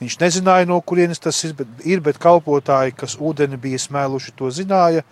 viņš 0.00 0.18
nezināja, 0.20 0.66
no 0.66 0.80
kurienes 0.80 1.18
tas 1.18 1.44
ir, 1.44 1.54
bet, 1.54 1.66
ir, 1.84 2.00
bet 2.00 2.18
kalpotāji, 2.18 2.96
kas 2.96 3.16
ūdeni 3.16 3.56
bija 3.56 3.78
smēluši, 3.78 4.34
to 4.36 4.50
zināja. 4.50 5.02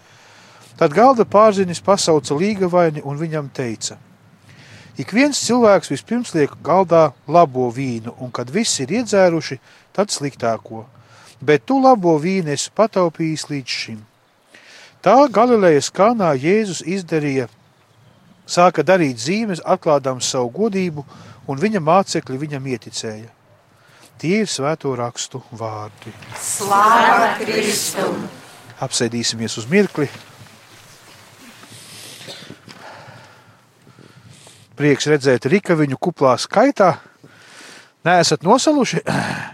Tad 0.76 0.92
galda 0.92 1.24
pārzinis 1.24 1.80
pasauca 1.80 2.34
līgavaini 2.34 3.02
un 3.04 3.16
viņam 3.18 3.48
teica: 3.52 3.96
Ik 4.98 5.10
viens 5.10 5.38
cilvēks 5.42 5.90
vispirms 5.90 6.34
liek 6.34 6.50
galdā 6.62 7.12
labo 7.26 7.70
vīnu, 7.70 8.14
un 8.20 8.30
kad 8.30 8.50
visi 8.50 8.82
ir 8.82 8.88
iedzēruši, 9.00 9.58
tad 9.92 10.08
sliktāko. 10.08 10.84
Bet 11.42 11.66
tu 11.66 11.80
labo 11.82 12.18
vīnu 12.18 12.52
esi 12.54 12.70
pataupījis 12.70 13.48
līdz 13.50 13.66
šim. 13.66 14.04
Tā 15.02 15.28
Galilejas 15.30 15.90
kanā 15.90 16.30
Jēzus 16.38 16.84
izdarīja, 16.86 17.48
sāka 18.46 18.84
darīt 18.86 19.20
zīmes, 19.20 19.62
atklādams 19.64 20.28
savu 20.30 20.50
godību, 20.54 21.04
un 21.48 21.60
viņa 21.60 21.82
mācekļi 21.84 22.40
viņam 22.44 22.68
ieticēja. 22.74 23.30
Tie 24.20 24.40
ir 24.44 24.48
svēto 24.48 24.94
rakstu 24.96 25.42
vārdi. 25.58 26.12
Slāva 26.40 27.34
Kristum. 27.40 28.22
Apsēdīsimies 28.84 29.58
uz 29.60 29.66
mirkli. 29.70 30.08
Prieks 34.74 35.06
redzēt 35.06 35.46
Rika 35.50 35.76
viņu 35.78 35.98
kuplā 36.02 36.34
skaitā. 36.40 36.96
Nē, 38.06 38.18
esat 38.22 38.42
nosaluši? 38.46 39.02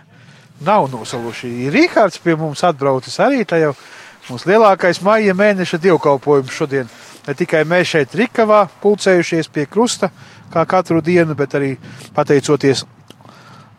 Nav 0.69 0.89
nosaluši. 0.93 1.71
Rihards 1.73 2.21
pie 2.21 2.37
mums 2.41 2.65
atbraucis 2.65 3.19
arī 3.21 3.45
tajā. 3.49 3.75
Mums 4.29 4.45
lielākais 4.49 5.01
maija 5.05 5.35
mēneša 5.37 5.81
dievkalpojums 5.81 6.53
šodien. 6.55 6.89
Ne 7.27 7.35
tikai 7.37 7.65
mēs 7.69 7.91
šeit 7.93 8.15
Rikavā 8.17 8.65
pulcējušies 8.83 9.51
pie 9.53 9.67
krusta, 9.71 10.11
kā 10.53 10.65
katru 10.67 11.03
dienu, 11.05 11.37
bet 11.37 11.55
arī 11.59 11.75
pateicoties 12.17 12.85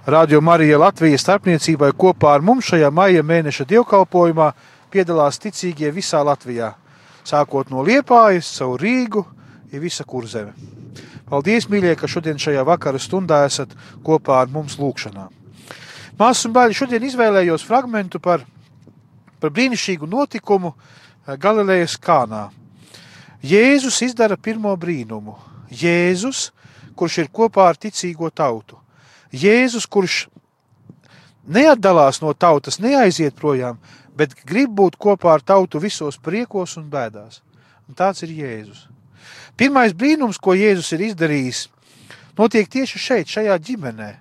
Radio 0.05 0.41
Marija 0.41 0.79
Latvijas 0.81 1.21
starpniecībai 1.21 1.91
kopā 1.93 2.31
ar 2.33 2.41
mums 2.41 2.71
šajā 2.71 2.87
maija 2.89 3.21
mēneša 3.21 3.67
dievkalpojumā 3.69 4.47
piedalās 4.89 5.37
ticīgie 5.37 5.91
visā 5.93 6.23
Latvijā. 6.25 6.71
Sākot 7.21 7.69
no 7.69 7.83
Liepājas, 7.85 8.49
caur 8.57 8.81
Rīgu, 8.81 9.21
ir 9.69 9.83
visa 9.83 10.01
kurzeme. 10.03 10.55
Paldies, 11.29 11.69
mīļie, 11.69 11.93
ka 11.95 12.09
šodien 12.09 12.41
šajā 12.41 12.63
vakara 12.65 12.99
stundā 12.99 13.43
esat 13.45 13.75
kopā 14.03 14.41
ar 14.41 14.49
mums 14.49 14.79
lūkšanā. 14.81 15.27
Māsas 16.17 16.49
un 16.49 16.55
bērni 16.57 16.75
šodien 16.75 17.05
izvēlējos 17.05 17.63
fragmentu 17.65 18.19
par, 18.19 18.41
par 19.39 19.53
brīnišķīgu 19.53 20.09
notikumu 20.09 20.73
eh, 20.73 21.37
Galilejas 21.37 21.95
kānā. 22.01 22.47
Jēzus 23.41 24.03
izdara 24.05 24.37
pirmo 24.37 24.73
brīnumu. 24.77 25.33
Jēzus, 25.73 26.51
kurš 26.95 27.23
ir 27.23 27.31
kopā 27.33 27.71
ar 27.71 27.79
ticīgo 27.79 28.29
tautu. 28.29 28.77
Jēzus, 29.33 29.87
kurš 29.89 30.27
neatdalās 31.49 32.21
no 32.21 32.35
tautas, 32.37 32.77
neaiziet 32.83 33.33
projām, 33.33 33.79
bet 34.13 34.35
grib 34.45 34.75
būt 34.77 34.99
kopā 35.01 35.33
ar 35.33 35.41
tautu 35.41 35.81
visos 35.81 36.19
priekos 36.21 36.77
un 36.77 36.85
bēdās. 36.91 37.41
Un 37.89 37.97
tāds 37.97 38.21
ir 38.21 38.35
Jēzus. 38.35 38.85
Pirmais 39.57 39.95
brīnums, 39.97 40.37
ko 40.37 40.53
Jēzus 40.53 40.93
ir 40.93 41.07
izdarījis, 41.09 41.65
notiek 42.37 42.69
tieši 42.69 43.01
šeit, 43.01 43.33
šajā 43.33 43.57
ģimenē. 43.57 44.13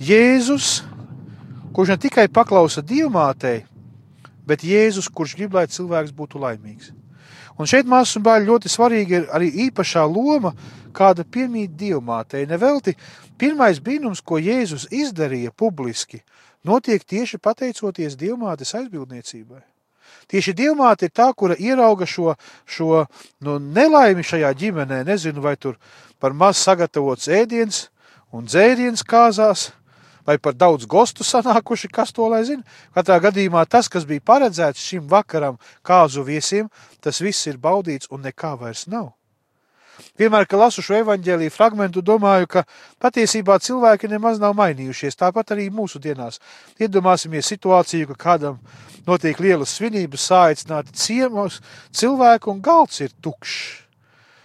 Jēzus, 0.00 0.80
kurš 1.76 1.92
ne 1.92 2.00
tikai 2.08 2.28
paklausa 2.32 2.80
dievmātei, 2.80 3.66
bet 4.48 4.64
Jēzus, 4.64 5.12
kurš 5.12 5.36
grib, 5.36 5.60
lai 5.60 5.68
cilvēks 5.68 6.16
būtu 6.16 6.40
laimīgs. 6.40 6.94
Un 7.58 7.68
šeit, 7.70 7.86
māsas 7.86 8.18
un 8.18 8.24
bērni, 8.26 8.48
ļoti 8.50 8.70
svarīga 8.70 9.20
ir 9.20 9.28
arī 9.34 9.50
īpašā 9.68 10.02
loma, 10.10 10.54
kāda 10.94 11.22
piemīt 11.24 11.76
dievmātei. 11.78 12.48
Nevelti 12.50 12.96
pirmais 13.38 13.78
brīnums, 13.82 14.22
ko 14.22 14.40
Jēzus 14.42 14.88
izdarīja 14.90 15.52
publiski, 15.54 16.22
notiek 16.66 17.04
tieši 17.04 17.38
pateicoties 17.38 18.18
dievmātes 18.18 18.74
aizbildniecībai. 18.78 19.62
Tieši 20.30 20.54
dievmāte 20.56 21.08
ir 21.08 21.14
tā, 21.14 21.28
kura 21.36 21.56
ierauga 21.60 22.06
šo, 22.08 22.34
šo 22.64 23.04
nu, 23.44 23.58
nelaimi 23.58 24.24
šajā 24.24 24.50
ģimenē. 24.60 25.02
Nezinu, 25.06 25.42
vai 25.44 25.56
tur 25.60 25.76
par 26.18 26.34
maz 26.34 26.58
sagatavots 26.62 27.28
ēdiens 27.28 27.88
un 28.34 28.48
dzēriens 28.48 29.04
kāzās, 29.06 29.70
vai 30.26 30.38
par 30.38 30.56
daudz 30.56 30.86
gostu 30.90 31.24
sanākuši, 31.24 31.90
kas 31.92 32.12
to 32.12 32.28
lai 32.32 32.44
zina. 32.48 32.64
Katrā 32.96 33.20
gadījumā 33.24 33.64
tas, 33.68 33.88
kas 33.92 34.06
bija 34.08 34.24
paredzēts 34.24 34.84
šim 34.84 35.08
vakaram 35.10 35.58
kāzu 35.84 36.24
viesiem, 36.26 36.70
tas 37.00 37.20
viss 37.20 37.46
ir 37.50 37.60
baudīts 37.60 38.10
un 38.10 38.24
nekā 38.24 38.54
vairs 38.60 38.88
nav. 38.88 39.12
Vienmēr, 40.18 40.46
kad 40.50 40.58
lasu 40.58 40.82
šo 40.82 40.96
evaņģēlīju 41.02 41.52
fragmentu, 41.54 42.02
domāju, 42.02 42.48
ka 42.50 42.64
patiesībā 43.02 43.60
cilvēki 43.62 44.10
nemaz 44.10 44.40
nav 44.42 44.56
mainījušies. 44.58 45.18
Tāpat 45.20 45.54
arī 45.54 45.68
mūsu 45.70 46.00
dienās. 46.02 46.40
Iedomāsimies 46.82 47.50
situāciju, 47.52 48.10
ka 48.12 48.18
kādam 48.26 48.58
notiek 49.06 49.38
lielas 49.42 49.76
svinības, 49.78 50.26
sāicināti 50.30 50.98
ciemos, 50.98 51.60
cilvēku 51.94 52.50
un 52.54 52.62
galds 52.64 53.04
ir 53.04 53.14
tukšs. 53.22 53.84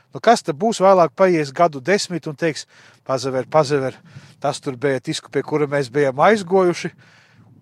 Nu, 0.09 0.21
kas 0.25 0.41
tad 0.41 0.57
būs 0.57 0.80
vēlāk 0.82 1.13
paies 1.17 1.51
gadu 1.53 1.82
desmit 1.86 2.25
un 2.30 2.38
teiks, 2.38 2.65
pazaver, 3.10 3.47
pazaver, 3.49 3.97
tas 4.39 4.62
tur 4.62 4.78
bija 4.78 5.01
tisku, 5.01 5.32
pie 5.34 5.41
kura 5.45 5.66
mēs 5.70 5.89
bijām 5.93 6.20
aizgojuši, 6.30 6.91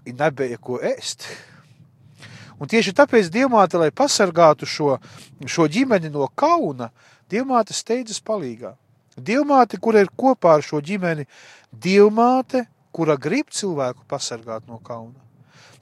un 0.07 0.17
nebija 0.19 0.59
ko 0.59 0.81
ēst. 0.83 1.29
Un 2.57 2.67
tieši 2.67 2.95
tāpēc 2.97 3.29
Dievmāte, 3.31 3.77
lai 3.79 3.91
pasargātu 3.93 4.67
šo, 4.67 4.97
šo 5.45 5.67
ģimeni 5.71 6.11
no 6.11 6.27
kauna, 6.35 6.89
Dievmāte 7.31 7.75
steidzas 7.75 8.19
palīgā. 8.25 8.73
Dievmāte, 9.17 9.79
kura 9.81 10.01
ir 10.03 10.11
kopā 10.11 10.57
ar 10.57 10.65
šo 10.65 10.81
ģimeni, 10.83 11.27
Dievmāte, 11.71 12.65
kura 12.91 13.15
grib 13.21 13.53
cilvēku 13.53 14.07
pasargāt 14.09 14.67
no 14.67 14.81
kauna. 14.83 15.21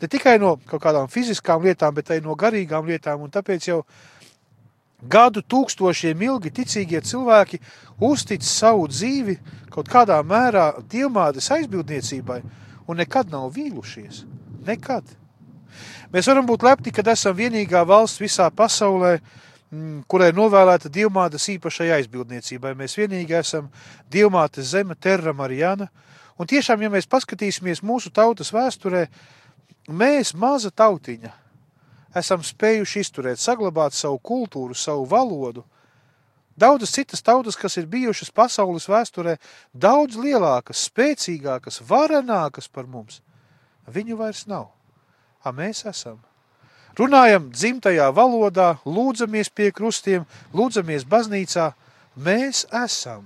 Ne 0.01 0.09
tikai 0.11 0.35
no 0.41 0.57
kaut 0.67 0.83
kādām 0.83 1.07
fiziskām 1.11 1.63
lietām, 1.63 1.95
bet 1.95 2.11
arī 2.11 2.23
no 2.25 2.35
garīgām 2.35 2.85
lietām, 2.89 3.23
un 3.23 3.31
tāpēc 3.31 3.69
jau 3.69 3.81
gadu 5.09 5.41
tūkstošiem 5.41 6.21
ilgi 6.27 6.51
ticīgie 6.61 7.01
cilvēki 7.05 7.59
uztic 8.03 8.43
savu 8.45 8.87
dzīvi 8.89 9.37
kaut 9.73 9.89
kādā 9.91 10.17
mērā 10.25 10.71
dievmātes 10.89 11.51
aizbildniecībai 11.55 12.41
un 12.87 13.01
nekad 13.01 13.31
nav 13.33 13.51
vīlušies. 13.55 14.23
Nekad. 14.65 15.05
Mēs 16.13 16.29
varam 16.29 16.45
būt 16.47 16.63
lepni, 16.65 16.93
kad 16.95 17.07
esam 17.11 17.35
vienīgā 17.37 17.81
valsts 17.87 18.21
visā 18.21 18.47
pasaulē, 18.49 19.17
mm, 19.71 20.05
kurai 20.07 20.31
novēlēta 20.33 20.89
dievmātes 20.89 21.49
īpašai 21.57 21.91
aizbildniecībai. 21.99 22.75
Mēs 22.77 22.97
vienīgi 22.97 23.35
esam 23.39 23.69
dievmātes 24.11 24.71
zeme, 24.71 24.95
terra 24.95 25.33
Marijana, 25.33 25.89
un 26.39 26.47
tiešām, 26.47 26.81
ja 26.81 26.89
mēs 26.89 27.09
paskatīsimies 27.09 27.83
mūsu 27.83 28.13
tautas 28.13 28.53
vēsturē, 28.55 29.07
mēs 29.89 30.33
maza 30.33 30.71
tautiņa 30.71 31.44
esam 32.15 32.43
spējuši 32.43 33.03
izturēt, 33.03 33.41
saglabāt 33.41 33.95
savu 33.95 34.19
kultūru, 34.23 34.75
savu 34.77 35.05
valodu. 35.09 35.65
Daudzas 36.55 36.93
citas 36.95 37.21
tautas, 37.21 37.57
kas 37.59 37.75
ir 37.77 37.89
bijušas 37.91 38.31
pasaules 38.31 38.87
vēsturē, 38.87 39.35
daudz 39.73 40.15
lielākas, 40.15 40.85
spēcīgākas, 40.87 41.81
varenākas 41.83 42.71
par 42.71 42.87
mums, 42.87 43.19
viņu 43.91 44.15
vairs 44.21 44.45
nav. 44.47 44.69
A 45.43 45.51
mēs 45.51 45.83
esam. 45.85 46.21
Runājam 46.95 47.49
dzimtajā 47.51 48.07
valodā, 48.15 48.77
lūdzamies 48.87 49.51
pie 49.51 49.67
krustiem, 49.75 50.23
lūdzamies 50.55 51.03
baznīcā. 51.03 51.73
Mēs 52.15 52.63
esam. 52.71 53.25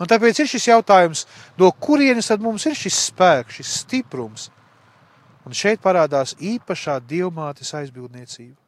Un 0.00 0.08
tāpēc 0.08 0.38
ir 0.40 0.48
šis 0.48 0.68
jautājums, 0.70 1.26
no 1.58 1.72
kurienes 1.74 2.30
tad 2.30 2.40
mums 2.40 2.64
ir 2.70 2.78
šis 2.78 3.08
spēks, 3.10 3.58
šis 3.58 3.74
stiprums? 3.82 4.46
Un 5.48 5.56
šeit 5.56 5.80
parādās 5.80 6.34
īpašā 6.36 6.98
dievmātes 7.08 7.72
aizbildniecība. 7.74 8.59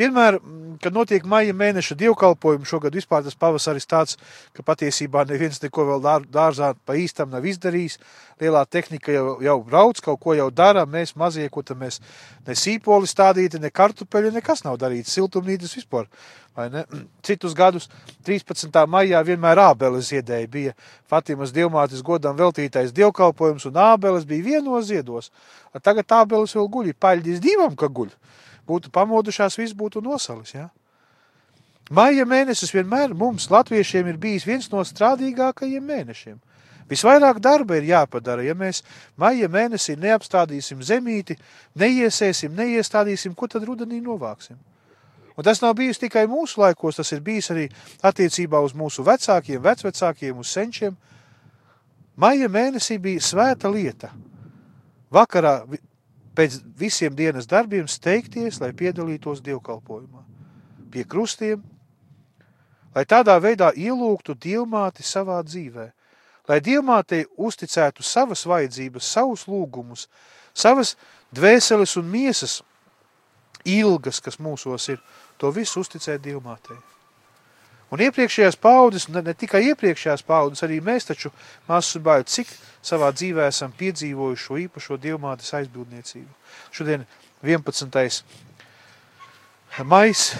Vienmēr, 0.00 0.38
kad 0.80 0.94
notiek 0.96 1.26
maija 1.28 1.52
mēneša 1.52 1.96
dievkalpojumi, 2.00 2.64
šogad 2.68 2.94
vispār 2.96 3.24
tas 3.26 3.36
pavasaris 3.36 3.88
tāds, 3.90 4.16
ka 4.56 4.64
patiesībā 4.64 5.26
neviens 5.28 5.60
neko 5.60 5.84
vēl 5.90 6.00
dār, 6.06 6.24
dārzā 6.24 6.70
pa 6.88 6.96
īstam 6.96 7.28
nav 7.34 7.44
izdarījis. 7.44 7.98
Lielā 8.40 8.62
tehnika 8.64 9.12
jau, 9.12 9.34
jau 9.44 9.58
brauc, 9.66 10.00
kaut 10.00 10.22
ko 10.22 10.36
jau 10.38 10.48
dara, 10.48 10.86
mēs 10.88 11.12
mazie, 11.20 11.44
ko 11.52 11.60
tad 11.66 11.76
mēs 11.82 12.00
ne 12.46 12.56
sīpoli 12.56 13.10
stādīti, 13.10 13.60
ne 13.60 13.68
kartupeļi, 13.68 14.32
nekas 14.38 14.64
nav 14.64 14.80
darīts, 14.80 15.12
siltumnītis 15.18 15.76
vispār. 15.76 16.08
Citus 17.26 17.52
gadus 17.56 17.90
13. 18.24 18.72
maijā 18.88 19.20
vienmēr 19.26 19.60
ābeles 19.68 20.08
ziedēja, 20.14 20.48
bija 20.48 20.76
Fatimas 21.12 21.52
dievmātes 21.52 22.00
godam 22.00 22.40
veltītais 22.40 22.96
dievkalpojums, 22.96 23.68
un 23.68 23.84
ābeles 23.84 24.24
bija 24.24 24.54
vienos 24.54 24.88
ziedos. 24.88 25.28
Tagad 25.84 26.22
ābeles 26.24 26.56
vēl 26.56 26.72
guļ, 26.72 26.94
paļģis 26.96 27.44
divam, 27.44 27.76
ka 27.76 27.92
guļ 27.92 28.16
būtu 28.70 28.92
pamodušās, 28.94 29.58
viss 29.58 29.76
būtu 29.76 30.02
nosalis. 30.04 30.54
Ja? 30.54 30.68
Maija 31.90 32.22
mēnesis 32.22 32.70
vienmēr 32.70 33.16
mums, 33.18 33.48
latviešiem, 33.50 34.12
ir 34.12 34.18
bijis 34.22 34.46
viens 34.46 34.70
no 34.70 34.84
strādīgākajiem 34.86 35.82
mēnešiem. 35.82 36.38
Visvairāk 36.90 37.38
darba 37.42 37.76
ir 37.78 37.86
jāpadara, 37.86 38.42
ja 38.42 38.54
mēs 38.58 38.82
maija 39.18 39.46
mēnesī 39.50 39.94
neapstādīsim 39.98 40.80
zemīti, 40.82 41.36
neiesēsim, 41.78 42.54
neiestādīsim, 42.54 43.34
ko 43.34 43.46
tad 43.50 43.66
rudenī 43.66 44.00
novāksim. 44.02 44.58
Un 45.36 45.46
tas 45.46 45.62
nav 45.62 45.76
bijis 45.78 45.98
tikai 46.02 46.26
mūsu 46.30 46.58
laikos, 46.60 46.98
tas 46.98 47.10
ir 47.14 47.22
bijis 47.26 47.50
arī 47.54 47.68
attiecībā 48.06 48.58
uz 48.62 48.74
mūsu 48.74 49.06
vecākiem, 49.06 49.62
vecvecākiem, 49.62 50.38
uz 50.42 50.50
senčiem. 50.50 50.98
Maija 52.18 52.50
mēnesī 52.50 52.98
bija 53.02 53.22
svēta 53.22 53.70
lieta. 53.70 54.10
Vakarā 55.10 55.62
pēc 56.36 56.60
visiem 56.78 57.14
dienas 57.16 57.48
darbiem 57.50 57.88
steigties, 57.88 58.60
lai 58.60 58.72
piedalītos 58.76 59.42
dievkalpojumā, 59.44 60.22
pie 60.90 61.04
krustiem, 61.04 61.62
lai 62.94 63.04
tādā 63.06 63.36
veidā 63.42 63.70
ielūgtu 63.76 64.36
dievmāti 64.38 65.06
savā 65.06 65.40
dzīvē, 65.46 65.90
lai 66.50 66.58
dievmātei 66.64 67.26
uzticētu 67.38 68.02
savas 68.06 68.46
vajadzības, 68.46 69.06
savus 69.06 69.46
lūgumus, 69.50 70.06
savas 70.54 70.96
dvēseles 71.34 71.96
un 72.00 72.10
miesas 72.10 72.60
ilgas, 73.64 74.20
kas 74.20 74.40
mūsos 74.40 74.88
ir, 74.90 75.02
to 75.38 75.50
visu 75.54 75.84
uzticēt 75.84 76.22
dievmātei. 76.24 76.78
Un 77.90 78.02
iepriekšējās 78.04 78.58
paudzes, 78.62 79.08
ne, 79.10 79.22
ne 79.26 79.34
tikai 79.34 79.64
iepriekšējās 79.72 80.22
paudzes, 80.26 80.62
arī 80.66 80.78
mēs 80.84 81.08
taču, 81.08 81.32
māsas 81.66 81.98
un 81.98 82.04
bāju, 82.06 82.28
cik 82.30 82.52
savā 82.86 83.10
dzīvē 83.14 83.48
esam 83.50 83.72
piedzīvojuši 83.76 84.44
šo 84.44 84.58
īpašo 84.66 84.98
dievmātes 85.02 85.50
aizbildniecību. 85.58 86.30
Šodien 86.76 87.06
11. 87.42 88.22
mais, 89.84 90.30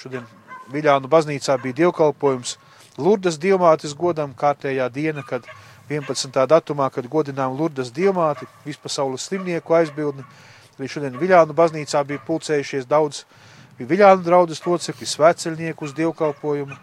šodien 0.00 0.24
Viļānu 0.68 1.08
baznīcā 1.08 1.54
bija 1.62 1.78
dievkalpojums 1.84 2.58
Lurdas 2.98 3.38
dievmātes 3.38 3.94
godam 3.96 4.34
kārtējā 4.36 4.88
diena, 4.92 5.22
kad 5.22 5.46
11. 5.88 6.34
datumā, 6.50 6.88
kad 6.92 7.06
godinām 7.08 7.54
Lurdas 7.56 7.92
dievmāti, 7.94 8.48
vispasaules 8.66 9.28
slimnieku 9.28 9.76
aizbildni. 9.78 10.24
Arī 10.78 10.88
šodien 10.90 11.16
Viļānu 11.20 11.54
baznīcā 11.56 12.02
bija 12.06 12.24
pulcējušies 12.26 12.88
daudz 12.90 13.22
bija 13.78 13.88
Viļānu 13.88 14.24
draudzes 14.26 14.64
locekļi, 14.66 15.06
sveceļnieku 15.06 15.84
uz 15.86 15.92
dievkalpojumu. 15.94 16.74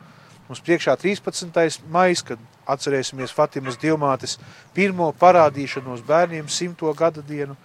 Mums 0.47 0.61
priekšā 0.61 0.95
13. 1.01 1.81
maijs, 1.91 2.21
kad 2.23 2.39
atcerēsimies 2.69 3.33
Fatimas 3.33 3.79
dievmātes 3.81 4.37
pirmo 4.73 5.11
parādīšanos 5.19 6.05
bērniem 6.05 6.47
simto 6.47 6.91
gada 6.93 7.21
dienu. 7.25 7.57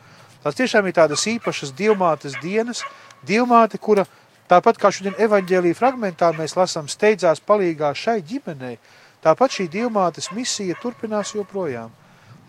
Tās 0.42 0.56
tiešām 0.56 0.88
ir 0.88 0.96
tādas 0.96 1.26
īpašas 1.28 1.74
dievmātes 1.76 2.34
dienas, 2.42 2.82
dievmāte, 3.26 3.78
kura 3.78 4.06
tāpat 4.48 4.80
kā 4.80 4.90
šodien 4.90 5.14
evaņģēlī 5.20 5.74
fragmentā 5.76 6.32
mēs 6.34 6.56
lasām 6.56 6.88
steidzās 6.88 7.44
palīgā 7.44 7.92
šai 7.94 8.18
ģimenei, 8.24 8.78
tāpat 9.22 9.60
šī 9.60 9.68
dievmātes 9.70 10.32
misija 10.32 10.74
turpinās 10.80 11.36
joprojām. 11.36 11.92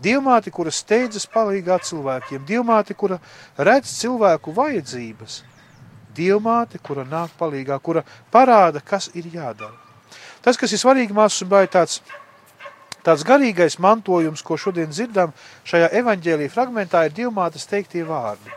Dievmāte, 0.01 0.49
kura 0.49 0.71
steidzas 0.73 1.27
palīgā 1.29 1.77
cilvēkiem, 1.85 2.41
dievmāte, 2.47 2.95
kura 2.97 3.19
redz 3.59 3.91
cilvēku 3.99 4.55
vajadzības– 4.55 5.41
dievmāte, 6.15 6.79
kura 6.83 7.05
nāk 7.07 7.33
palīgā, 7.39 7.77
kura 7.83 8.03
parāda, 8.33 8.81
kas 8.83 9.09
ir 9.13 9.29
jādara. 9.33 9.73
Tas, 10.41 10.57
kas 10.57 10.73
ir 10.73 10.81
svarīgi 10.81 11.15
māsas 11.15 11.43
un 11.45 11.51
bāja 11.51 11.69
tāds, 11.77 11.99
tāds 13.05 13.25
garīgais 13.27 13.77
mantojums, 13.79 14.41
ko 14.41 14.57
šodien 14.57 14.89
dzirdam 14.91 15.33
šajā 15.69 15.91
evaņģēlī 16.01 16.49
fragmentā, 16.49 17.05
ir 17.05 17.17
dievmātes 17.17 17.67
teiktie 17.69 18.03
vārdi. 18.07 18.53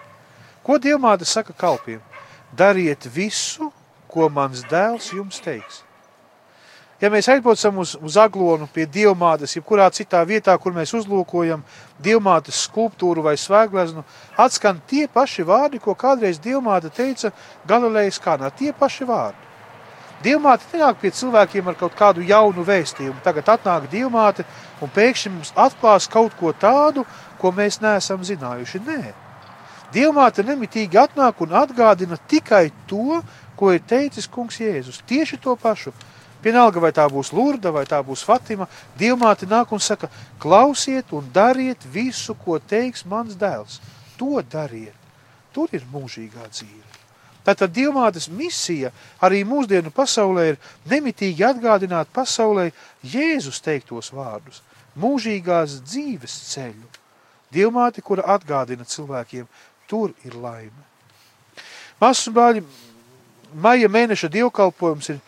Ko 0.64 0.78
dievmāte 0.80 1.28
saka 1.28 1.52
kalpiem? 1.52 2.00
Dariet 2.56 3.04
visu, 3.12 3.70
ko 4.08 4.30
mans 4.32 4.62
dēls 4.70 5.10
jums 5.12 5.42
teiks. 5.44 5.82
Ja 7.02 7.10
mēs 7.10 7.26
aizbraucam 7.28 7.80
uz, 7.82 7.96
uz 7.98 8.16
aglonu 8.20 8.68
pie 8.70 8.84
dievmātes, 8.86 9.56
jebkurā 9.56 9.88
citā 9.92 10.20
vietā, 10.26 10.54
kur 10.62 10.72
mēs 10.76 10.94
uzlūkojam 10.94 11.64
dievmātes 12.02 12.60
skulptūru 12.68 13.24
vai 13.24 13.34
svēgleznu, 13.40 14.04
atskan 14.38 14.78
tie 14.86 15.08
paši 15.10 15.42
vārdi, 15.48 15.82
ko 15.82 15.96
kādreiz 15.98 16.38
dievmāte 16.38 16.92
teica 16.94 17.32
Galilejas 17.66 18.20
kanā. 18.22 18.52
Tie 18.54 18.70
paši 18.72 19.08
vārdi. 19.10 19.42
Dievmāte 20.24 20.64
nenāk 20.72 21.02
pie 21.02 21.10
cilvēkiem 21.12 21.66
ar 21.68 21.76
kaut 21.76 21.98
kādu 21.98 22.22
jaunu 22.24 22.62
vēstījumu. 22.64 23.20
Tagad 23.26 23.50
atnāk 23.58 23.90
dievmāte 23.92 24.46
un 24.80 24.92
pēkšņi 24.94 25.32
mums 25.34 25.52
atklās 25.58 26.06
kaut 26.08 26.32
ko 26.38 26.54
tādu, 26.56 27.04
ko 27.40 27.52
mēs 27.52 27.82
neesam 27.82 28.22
zinājuši. 28.24 28.80
Nē. 28.86 29.12
Dievmāte 29.92 30.46
nemitīgi 30.46 30.96
atnāk 30.98 31.42
un 31.44 31.52
atgādina 31.58 32.16
tikai 32.30 32.70
to, 32.88 33.20
ko 33.58 33.74
ir 33.74 33.84
teicis 33.84 34.30
kungs 34.30 34.56
Jēzus. 34.62 35.02
Tieši 35.06 35.42
to 35.42 35.58
pašu. 35.60 35.92
Vienalga, 36.44 36.80
vai 36.82 36.92
tā 36.92 37.06
būs 37.08 37.32
Lurda, 37.32 37.72
vai 37.72 37.86
tā 37.88 38.02
būs 38.04 38.24
Fatima, 38.26 38.68
Dievmāte 38.98 39.48
nāk 39.48 39.72
un 39.72 39.80
saka, 39.80 40.10
klausiet 40.38 41.12
un 41.16 41.30
dariet 41.32 41.86
visu, 41.92 42.36
ko 42.36 42.58
teiks 42.58 43.06
mans 43.08 43.38
dēls. 43.40 43.80
To 44.20 44.42
dariet. 44.42 44.94
Tur 45.54 45.72
ir 45.72 45.86
mūžīgā 45.92 46.44
dzīve. 46.50 46.82
Tātad 47.44 47.72
Dievmātes 47.72 48.28
misija 48.28 48.90
arī 49.24 49.42
mūsdienu 49.48 49.92
pasaulē 49.94 50.46
ir 50.52 50.60
nemitīgi 50.90 51.44
atgādināt 51.44 52.12
pasaulē 52.12 52.70
Jēzus 53.02 53.60
teiktos 53.64 54.12
vārdus– 54.12 54.62
mūžīgās 55.00 55.80
dzīves 55.84 56.34
ceļu. 56.52 56.88
Dievmāte, 57.54 58.02
kura 58.02 58.24
atgādina 58.34 58.86
cilvēkiem, 58.86 59.46
tur 59.90 60.14
ir 60.26 60.34
laime. 60.38 60.86
Māsas 62.00 62.28
un 62.30 62.36
bāļi, 62.38 62.64
maija 63.54 63.90
mēneša 63.90 64.30
dievkalpojums 64.34 65.12
ir 65.14 65.20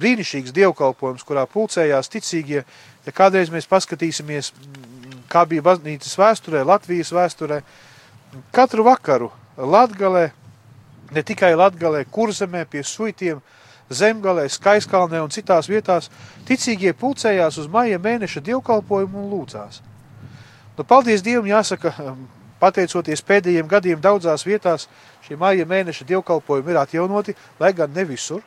brīnišķīgs 0.00 0.54
dievkalpojums, 0.54 1.24
kurā 1.26 1.46
pulcējās 1.50 2.10
ticīgie. 2.12 2.64
Ja 3.04 3.12
kādreiz 3.14 3.50
mēs 3.52 3.68
paskatīsimies, 3.70 4.52
kā 5.30 5.44
bija 5.48 5.64
baznīcas 5.64 6.16
vēsturē, 6.18 6.64
Latvijas 6.66 7.12
vēsturē, 7.14 7.60
katru 8.54 8.86
vakaru 8.86 9.30
Latgalē, 9.56 10.30
ne 11.14 11.22
tikai 11.22 11.54
Latgalē, 11.54 12.04
Kurzemē, 12.10 12.64
pie 12.70 12.82
suitiem, 12.82 13.42
Zemgalē, 13.90 14.48
Skaiskalnē 14.48 15.20
un 15.22 15.30
citās 15.30 15.68
vietās, 15.68 16.08
ticīgie 16.48 16.94
pulcējās 16.96 17.58
uz 17.60 17.68
maija 17.70 18.00
mēneša 18.02 18.40
dievkalpojumu 18.46 19.20
un 19.20 19.28
lūdzās. 19.30 19.82
Nu, 20.74 20.82
paldies 20.88 21.22
Dievam, 21.22 21.46
jāsaka, 21.46 21.92
pateicoties 22.58 23.22
pēdējiem 23.22 23.68
gadiem 23.70 24.00
daudzās 24.02 24.46
vietās, 24.46 24.88
šie 25.26 25.36
maija 25.38 25.66
mēneša 25.68 26.08
dievkalpojumi 26.08 26.72
ir 26.72 26.80
atjaunoti, 26.80 27.36
lai 27.60 27.72
gan 27.76 27.92
ne 27.94 28.06
visur. 28.08 28.42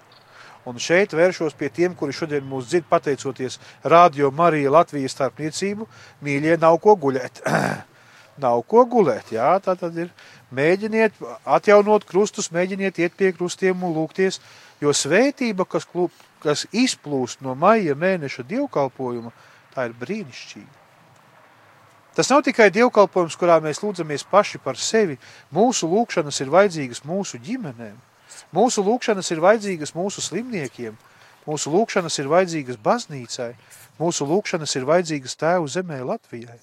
Un 0.68 0.80
šeit 0.84 1.14
vēršos 1.16 1.56
pie 1.56 1.70
tiem, 1.72 1.94
kuri 1.96 2.16
šodien 2.16 2.44
mūs 2.44 2.68
dzird 2.68 2.90
pateicoties 2.90 3.56
Radio 3.88 4.34
Marija 4.36 4.74
Latvijas 4.76 5.16
starpniecību. 5.16 5.88
Mīļie, 6.28 6.58
nav 6.60 6.82
ko 6.84 6.98
guļēt. 7.00 7.40
nav 8.38 8.62
ko 8.70 8.86
gulēt, 8.90 9.32
jā, 9.34 9.50
tā 9.64 9.76
tad 9.80 9.98
ir. 9.98 10.12
Mēģiniet 10.54 11.18
atjaunot 11.58 12.06
krustus, 12.08 12.52
mēģiniet 12.56 13.00
iet 13.04 13.16
pie 13.18 13.34
krustiem 13.36 13.84
un 13.84 13.96
lūgties, 13.98 14.40
jo 14.82 14.94
svētība, 14.96 15.66
kas, 15.68 15.88
klūp, 15.90 16.14
kas 16.44 16.66
izplūst 16.72 17.44
no 17.44 17.56
maija 17.58 17.98
mēneša 17.98 18.46
dievkalpojuma, 18.48 19.34
tā 19.76 19.90
ir 19.90 19.96
brīnišķīga. 20.00 20.84
Tas 22.18 22.32
nav 22.34 22.42
tikai 22.48 22.72
dievkalpojums, 22.74 23.36
kurā 23.38 23.60
mēs 23.62 23.84
lūdzamies 23.84 24.24
paši 24.32 24.58
par 24.64 24.80
sevi. 24.82 25.20
Mūsu 25.54 25.90
lūkšanas 25.92 26.42
ir 26.42 26.54
vajadzīgas 26.54 27.04
mūsu 27.06 27.38
ģimenēm. 27.44 27.98
Mūsu 28.56 28.84
lūkšanas 28.86 29.32
ir 29.34 29.44
vajadzīgas 29.44 29.92
mūsu 29.98 30.24
slimniekiem, 30.24 30.96
mūsu 31.48 31.74
lūkšanas 31.74 32.16
ir 32.22 32.32
vajadzīgas 32.32 32.80
baznīcai, 32.84 33.52
mūsu 34.00 34.28
lūkšanas 34.30 34.78
ir 34.80 34.88
vajadzīgas 34.88 35.36
tēvu 35.42 35.68
zemē 35.72 36.00
Latvijai. 36.08 36.60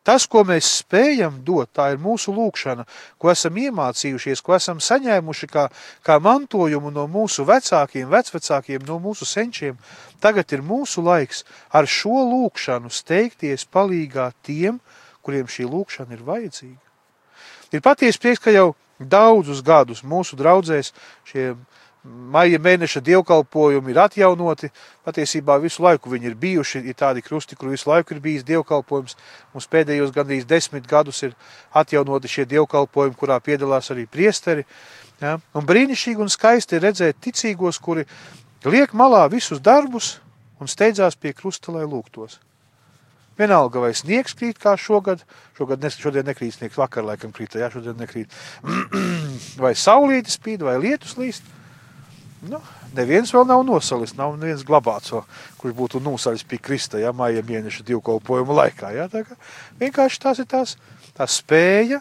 Tas, 0.00 0.24
ko 0.24 0.40
mēs 0.48 0.64
spējam 0.80 1.42
dot, 1.44 1.68
tā 1.76 1.90
ir 1.92 1.98
mūsu 2.00 2.32
lūkšana, 2.32 2.86
ko 3.20 3.28
esam 3.30 3.58
iemācījušies, 3.60 4.40
ko 4.42 4.54
esam 4.56 4.80
saņēmuši 4.80 5.48
kā, 5.52 5.66
kā 6.02 6.16
mantojumu 6.24 6.90
no 6.94 7.04
mūsu 7.04 7.44
vecākiem, 7.44 8.08
vecvecākiem, 8.08 8.86
no 8.88 8.96
mūsu 9.04 9.28
senčiem. 9.28 9.76
Tagad 10.24 10.56
ir 10.56 10.64
mūsu 10.64 11.04
laiks 11.04 11.44
ar 11.76 11.84
šo 11.84 12.24
lūkšanu 12.30 12.88
steigties 12.90 13.68
palīgā 13.68 14.30
tiem, 14.42 14.80
kuriem 15.20 15.44
šī 15.44 15.68
lūkšana 15.68 16.16
ir 16.16 16.24
vajadzīga. 16.24 16.80
Ir 17.76 17.84
patiesi 17.84 18.18
prieks, 18.18 18.40
ka 18.40 18.56
jau 18.56 18.72
daudzus 19.00 19.62
gadus 19.64 20.04
mūsu 20.04 20.36
draudzēs 20.36 20.92
šie 21.28 21.54
maija 22.04 22.58
mēneša 22.62 23.02
dievkalpojumi 23.04 23.92
ir 23.92 24.00
atjaunoti. 24.00 24.70
Patiesībā 25.04 25.58
visu 25.60 25.84
laiku 25.84 26.12
viņi 26.12 26.30
ir 26.30 26.36
bijuši, 26.40 26.82
ir 26.88 26.96
tādi 26.96 27.22
krusti, 27.24 27.56
kur 27.56 27.72
visu 27.72 27.90
laiku 27.90 28.14
ir 28.14 28.22
bijis 28.24 28.46
dievkalpojums. 28.48 29.16
Mums 29.54 29.68
pēdējos 29.68 30.14
gandrīz 30.16 30.46
desmit 30.48 30.88
gadus 30.88 31.22
ir 31.26 31.36
atjaunoti 31.76 32.30
šie 32.30 32.46
dievkalpojumi, 32.48 33.16
kurā 33.20 33.40
piedalās 33.44 33.92
arī 33.92 34.06
priesteri. 34.08 34.64
Ja? 35.20 35.36
Un 35.54 35.66
brīnišķīgi 35.68 36.24
un 36.24 36.32
skaisti 36.32 36.78
ir 36.78 36.86
redzēt 36.88 37.20
ticīgos, 37.20 37.80
kuri 37.80 38.06
liek 38.64 38.96
malā 38.96 39.26
visus 39.32 39.60
darbus 39.60 40.18
un 40.60 40.68
steidzās 40.68 41.16
pie 41.20 41.34
krusta, 41.36 41.72
lai 41.72 41.84
lūgtos. 41.84 42.40
Vienalga, 43.40 43.80
vai 43.80 43.94
sniegs 43.96 44.34
krīt 44.36 44.58
kā 44.60 44.74
šogad, 44.76 45.22
šogad 45.56 45.80
nes, 45.80 45.96
šodien 45.96 46.26
nekrīt 46.28 46.58
sniegs, 46.58 46.76
vakar 46.76 47.06
laikam 47.06 47.32
krīta, 47.32 47.62
jā, 47.62 47.70
šodien 47.72 47.96
nekrīt, 47.96 48.34
vai 49.64 49.72
saulītis 49.78 50.36
spīd, 50.36 50.66
vai 50.66 50.76
lietus 50.82 51.16
līst. 51.16 51.46
Nu, 52.44 52.60
neviens 52.96 53.32
vēl 53.32 53.46
nav 53.48 53.62
nosalis, 53.68 54.14
nav 54.16 54.36
neviens 54.40 54.64
glabāts, 54.68 55.12
kurš 55.60 55.76
būtu 55.76 56.00
nosalis 56.04 56.44
pie 56.48 56.60
Krista, 56.60 57.00
ja 57.00 57.12
māja 57.16 57.44
mēneša 57.44 57.84
divkalpojuma 57.88 58.56
laikā. 58.62 58.92
Ja? 58.96 59.08
Tā 59.12 59.24
kā 59.28 59.36
vienkārši 59.80 60.22
tās 60.24 60.40
ir 60.40 60.48
tās, 60.48 60.76
tā 61.16 61.28
spēja 61.28 62.00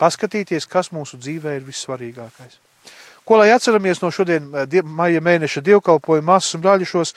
paskatīties, 0.00 0.68
kas 0.68 0.92
mūsu 0.92 1.20
dzīvē 1.20 1.56
ir 1.56 1.68
vissvarīgākais. 1.68 2.60
Ko 3.30 3.36
lai 3.38 3.52
atceramies 3.54 4.00
no 4.02 4.08
šodien 4.10 4.48
eh, 4.58 4.80
maija 4.82 5.20
mēneša 5.22 5.60
dievkalpojuma 5.62 6.32
masas 6.32 6.56
un 6.56 6.64
brāļi 6.64 6.88
šos 6.90 7.12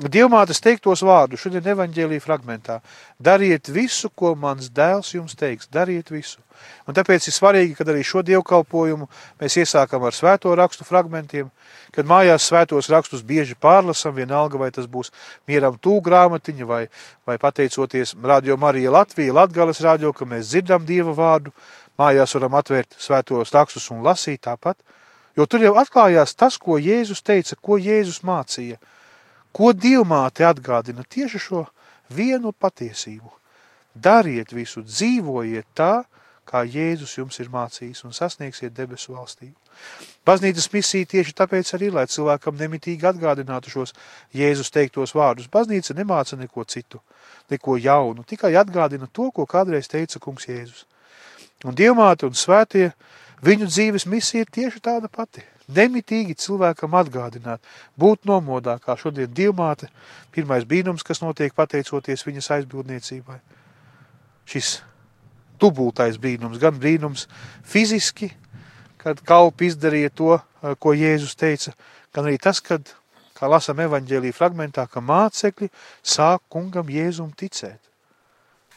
dievmātes 0.00 0.62
teiktos 0.64 1.02
vārdus, 1.04 1.42
šodien 1.42 1.66
evaņģēlī 1.74 2.22
fragmentā. 2.24 2.78
Dariet 3.20 3.68
visu, 3.68 4.08
ko 4.08 4.30
mans 4.32 4.70
dēls 4.72 5.12
jums 5.12 5.36
teiks, 5.36 5.68
dariet 5.68 6.08
visu. 6.08 6.40
Un 6.88 6.96
tāpēc 6.96 7.28
ir 7.28 7.36
svarīgi, 7.36 7.76
kad 7.76 7.92
arī 7.92 8.00
šo 8.00 8.24
dievkalpojumu 8.24 9.10
mēs 9.42 9.58
iesākam 9.60 10.08
ar 10.08 10.16
svēto 10.16 10.56
rakstu 10.56 10.88
fragmentiem, 10.88 11.52
kad 11.92 12.08
mājās 12.08 12.48
svētos 12.48 12.88
rakstus 12.88 13.20
bieži 13.20 13.52
pārlasam, 13.60 14.16
vienalga 14.16 14.56
vai 14.64 14.72
tas 14.72 14.88
būs 14.88 15.12
mieram 15.44 15.76
tū 15.76 16.00
grāmatiņa 16.00 16.72
vai, 16.72 16.86
vai 17.28 17.36
pateicoties 17.36 18.16
Radio 18.24 18.56
Marija 18.56 18.96
Latvija, 18.96 19.36
Latgales 19.36 19.84
radio, 19.84 20.16
ka 20.16 20.24
mēs 20.24 20.48
dzirdam 20.48 20.88
Dieva 20.88 21.12
vārdu, 21.12 21.52
mājās 22.00 22.32
varam 22.40 22.56
atvērt 22.56 22.96
svētos 22.96 23.52
rakstus 23.52 23.92
un 23.92 24.00
lasīt 24.08 24.46
tāpat. 24.48 24.80
Jo 25.38 25.46
tur 25.46 25.62
jau 25.62 25.76
atklājās 25.78 26.34
tas, 26.34 26.58
ko 26.58 26.80
Jēzus 26.82 27.22
teica, 27.22 27.54
ko 27.62 27.78
Jēzus 27.78 28.24
mācīja, 28.26 28.80
ko 29.54 29.70
Dievmāte 29.70 30.42
atgādina 30.48 31.04
tieši 31.06 31.38
šo 31.38 31.64
vienu 32.10 32.50
patiesību. 32.52 33.30
Dariet 33.94 34.50
visu, 34.54 34.82
dzīvojiet 34.82 35.68
tā, 35.78 36.02
kā 36.48 36.64
Jēzus 36.66 37.14
jums 37.20 37.38
ir 37.38 37.52
mācījis 37.52 38.02
un 38.08 38.16
sasniegsiet 38.16 38.74
debesu 38.74 39.14
valstību. 39.14 39.54
Baznīcas 40.26 40.68
misija 40.72 41.06
tieši 41.06 41.34
tāpēc 41.38 41.70
arī, 41.76 41.92
lai 41.94 42.06
cilvēkam 42.10 42.56
nemitīgi 42.58 43.06
atgādinātu 43.06 43.70
šos 43.72 43.94
Jēzus 44.34 44.72
teiktos 44.74 45.14
vārdus. 45.14 45.46
Baznīca 45.52 45.94
nemāca 45.94 46.38
neko 46.40 46.64
citu, 46.66 47.00
neko 47.52 47.78
jaunu, 47.78 48.26
tikai 48.26 48.56
atgādina 48.58 49.06
to, 49.12 49.30
ko 49.30 49.46
kādreiz 49.46 49.86
teica 49.92 50.18
kungs 50.24 50.48
Jēzus. 50.50 50.84
Un 51.66 51.78
Dievmāte 51.78 52.26
un 52.26 52.36
svētie 52.38 52.90
Viņu 53.44 53.68
dzīves 53.70 54.06
misija 54.10 54.44
ir 54.44 54.50
tieši 54.50 54.82
tāda 54.82 55.10
pati. 55.10 55.44
Nemitīgi 55.68 56.34
cilvēkam 56.40 56.96
atgādināt, 56.96 57.60
būt 58.00 58.24
nomodā, 58.26 58.78
kā 58.80 58.96
šodien 58.96 59.28
divmāte, 59.28 59.90
pirmais 60.32 60.64
brīnums, 60.64 61.04
kas 61.04 61.20
notiek 61.20 61.52
pateicoties 61.54 62.24
viņas 62.24 62.50
aizbildniecībai. 62.56 63.36
Šis 64.48 64.78
dubultais 65.60 66.16
brīnums, 66.16 66.58
gan 66.62 66.78
brīnums 66.80 67.26
fiziski, 67.68 68.30
kad 68.98 69.20
kalpi 69.28 69.68
izdarīja 69.68 70.14
to, 70.14 70.38
ko 70.80 70.94
Jēzus 70.96 71.36
teica, 71.38 71.74
gan 72.16 72.26
arī 72.30 72.40
tas, 72.42 72.62
kad, 72.64 72.94
kā 73.36 73.50
lasam 73.50 73.78
evaņģēlī 73.84 74.32
fragmentā, 74.34 74.88
ka 74.90 75.04
mācekļi 75.04 75.68
sāk 76.02 76.42
kungam 76.48 76.88
Jēzum 76.90 77.30
ticēt. 77.36 77.82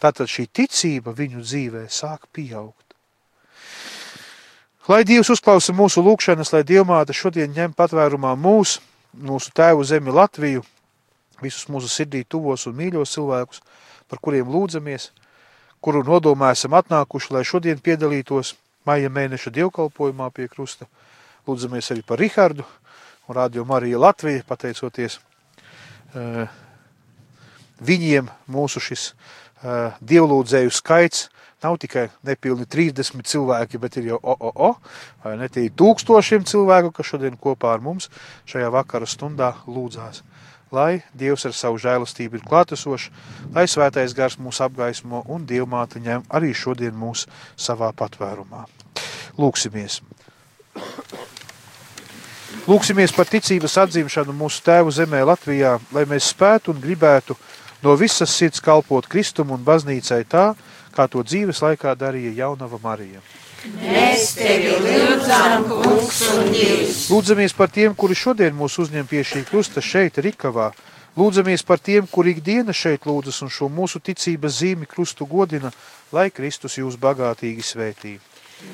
Tātad 0.01 0.30
šī 0.30 0.47
ticība 0.51 1.16
viņu 1.16 1.43
dzīvē 1.45 1.88
sāk 1.89 2.28
pieaugt. 2.34 2.91
Lai 4.90 5.04
Dievs 5.06 5.30
uzklausa 5.30 5.76
mūsu 5.78 6.02
lūgšanas, 6.02 6.50
lai 6.56 6.64
Dievmāte 6.66 7.14
šodien 7.14 7.52
ņem 7.54 7.76
patvērumā 7.78 8.32
mūs, 8.34 8.80
mūsu 9.14 9.52
tēvu 9.54 9.84
zemi 9.86 10.10
Latviju, 10.10 10.64
visus 11.42 11.68
mūsu 11.70 11.86
sirdī 11.86 12.24
tuvos 12.26 12.66
un 12.66 12.74
mīļos 12.80 13.14
cilvēkus, 13.14 13.62
par 14.10 14.18
kuriem 14.26 14.50
lūdzamies, 14.50 15.12
kuru 15.86 16.02
nodomā 16.08 16.50
esam 16.56 16.74
atnākuši, 16.80 17.30
lai 17.36 17.44
šodien 17.46 17.78
piedalītos 17.78 18.56
maija 18.90 19.12
mēneša 19.14 19.54
dievkalpojumā 19.54 20.32
pie 20.34 20.48
krusta. 20.50 20.90
Lūdzamies 21.46 21.92
arī 21.94 22.02
par 22.02 22.18
Rihardu 22.18 22.66
un 23.30 23.38
Radio 23.38 23.68
Marija 23.70 24.02
Latvija, 24.02 24.42
pateicoties 24.50 25.20
uh, 25.22 26.50
viņiem 27.86 28.34
mūsu 28.50 28.82
šis 28.82 29.12
uh, 29.12 29.94
dievlūdzēju 30.02 30.74
skaits 30.74 31.28
Nav 31.62 31.78
tikai 31.78 32.07
nepilni 32.26 32.66
30 32.66 33.22
cilvēki, 33.30 33.78
bet 33.82 33.99
ir 34.01 34.12
jau 34.12 34.18
o, 34.18 34.34
o, 34.34 34.51
o, 34.68 34.70
vai 35.22 35.36
ne 35.38 35.49
tie 35.49 35.68
tūkstošiem 35.70 36.47
cilvēku, 36.49 36.89
kas 36.97 37.12
šodien 37.12 37.38
kopā 37.38 37.76
ar 37.76 37.84
mums 37.86 38.09
šajā 38.49 38.72
vakara 38.74 39.05
stundā 39.05 39.53
lūdzās. 39.70 40.24
Lai 40.72 41.03
Dievs 41.14 41.45
ar 41.45 41.53
savu 41.53 41.78
žēlastību 41.84 42.39
ir 42.39 42.45
klātesošs, 42.47 43.12
lai 43.53 43.68
svētais 43.70 44.16
gars 44.18 44.39
mūs 44.39 44.62
apgaismo 44.64 45.22
un 45.30 45.45
Dievmāte 45.45 46.01
ņem 46.01 46.24
arī 46.32 46.53
šodien 46.55 46.95
mūs 46.97 47.28
savā 47.59 47.91
patvērumā. 47.93 48.66
Lūksimies! 49.38 49.99
Lūksimies 52.70 53.14
par 53.16 53.30
ticības 53.30 53.78
atzimšanu 53.84 54.34
mūsu 54.38 54.62
tēvu 54.66 54.91
zemē 54.93 55.22
Latvijā, 55.28 55.78
lai 55.93 56.07
mēs 56.09 56.32
spētu 56.34 56.74
un 56.74 56.82
gribētu 56.82 57.36
no 57.84 57.96
visas 58.00 58.34
sirds 58.34 58.62
kalpot 58.64 59.08
Kristum 59.10 59.52
un 59.56 59.64
baznīcai 59.66 60.24
tā, 60.30 60.52
kā 60.96 61.08
to 61.12 61.24
dzīves 61.24 61.62
laikā 61.64 61.96
darīja 61.98 62.34
jaunava 62.44 62.80
Marija. 62.84 63.22
Mēs 63.78 64.32
tevi 64.40 64.72
lūdzam, 64.82 65.68
kungs 65.70 66.22
un 66.34 66.48
Dievs. 66.50 67.04
Lūdzamies 67.14 67.54
par 67.54 67.70
tiem, 67.70 67.94
kuri 67.94 68.18
šodien 68.18 68.56
mūs 68.58 68.80
uzņem 68.82 69.06
pie 69.10 69.22
šī 69.28 69.44
krusta 69.46 69.84
šeit, 69.86 70.18
Rikavā. 70.18 70.72
Lūdzamies 71.18 71.62
par 71.68 71.78
tiem, 71.84 72.08
kuri 72.10 72.34
ikdiena 72.34 72.74
šeit 72.74 73.06
lūdzas 73.06 73.42
un 73.46 73.52
šo 73.54 73.70
mūsu 73.70 74.02
ticības 74.02 74.58
zīmi 74.64 74.90
krustu 74.90 75.28
godina, 75.30 75.70
lai 76.16 76.30
Kristus 76.34 76.80
jūs 76.80 76.98
bagātīgi 76.98 77.66
svētī. 77.68 78.18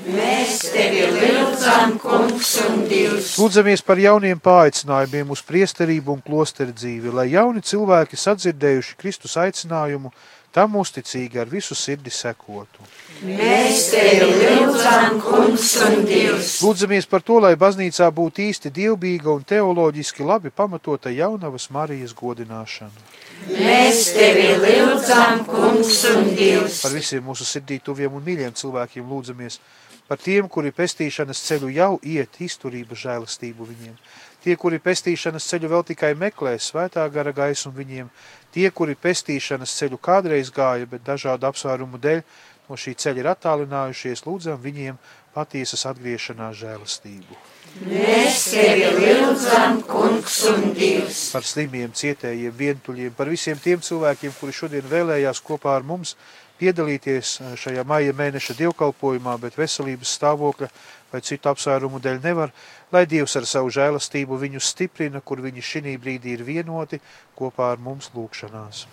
Mēs 0.08 0.62
tevi 0.72 1.02
lūdzam, 1.12 1.98
kungs 2.00 2.54
un 2.64 2.86
Dievs. 2.88 3.34
Lūdzamies 3.42 3.84
par 3.84 4.00
jauniem 4.00 4.40
pāicinājumiem 4.40 5.34
uz 5.36 5.42
priesterību 5.44 6.16
un 6.16 6.24
klosteru 6.24 6.72
dzīvi, 6.72 7.12
lai 7.12 7.28
jauni 7.34 7.64
cilvēki 7.66 8.20
sadzirdējuši 8.20 8.96
Kristus 9.02 9.36
aicinājumu, 9.42 10.14
tam 10.56 10.78
uzticīgi 10.80 11.42
ar 11.44 11.52
visu 11.52 11.76
sirdi 11.76 12.14
sekotu. 12.14 12.88
Mēs 13.28 13.90
tevi 13.92 14.32
lūdzam, 14.32 15.20
kungs 15.22 15.74
un 15.86 16.06
Dievs. 16.08 16.56
Lūdzamies 16.64 17.10
par 17.12 17.26
to, 17.28 17.42
lai 17.44 17.56
baznīcā 17.60 18.08
būtu 18.14 18.48
īsti 18.48 18.72
dievbijīga 18.74 19.34
un 19.34 19.44
teoloģiski 19.48 20.24
labi 20.24 20.54
pamatota 20.56 21.12
jaunavas 21.14 21.68
Marijas 21.76 22.16
godināšana. 22.16 23.08
Mēs 23.48 24.06
tevi 24.16 24.54
lūdzam, 24.62 25.44
kungs 25.48 26.04
un 26.12 26.32
Dievs. 26.38 26.82
Par 26.84 26.96
visiem 26.96 27.26
mūsu 27.26 27.48
sirdī 27.48 27.80
tuviem 27.84 28.18
un 28.18 28.26
mīļiem 28.26 28.56
cilvēkiem 28.58 29.08
lūdzamies, 29.08 29.60
par 30.08 30.20
tiem, 30.24 30.48
kuri 30.52 30.74
pestīšanas 30.76 31.44
ceļu 31.50 31.70
jau 31.76 31.92
iet, 32.04 32.42
izturību 32.44 32.96
žēlastību 32.96 33.68
viņiem. 33.70 33.96
Tie, 34.44 34.56
kuri 34.56 34.80
pestīšanas 34.80 35.48
ceļu 35.50 35.72
vēl 35.72 35.84
tikai 35.90 36.14
meklē, 36.16 36.56
svētā 36.62 37.04
gara 37.12 37.34
gaisu 37.36 37.72
viņiem, 37.76 38.12
Tie, 38.58 38.70
kuri 38.74 38.96
pestīšanas 38.98 39.74
ceļu 39.78 40.00
kādreiz 40.02 40.50
gāja, 40.50 40.88
bet 40.90 41.04
dažādu 41.06 41.46
apsvērumu 41.50 42.00
dēļ 42.02 42.24
no 42.70 42.78
šī 42.80 42.96
ceļa 43.04 43.22
ir 43.22 43.30
attālinājušies, 43.36 44.24
lūdzam 44.26 44.58
viņiem 44.64 44.98
patiesas 45.36 45.86
atgriešanās 45.92 46.58
žēlastību. 46.64 47.38
Mēs 47.86 48.40
tevi 48.56 48.88
lūdzam, 48.98 49.82
kungs 49.86 50.40
un 50.50 50.72
Dievs. 50.74 51.28
Par 51.36 51.46
slimiem, 51.46 51.92
cietējiem, 51.94 52.56
vientuļiem, 52.58 53.14
par 53.18 53.30
visiem 53.30 53.60
tiem 53.62 53.84
cilvēkiem, 53.86 54.34
kuri 54.40 54.56
šodien 54.56 54.88
vēlējās 54.90 55.42
kopā 55.46 55.76
ar 55.78 55.86
mums 55.86 56.16
piedalīties 56.58 57.36
šajā 57.62 57.84
maija 57.86 58.16
mēneša 58.18 58.56
dievkalpojumā, 58.58 59.36
bet 59.44 59.60
veselības 59.60 60.16
stāvokļa 60.18 60.72
vai 61.12 61.22
citu 61.24 61.50
apsvērumu 61.52 62.02
dēļ 62.04 62.20
nevar, 62.24 62.52
lai 62.92 63.06
Dievs 63.10 63.36
ar 63.40 63.48
savu 63.48 63.72
žēlastību 63.74 64.38
viņus 64.42 64.72
stiprina, 64.74 65.22
kur 65.22 65.42
viņi 65.44 65.64
šī 65.64 65.96
brīdī 66.02 66.36
ir 66.36 66.44
vienoti 66.48 67.00
kopā 67.38 67.72
ar 67.74 67.82
mums 67.84 68.12
lūgšanās. 68.16 68.86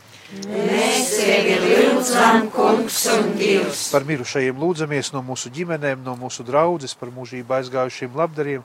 Mēs 0.47 1.13
tevi 1.19 1.59
lūdzam, 1.63 2.49
kungs 2.55 3.05
un 3.13 3.35
Dievs. 3.39 3.89
Par 3.95 4.07
mirušajiem 4.09 4.59
lūdzamies 4.61 5.13
no 5.15 5.23
mūsu 5.27 5.53
ģimenēm, 5.55 6.03
no 6.07 6.17
mūsu 6.19 6.47
draudzes, 6.47 6.95
par 6.99 7.13
mūžību 7.15 7.59
aizgājušiem 7.59 8.19
labdariem, 8.19 8.65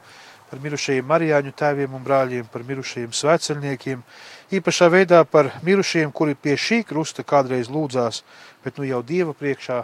par 0.50 0.62
mirušajiem 0.64 1.06
marijāņu 1.06 1.54
tēviem 1.58 1.94
un 1.94 2.06
brāļiem, 2.06 2.48
par 2.50 2.66
mirušajiem 2.66 3.14
svētceļniekiem, 3.14 4.02
īpašā 4.60 4.90
veidā 4.94 5.22
par 5.30 5.52
mirušajiem, 5.66 6.14
kuri 6.14 6.38
pie 6.38 6.58
šī 6.58 6.82
krusta 6.90 7.26
kādreiz 7.26 7.70
lūdzās, 7.70 8.24
bet 8.66 8.82
nu 8.82 8.90
jau 8.90 9.04
Dieva 9.06 9.38
priekšā, 9.38 9.84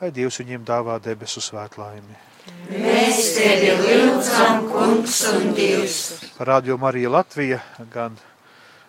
lai 0.00 0.14
Dievs 0.14 0.40
viņiem 0.40 0.64
dāvā 0.64 0.96
debesu 1.04 1.44
svētlaimi. 1.44 2.27
Mēs 2.68 3.20
tevi 3.36 3.70
lūdzam, 3.80 4.66
kungs 4.68 5.22
un 5.32 5.54
Dievs. 5.56 5.98
Radio 6.38 6.76
Marija 6.76 7.10
Latvija 7.14 7.62
gan 7.92 8.18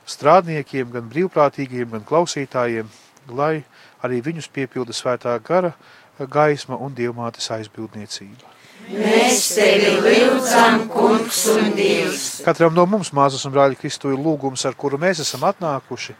strādniekiem, 0.09 0.91
gan 0.91 1.07
brīvprātīgiem, 1.11 1.89
gan 1.93 2.05
klausītājiem, 2.07 2.89
lai 3.31 3.63
arī 4.03 4.21
viņus 4.25 4.49
piepilda 4.53 4.95
svētā 4.95 5.35
gara 5.43 5.73
gaisma 6.19 6.75
un 6.75 6.95
dievmātes 6.95 7.47
aizbildniecība. 7.55 8.55
Mēs 8.89 9.43
tevi 9.53 9.91
lūdzam, 10.01 10.87
kungs 10.89 11.43
un 11.53 11.69
Dievs. 11.77 12.23
Katram 12.45 12.73
no 12.73 12.87
mums, 12.89 13.11
māsas 13.13 13.45
un 13.45 13.53
brāļi, 13.53 13.77
Kristu 13.77 14.15
ir 14.15 14.17
lūgums, 14.17 14.65
ar 14.65 14.73
kuru 14.73 14.97
mēs 15.01 15.21
esam 15.21 15.45
atnākuši, 15.45 16.15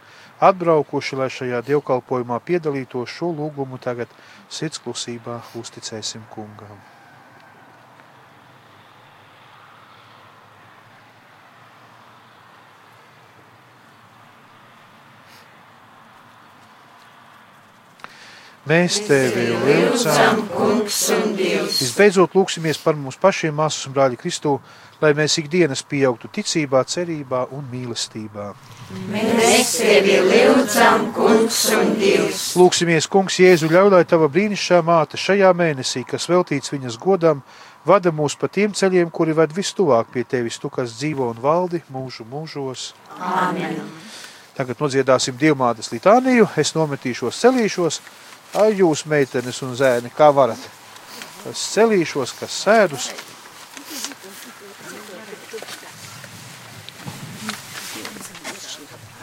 atbraukuši, 0.52 1.18
lai 1.18 1.32
šajā 1.34 1.64
dievkalpojumā 1.72 2.38
piedalītos 2.46 3.18
šo 3.18 3.34
lūgumu 3.34 3.82
tagad 3.82 4.14
sirds 4.54 4.80
klusībā 4.86 5.42
uzticēsim 5.58 6.30
kungam. 6.36 6.78
Mēs 18.70 19.00
tevi 19.02 19.48
lūdzam, 19.50 20.44
kungs 20.52 20.98
un 21.16 21.32
Dievs. 21.34 21.80
Visbeidzot, 21.82 22.36
lūksimies 22.38 22.78
par 22.84 22.94
mums 22.94 23.16
pašiem, 23.18 23.56
māsas 23.58 23.88
un 23.90 23.96
brāļi 23.96 24.20
Kristū, 24.22 24.52
lai 25.02 25.10
mēs 25.18 25.40
ikdienas 25.42 25.82
pieaugtu 25.90 26.30
ticībā, 26.36 26.84
cerībā 26.86 27.48
un 27.56 27.66
mīlestībā. 27.72 28.52
Mēs 29.10 29.72
tevi 29.80 30.20
lūdzam, 30.28 31.08
kungs 31.18 31.64
un 31.80 31.96
Dievs. 31.98 32.44
Lūksimies, 32.62 33.10
Kungs, 33.10 33.40
Jēzu, 33.42 33.72
ļauj, 33.74 33.90
lai 33.96 34.04
tava 34.06 34.30
brīnišķīgā 34.30 34.84
māte 34.86 35.18
šajā 35.18 35.50
mēnesī, 35.58 36.06
kas 36.06 36.30
veltīts 36.30 36.76
viņas 36.76 37.02
godam, 37.02 37.42
vada 37.90 38.14
mūs 38.14 38.38
pa 38.38 38.54
tiem 38.54 38.78
ceļiem, 38.78 39.10
kuri 39.10 39.34
ved 39.34 39.58
vistuvāk 39.58 40.14
pie 40.14 40.28
tevis, 40.30 40.62
tu, 40.62 40.70
kas 40.70 40.94
dzīvo 41.00 41.34
un 41.34 41.42
valdi 41.42 41.82
mūžu 41.90 42.30
mūžos. 42.30 42.92
Amen. 43.18 43.82
Tagad 44.54 44.78
nodziedāsim 44.78 45.38
dievmātes 45.40 45.90
litāniju, 45.90 46.52
es 46.60 46.76
nometīšos, 46.78 47.38
celīšos, 47.48 48.04
ai 48.54 48.74
jūs, 48.80 49.06
meitenes 49.06 49.62
un 49.66 49.76
zēni, 49.78 50.12
kā 50.16 50.32
varat. 50.34 50.62
Kas 51.44 51.66
celīšos, 51.76 52.34
kas 52.40 52.62
sēdus. 52.66 53.10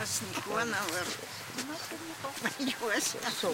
Es 0.03 0.21
neko 0.27 0.65
nevaru. 0.65 1.17
Esmu. 2.97 3.51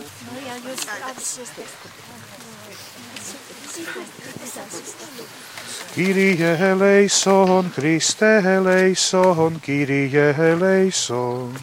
Kyrie 5.95 6.57
eleison, 6.59 7.73
Kriste 7.75 8.43
eleison, 8.45 9.61
Kyrie 9.61 10.35
eleison. 10.39 11.59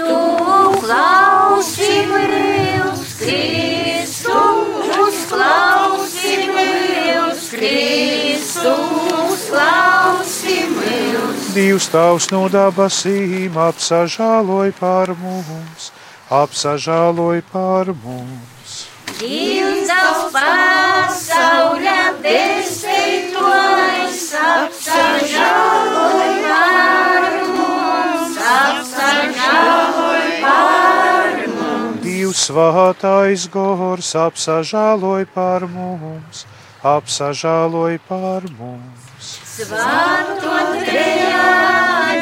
Kristu 0.00 0.80
klausi 0.80 1.92
mīls, 2.08 3.10
Kristu 3.20 4.32
uzklausi 5.04 6.46
mīls, 6.54 7.50
Kristu 7.52 8.72
uzklausi 9.26 10.56
mīls. 10.72 11.50
Dievs 11.52 11.90
tavs 11.92 12.30
no 12.32 12.48
dabasīm 12.48 13.60
apsažāloj 13.60 14.72
par 14.80 15.12
mums, 15.20 15.92
apsažāloj 16.32 17.44
par 17.52 17.92
mums. 17.92 18.88
Dievs 19.20 19.84
tavs 19.90 20.32
pasauļa 20.38 22.00
pestītojs, 22.24 24.24
apsažāloj 24.48 26.34
par 26.48 27.30
mums, 27.52 28.42
apsažāloj. 28.56 29.89
Dievs 32.30 32.46
svātais 32.46 33.44
gors 33.50 34.14
apsažāloj 34.14 35.24
par 35.34 35.64
mums, 35.66 36.44
apsažāloj 36.86 37.98
par 38.06 38.46
mums. 38.54 39.32
Svēto 39.50 40.60
trejādība 40.86 42.12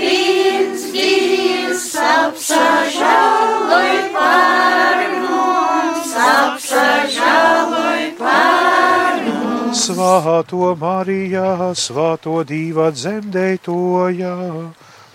viens 0.00 0.88
Dievs 0.96 1.84
apsažāloj 2.00 3.92
par 4.16 5.04
mums, 5.20 6.16
apsažāloj 6.30 8.08
par 8.24 9.22
mums. 9.28 9.84
Svāto 9.84 10.72
Marijā, 10.80 11.76
svāto 11.76 12.40
dīva 12.40 12.88
dzemdētojā, 12.96 14.36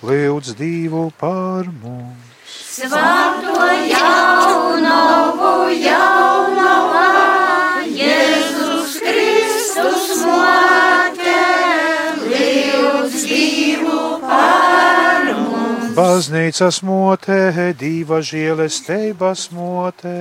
lūdz 0.05 0.57
divu 0.61 1.09
par 1.17 1.65
mums. 1.81 2.28
Svēto 2.69 3.63
jaunavu, 3.89 5.53
jaunavā, 5.73 7.05
Jēzus 7.97 8.91
Kristus 9.01 10.19
mote, 10.21 11.33
lūdz 12.29 13.23
divu 13.25 14.03
par 14.21 15.25
mums. 15.39 15.95
Baznīcas 15.97 16.83
motē, 16.85 17.71
diva 17.79 18.21
žēlestības 18.21 19.47
motē, 19.57 20.19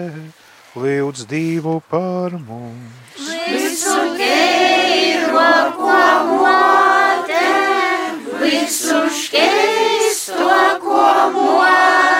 lūdz 0.72 1.26
divu 1.28 1.82
par 1.92 2.38
mums. 2.40 3.28
Visu 3.52 3.98
teiro, 4.16 5.52
ko 5.76 6.00
mote, 6.32 7.44
visu 8.40 9.04
skeisto, 9.20 10.48
ko 10.80 11.04
mote, 11.36 12.17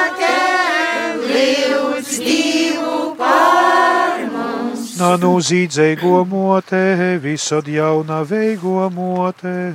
mums. 4.99 5.21
Nanu 5.21 5.39
zīdzīgo 5.41 6.25
motē, 6.27 7.19
visad 7.23 7.67
jauna 7.69 8.25
veigo 8.25 8.91
motē, 8.91 9.73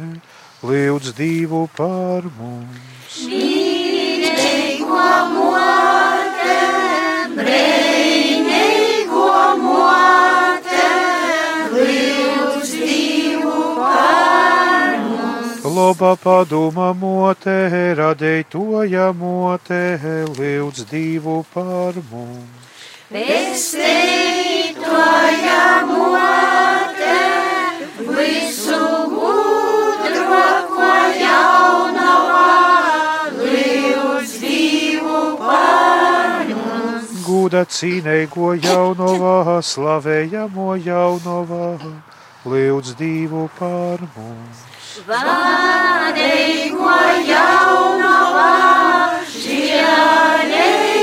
lūdz 0.64 1.14
divu 1.16 1.68
par 1.76 2.24
mums. 2.38 3.24
Mīļīgo 3.30 5.06
mote, 5.32 6.60
brīnīgo 7.38 9.30
mote, 9.62 10.90
lūdz 11.72 12.74
divu 12.74 13.62
par 13.80 15.00
mums. 15.08 15.64
Loba 15.64 16.16
paduma 16.18 16.92
motē, 16.94 17.96
radētoja 17.96 19.12
motē, 19.14 19.84
lūdz 20.36 20.86
divu 20.92 21.44
par 21.54 21.94
mums. 22.12 22.73
Pestītoja 23.14 24.86
mote, 25.86 27.18
visu 28.08 28.80
gudro, 29.12 30.40
ko 30.72 30.88
jaunavā, 31.20 32.48
lūdz 33.38 34.34
divu 34.42 35.22
par 35.44 36.50
mums. 36.56 37.14
Gūda 37.28 37.62
cīneigo 37.70 38.50
jaunovā, 38.58 39.62
slavējamo 39.62 40.74
jaunovā, 40.82 41.70
lūdz 42.50 42.98
divu 42.98 43.46
par 43.60 44.02
mums. 44.18 44.66
Vādīgo 45.06 46.98
jaunavā, 47.30 48.50
žiaļīgo 49.38 51.03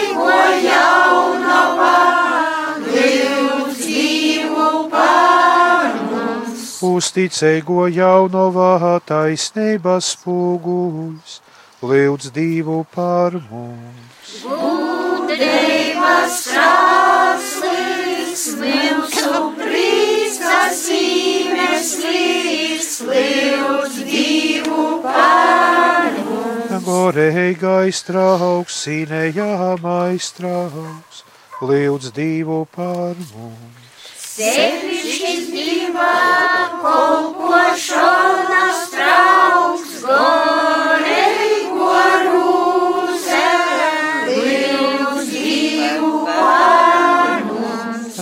mums. 6.11 6.67
Uzticēgo 6.91 7.87
jaunovā, 7.93 8.95
taisnības 9.09 10.15
spūguļs, 10.17 11.39
lūdz 11.83 12.33
divu 12.37 12.83
par 12.95 13.39
mums. 13.51 14.41
Gudrības 14.45 16.41
krāslis, 16.51 18.45
mūsu 18.61 19.45
prīks. 19.59 20.01
zīmes 20.77 21.91
līdz 22.05 22.91
lūdz 23.09 23.97
divu 24.07 24.85
par 25.05 26.00
Goreigais 27.01 28.03
trauks, 28.05 28.75
sinējā 28.85 29.81
maistrauks, 29.81 31.23
lūdz 31.65 32.11
divu 32.13 32.69
par 32.75 33.17
mums. 33.31 34.03
Sevišķi 34.35 35.33
diva 35.49 36.11
kolpošanas 36.83 38.85
trauks, 38.93 39.97
goreigo 40.05 41.97
rūze, 42.29 43.49
lūdz 44.29 45.33
divu 45.33 46.15
par 46.29 47.49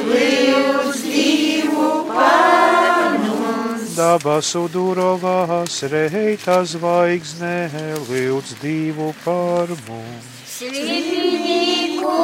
lūdz 0.04 1.00
divu 1.06 2.04
par 2.10 3.16
Dabasu 3.96 4.68
durovās, 4.68 5.80
reita 5.88 6.60
zvaigznē, 6.68 7.72
lūdz 8.04 8.60
divu 8.60 9.16
par 9.24 9.72
mums. 9.88 10.28
Svinīgu 10.58 12.20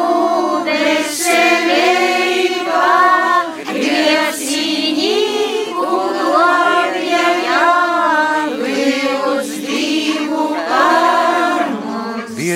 veselība, 0.68 2.84
griecinīgu 3.64 4.65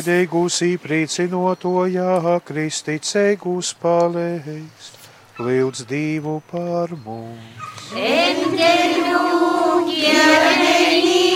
Biedēgus 0.01 0.55
īpriecinotojā, 0.65 2.41
kristicēgus 2.49 3.77
palēst, 3.83 4.95
lūdz 5.37 5.83
divu 5.91 6.41
par 6.49 6.89
mums. 7.05 7.93
Endeļu 7.93 9.21
ķierenīne, 9.91 11.35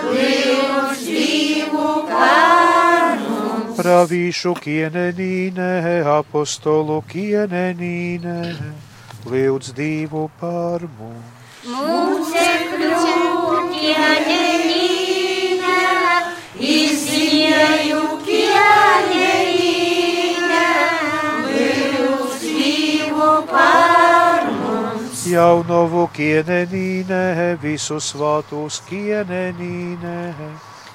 lūdz 0.07 1.03
divu 1.03 1.89
par 2.13 3.19
Pravīšu 3.81 4.55
kienenīne, 4.61 5.73
apostolu 6.15 7.01
kienenīne, 7.11 8.39
lūdz 9.27 9.75
divu 9.83 10.31
par 10.39 10.87
mums. 11.01 11.36
Jaunovu 25.27 26.05
kienenīne, 26.15 27.59
visu 27.59 27.99
svātus 27.99 28.79
kienenīne, 28.87 30.15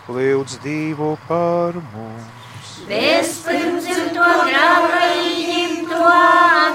lūdz 0.08 0.56
divu 0.64 1.12
par 1.28 1.76
mums. 1.92 2.72
Vispirms 2.88 3.92
ir 3.92 4.08
to 4.16 4.32
grāmatīm, 4.48 5.84
to 5.92 6.16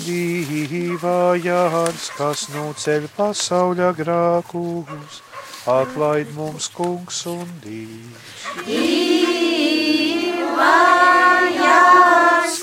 Dīvā 0.06 1.42
jārs, 1.42 2.08
kas 2.14 2.42
nu 2.54 2.70
ceļ 2.78 3.04
pasauļa 3.16 3.90
grākus, 3.98 5.18
atlaid 5.66 6.30
mums 6.38 6.68
kungs 6.74 7.20
un 7.32 7.50
dīvs. 7.64 8.44
Divājās, 8.68 9.06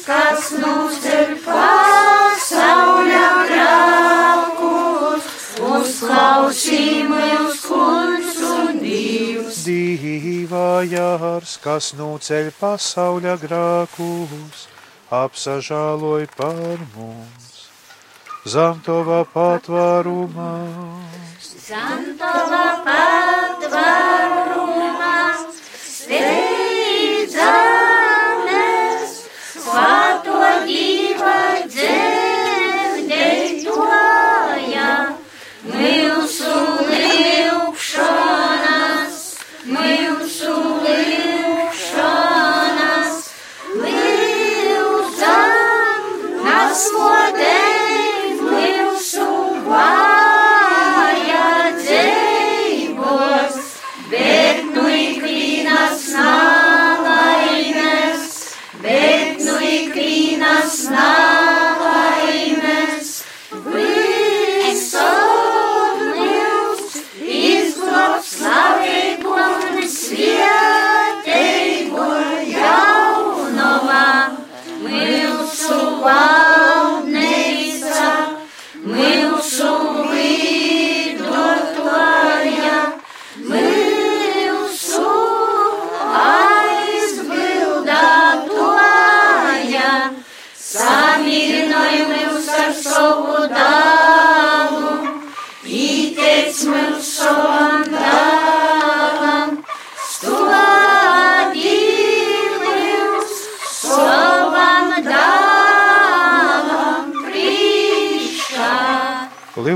kas 0.07 0.51
mums 0.63 1.03
ir 1.11 1.35
pasauļa 1.45 3.29
grākus, 3.53 5.25
uzklausīmi 5.73 7.31
uz 7.43 7.59
kungs 7.69 8.39
un 8.51 8.79
divs. 8.83 9.63
Dīvā 9.67 10.73
jārs, 10.91 11.59
kas 11.63 11.95
nu 11.99 12.15
ceļ 12.23 12.55
pasauļa 12.61 13.35
grākus, 13.47 14.67
apsažāloj 15.13 16.27
par 16.37 16.81
mums. 16.97 17.69
Zamtova 18.49 19.23
patvārumā, 19.35 20.53
Santova 21.39 22.65
patvarumā 22.87 23.77
steidzamies, 25.79 26.52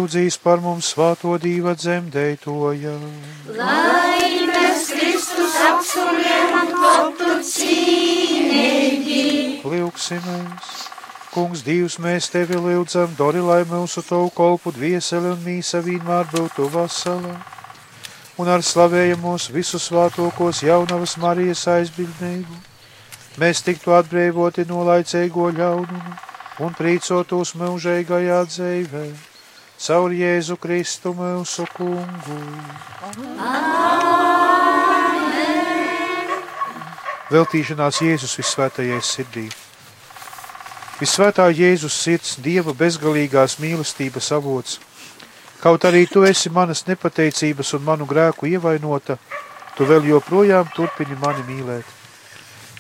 lūdzīs 0.07 0.37
par 0.39 0.61
mums 0.63 0.87
svāto 0.95 1.35
dīva 1.43 1.75
dzemdētoja. 1.75 2.95
Lai 3.59 4.47
mēs 4.47 4.87
Kristus 4.95 5.57
apsoliem 5.67 6.53
un 6.55 6.71
koptu 6.71 7.43
cīnīgi. 7.43 9.25
Lūksimies! 9.67 10.87
Kungs, 11.35 11.65
Dievs, 11.67 11.99
mēs 11.99 12.31
tevi 12.31 12.55
lūdzam, 12.55 13.19
dori, 13.19 13.43
lai 13.43 13.65
mūsu 13.67 13.99
tavu 14.07 14.31
kolpu 14.31 14.71
dvieseli 14.73 15.35
un 15.35 15.43
mīsa 15.43 15.83
vienmēr 15.83 16.31
būtu 16.31 16.71
vasala. 16.71 17.35
un 18.39 18.49
ar 18.53 18.61
slavējamos 18.61 19.51
visus 19.51 19.89
svātokos 19.89 20.63
jaunavas 20.63 21.17
Marijas 21.17 21.67
aizbildnību. 21.73 22.53
Mēs 23.41 23.63
tiktu 23.65 23.95
atbrīvoti 23.97 24.69
no 24.69 24.85
laicīgo 24.85 25.51
ļaunumu 25.57 26.13
un 26.61 26.77
prīcotos 26.77 27.55
mūžīgajā 27.57 28.45
dzīvē, 28.45 29.07
caur 29.77 30.13
Jēzu 30.13 30.57
Kristu 30.57 31.13
mūsu 31.15 31.67
kungu. 31.77 32.39
Veltīšanās 37.27 38.01
Jēzus 38.01 38.37
visvētajai 38.39 39.01
sirdī. 39.03 39.47
Visvētā 40.97 41.49
Jēzus 41.53 41.93
sirds, 41.93 42.37
Dieva 42.41 42.73
bezgalīgās 42.73 43.59
mīlestības 43.61 44.31
avots. 44.33 44.79
Kaut 45.61 45.85
arī 45.85 46.07
tu 46.09 46.25
esi 46.25 46.53
manas 46.53 46.87
nepateicības 46.87 47.75
un 47.77 47.85
manu 47.85 48.07
grēku 48.09 48.49
ievainota, 48.49 49.19
tu 49.77 49.85
vēl 49.85 50.09
joprojām 50.13 50.71
turpini 50.77 51.19
mani 51.21 51.45
mīlēt. 51.51 51.93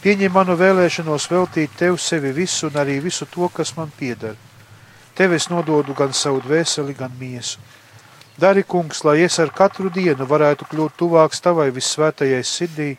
Pieņem 0.01 0.33
manu 0.33 0.57
vēlēšanos 0.57 1.29
veltīt 1.33 1.77
tev 1.77 2.01
sevi 2.01 2.33
visu 2.33 2.71
un 2.71 2.81
arī 2.81 3.01
visu 3.03 3.27
to, 3.27 3.49
kas 3.53 3.75
man 3.77 3.91
pieder. 3.99 4.37
Tev 5.17 5.33
es 5.33 5.49
nododu 5.49 5.95
gan 5.97 6.12
savu 6.12 6.43
dvēseli, 6.45 6.93
gan 6.95 7.12
miesu. 7.17 7.61
Dari, 8.37 8.62
kungs, 8.69 9.01
lai 9.05 9.23
es 9.25 9.39
ar 9.41 9.49
katru 9.49 9.89
dienu 9.89 10.27
varētu 10.29 10.67
kļūt 10.69 10.99
tuvāks 11.01 11.41
tavai 11.41 11.71
vissvētajai 11.73 12.43
sirdī, 12.45 12.91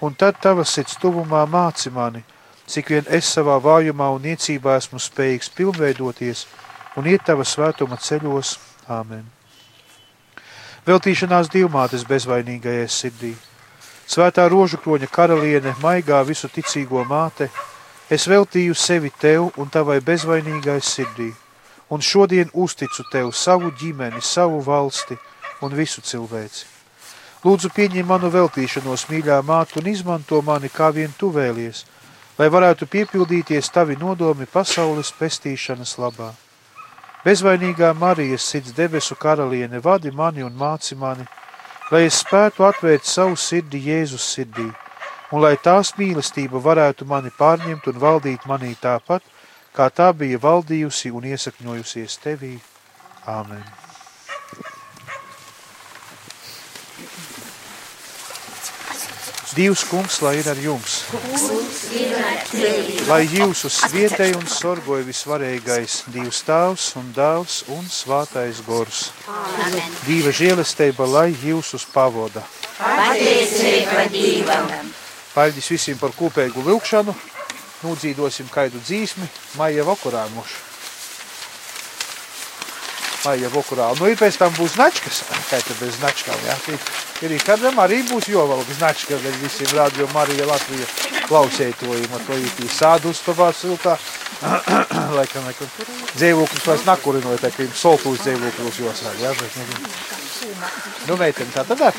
un 0.00 0.14
tad 0.14 0.38
tavas 0.38 0.70
sirds 0.70 0.94
tuvumā 1.02 1.40
māci 1.50 1.90
mani, 1.90 2.22
cik 2.70 2.92
vien 2.94 3.10
es 3.10 3.26
savā 3.34 3.56
vājumā 3.58 4.06
un 4.14 4.22
niecībā 4.22 4.76
esmu 4.78 5.02
spējīgs 5.02 5.50
pilnveidoties 5.58 6.44
un 6.94 7.10
iet 7.10 7.26
tava 7.26 7.42
svētuma 7.42 7.98
ceļos. 7.98 8.54
Āmen. 8.88 9.26
Veltīšanās 10.86 11.50
divmātes 11.52 12.06
bezvainīgajai 12.08 12.86
sirdī. 12.88 13.34
Svētā 14.08 14.46
rožu 14.48 14.78
kroņa 14.80 15.10
karaliene, 15.12 15.74
maigā 15.82 16.22
visu 16.24 16.48
ticīgo 16.48 17.02
māte, 17.04 17.50
es 18.08 18.30
veltīju 18.30 18.78
sevi 18.78 19.10
tev 19.10 19.50
un 19.60 19.68
tavai 19.68 19.98
bezvainīgai 20.00 20.78
sirdī, 20.80 21.28
un 21.88 22.00
šodien 22.00 22.50
uzticu 22.52 23.04
tev 23.12 23.30
savu 23.32 23.70
ģimeni, 23.80 24.20
savu 24.22 24.60
valsti 24.64 25.16
un 25.62 25.74
visu 25.74 26.02
cilvēci. 26.04 26.66
Lūdzu, 27.44 27.70
pieņem 27.70 28.06
manu 28.06 28.32
veltīšanos, 28.34 29.06
mīļā 29.10 29.38
māte, 29.46 29.78
un 29.78 29.86
izmanto 29.86 30.40
mani, 30.42 30.68
kā 30.68 30.90
vien 30.90 31.12
tu 31.18 31.30
vēlies, 31.30 31.84
lai 32.38 32.48
varētu 32.50 32.86
piepildīties 32.90 33.70
tavi 33.70 33.96
nodomi 34.00 34.46
pasaules 34.50 35.12
pestīšanas 35.20 35.96
labā. 36.02 36.32
Bezvainīgā 37.24 37.92
Marijas 37.98 38.46
sirds 38.46 38.74
debesu 38.74 39.16
karaliene 39.18 39.80
vadi 39.82 40.10
mani 40.10 40.42
un 40.42 40.54
māci 40.58 40.96
mani, 40.98 41.24
lai 41.90 42.04
es 42.06 42.20
spētu 42.22 42.66
atvērt 42.66 43.06
savu 43.06 43.36
sirdi 43.36 43.80
Jēzus 43.86 44.26
sirdī, 44.34 44.66
un 45.32 45.42
lai 45.42 45.56
tās 45.62 45.94
mīlestība 45.98 46.60
varētu 46.62 47.06
mani 47.06 47.32
pārņemt 47.38 47.86
un 47.90 47.98
valdīt 48.02 48.46
manī 48.50 48.74
tāpat, 48.82 49.22
kā 49.76 49.90
tā 49.90 50.12
bija 50.16 50.40
valdījusi 50.42 51.12
un 51.14 51.28
iesakņojusies 51.32 52.18
tevī. 52.24 52.56
Āmen. 53.28 53.62
Dievs 59.58 59.82
kungs, 59.90 60.20
lai 60.22 60.36
ir 60.38 60.46
ar 60.52 60.58
jums. 60.60 61.00
Lai 63.08 63.24
jūsu 63.26 63.70
svietēji 63.72 64.36
un 64.38 64.44
sorgoja 64.46 65.02
visvarīgais 65.06 66.04
Dievs 66.14 66.44
tāvs 66.46 66.84
un 67.00 67.08
dāvs 67.16 67.64
un 67.74 67.88
svātais 67.90 68.60
gors. 68.66 69.08
Amen. 69.26 69.96
Dieva 70.04 70.30
žēlestība, 70.36 71.08
lai 71.10 71.32
jūsus 71.32 71.88
pavoda. 71.90 72.44
Pateicība 72.78 74.06
Dievam! 74.12 74.92
Paldies 75.34 75.72
visiem 75.74 75.98
par 75.98 76.14
kopīgu 76.14 76.62
lūgšanu. 76.68 77.16
Nūdzīdosim 77.78 78.48
kaidu 78.50 78.80
dzīsmi, 78.82 79.28
maija 79.58 79.84
vakarā 79.86 80.24
mušu. 80.34 80.58
Maija 83.24 83.50
vakarā. 83.52 83.90
Nu, 83.98 84.08
ir 84.10 84.16
pēc 84.18 84.38
tam 84.40 84.54
būs 84.56 84.74
značkas. 84.74 85.22
Kā 85.50 85.58
tad 85.62 85.76
bez 85.78 85.98
značkām, 85.98 86.38
jā? 86.46 86.56
Ir 87.26 87.34
kādam 87.42 87.78
arī 87.82 88.00
būs 88.06 88.28
jovalga 88.30 88.74
značka, 88.78 89.18
bet 89.22 89.34
visiem 89.42 89.70
radio 89.78 90.06
Marija 90.14 90.46
Latvija 90.46 90.86
klausētojuma. 91.26 92.18
To 92.26 92.38
ir 92.38 92.50
tī 92.58 92.66
sādu 92.72 93.12
uzstāvā 93.14 93.50
siltā. 93.54 93.98
Laikam, 95.18 95.42
laikam. 95.48 95.66
Dzīvoklis 96.14 96.66
vairs 96.68 96.84
nakurinoja, 96.86 97.40
tā 97.42 97.50
kā 97.50 97.66
jums 97.66 97.82
soltūs 97.82 98.22
dzīvoklis 98.22 98.78
josāk, 98.84 99.16
jā? 99.22 99.30
Bet, 99.34 99.50
nu, 99.58 99.62
nu, 101.08 101.18
meiteni, 101.18 101.50
tā 101.54 101.66
tad 101.66 101.80
ar. 101.90 101.94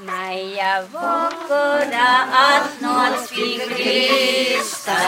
Maija 0.06 0.74
vakarā 0.94 2.12
atnāc 2.42 3.26
pie 3.34 3.66
Krista, 3.72 5.00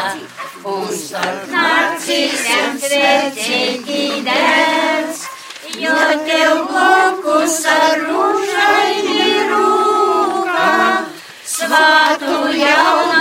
un 0.73 0.89
starp 1.03 1.53
narcisiem 1.53 2.81
svecīgi 2.87 4.01
dēls, 4.25 5.23
jo 5.85 5.95
tev 6.25 6.65
blokus 6.73 7.61
ar 7.75 8.03
rūžaini 8.09 9.31
rūkā, 9.53 10.75
svātu 11.53 12.43
jaunavu 12.57 13.18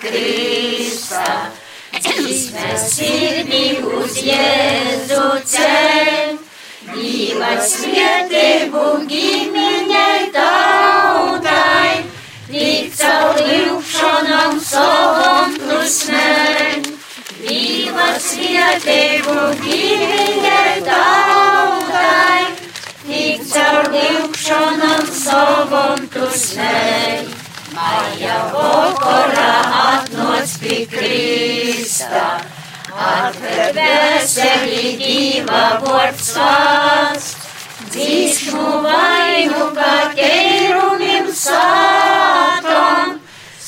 Krista, 0.00 1.50
dzīves 1.92 2.84
sirdī 2.94 3.64
uz 3.84 4.16
Jēzu 4.24 5.24
ceļ, 5.50 6.38
Dieva 6.90 7.50
svētību 7.70 8.84
ģimenei 9.10 10.30
tautai, 10.36 12.04
tik 12.46 12.96
caur 13.00 13.42
lūgšanām 13.50 14.56
savam 14.70 15.58
klusmēm. 15.58 16.99
Dieva 18.10 18.22
svētību 18.26 19.34
ģimenei 19.62 20.80
tautai, 20.82 22.40
tik 23.04 23.44
caur 23.46 23.86
lūgšanām 23.92 25.04
savam 25.14 26.02
klusmēm. 26.10 27.28
Maija 27.76 28.40
vakarā 28.56 29.52
atnāc 29.82 30.56
pie 30.58 30.80
Krista. 30.90 32.26
Atver 32.90 33.78
veseli 33.78 35.46
vārds 35.46 36.34
vārst, 36.34 37.48
dzīsmu 37.94 38.68
vainu 38.90 39.70
kā 39.78 39.94
teirumim 40.18 41.30
sātam, 41.30 43.20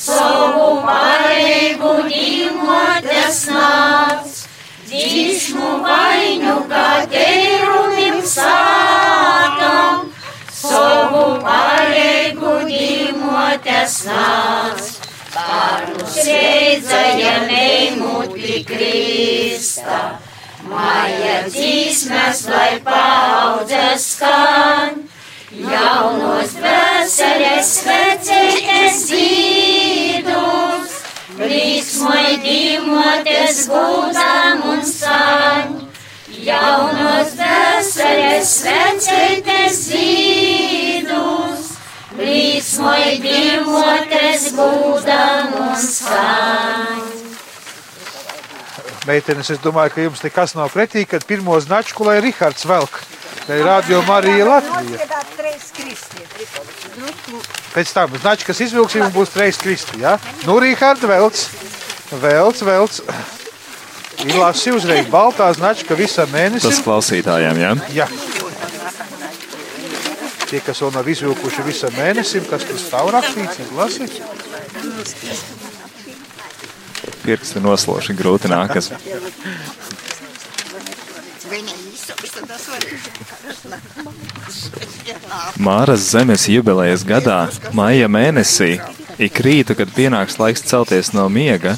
savu 0.03 0.67
varību 0.83 1.91
dīmotes 2.09 3.43
nāc. 3.53 4.41
Dzīsmu 4.89 5.69
vainu 5.85 6.57
kā 6.69 6.87
teirumim 7.13 8.19
sātam, 8.33 10.09
savu 10.57 11.23
varību 11.45 12.57
dīmotes 12.67 13.95
nāc. 14.09 14.91
Pārus 15.33 16.19
reizējam 16.27 17.49
eimūt 17.61 18.35
pie 18.35 18.59
Krista. 18.67 20.03
Maija 20.69 21.39
dzīsmes, 21.47 22.45
lai 22.51 22.77
paudzes 22.85 24.05
skan, 24.13 25.01
jaunos 25.57 26.55
veseļas 26.63 27.73
vecītes 30.23 30.89
dzīdu. 30.93 31.13
Līksmoj 31.33 32.35
dīmoties 32.43 33.63
gūdām 33.71 34.59
un 34.69 34.83
saņ, 34.85 35.71
jaunos 36.45 37.33
dēseles 37.39 38.51
vecēties 38.67 39.79
zīdus. 39.87 41.71
Līksmoj 42.19 43.17
dīmoties 43.23 44.51
gūdām 44.53 45.57
un 45.57 45.75
saņ. 45.81 47.01
Meitenes, 49.07 49.49
es 49.51 49.59
domāju, 49.59 49.95
ka 49.95 50.05
jums 50.05 50.21
nekas 50.23 50.53
nav 50.55 50.69
pretī, 50.71 51.03
kad 51.09 51.25
pirmo 51.27 51.57
značku, 51.59 52.05
lai 52.07 52.21
Rihards 52.23 52.63
velk. 52.69 53.01
Lai 53.49 53.59
radio 53.65 54.03
Marija 54.07 54.45
Latvija. 54.47 54.99
Pēc 57.73 57.93
tam 57.95 58.11
značkas 58.21 58.59
izvilksim 58.67 59.01
un 59.07 59.13
būs 59.13 59.31
treis 59.33 59.57
kristi, 59.57 60.03
ja? 60.03 60.17
Nu, 60.45 60.59
Rihard, 60.61 61.01
velc, 61.09 61.39
velc, 62.21 62.61
velc. 62.67 62.99
Ilāsi 64.23 64.71
uzreiz 64.71 65.07
baltā 65.11 65.49
značka 65.57 65.97
visam 65.97 66.29
Tas 66.29 66.35
mēnesim. 66.35 66.83
klausītājiem, 66.85 67.57
jā. 67.63 67.71
Jā. 67.97 68.07
Tie, 70.51 70.61
kas 70.61 70.83
vēl 70.83 70.93
nav 70.93 71.09
izvilkuši 71.09 71.65
visam 71.65 71.95
mēnesim, 71.97 72.45
kas 72.45 72.61
tur 72.69 72.77
stāv 72.77 73.09
rakstīts, 73.15 73.57
izlasi. 73.65 74.05
Pirksti 77.23 77.63
nosloši 77.63 78.13
grūti 78.19 78.51
nākas. 78.53 78.91
Māras 85.61 86.05
zemes 86.13 86.47
jubilejas 86.49 87.03
gadā, 87.05 87.39
maija 87.77 88.07
mēnesī, 88.09 88.71
ik 89.21 89.37
rītu, 89.45 89.75
kad 89.77 89.91
pienāks 89.93 90.39
laiks 90.41 90.65
celties 90.65 91.11
no 91.13 91.27
miega, 91.29 91.75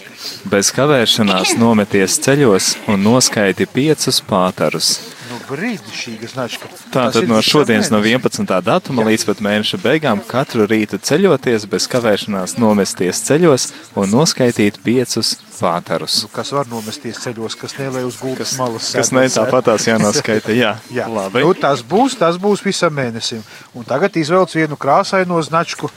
bez 0.51 0.71
kavēšanās 0.75 1.57
nometies 1.59 2.19
ceļos 2.23 2.71
un 2.87 3.03
noskaiti 3.03 3.67
piecus 3.67 4.21
pātarus. 4.29 5.14
Nu, 5.45 5.53
brīnišķīga 5.53 6.27
značka. 6.31 6.67
Tātad 6.89 7.27
no 7.29 7.37
šodienas, 7.43 7.91
no 7.93 7.99
11. 8.01 8.49
datuma 8.65 9.03
līdz 9.05 9.25
pat 9.27 9.41
mēneša 9.45 9.77
beigām, 9.83 10.21
katru 10.25 10.65
rītu 10.65 10.97
ceļoties, 10.97 11.67
bez 11.69 11.85
kavēšanās 11.91 12.55
nomesties 12.57 13.21
ceļos 13.27 13.67
un 13.93 14.09
noskaitīt 14.09 14.79
piecus 14.81 15.35
pātarus. 15.59 16.23
Nu, 16.25 16.31
kas 16.33 16.49
var 16.55 16.69
nomesties 16.71 17.21
ceļos, 17.21 17.57
kas 17.61 17.77
nelēj 17.77 18.07
uz 18.09 18.17
gultas 18.21 18.55
malas. 18.57 18.89
Kas 18.97 19.13
ne 19.13 19.27
tāpatās 19.29 19.85
jānoskaita, 19.85 20.55
jā. 20.55 20.75
Jā, 20.97 21.05
Labi. 21.11 21.45
nu, 21.45 21.53
tas 21.53 21.85
būs, 21.85 22.17
tas 22.17 22.39
būs 22.41 22.65
visam 22.65 22.95
mēnesim. 22.97 23.45
Un 23.77 23.85
tagad 23.85 24.17
izvelc 24.17 24.55
vienu 24.57 24.79
krāsaino 24.81 25.37
značku 25.45 25.91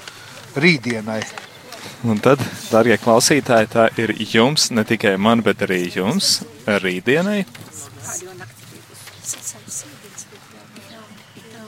rītdienai. 0.61 1.23
Un 2.07 2.21
tad, 2.23 2.43
darbie 2.69 2.99
klausītāji, 3.01 3.73
tā 3.73 3.89
ir 3.99 4.13
jums, 4.29 4.69
ne 4.77 4.85
tikai 4.87 5.17
man, 5.19 5.41
bet 5.47 5.65
arī 5.65 5.87
jums, 5.97 6.43
rītdienai. 6.69 7.47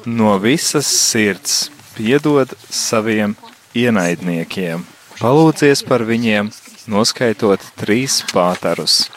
No 0.06 0.38
visas 0.38 0.86
sirds 0.86 1.70
piedod 1.96 2.52
saviem 2.70 3.34
ienaidniekiem. 3.76 4.84
Palūdzies 5.20 5.82
par 5.84 6.04
viņiem, 6.08 6.48
noskaitot 6.88 7.64
trīs 7.76 8.20
pātarus. 8.32 9.10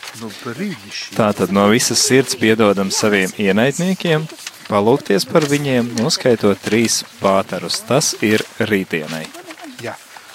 Tātad 1.15 1.53
no 1.55 1.69
visas 1.71 2.03
sirds 2.03 2.36
piedodam 2.39 2.91
saviem 2.91 3.31
ienaidniekiem, 3.39 4.27
palūgties 4.67 5.27
par 5.29 5.47
viņiem, 5.47 5.93
noskaitot 6.01 6.59
trīs 6.65 7.03
pātarus. 7.21 7.79
Tas 7.88 8.15
ir 8.19 8.43
rītdienai. 8.59 9.42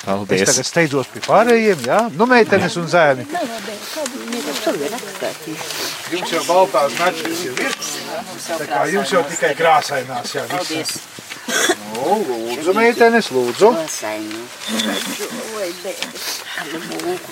Jā. 0.09 0.15
Es 0.15 0.29
Paldies! 0.29 0.49
tagad 0.49 0.67
steidzos 0.67 1.09
pie 1.13 1.21
pārējiem, 1.21 1.85
jā? 1.85 1.99
Nu, 2.17 2.25
meitenes 2.29 2.77
un 2.81 2.87
zēni. 2.89 3.27
Jums 6.09 6.33
jau 6.33 6.43
baltā 6.49 6.87
značkas 6.95 7.45
jau 7.45 7.53
ir. 7.53 7.77
Tā 8.49 8.69
kā 8.71 8.87
jums 8.89 9.13
jau 9.13 9.23
tikai 9.29 9.53
krāsainās, 9.59 10.33
jā, 10.33 10.47
visas. 10.55 10.97
Nu, 11.93 12.17
lūdzu, 12.25 12.73
meitenes, 12.77 13.29
lūdzu. 13.33 13.73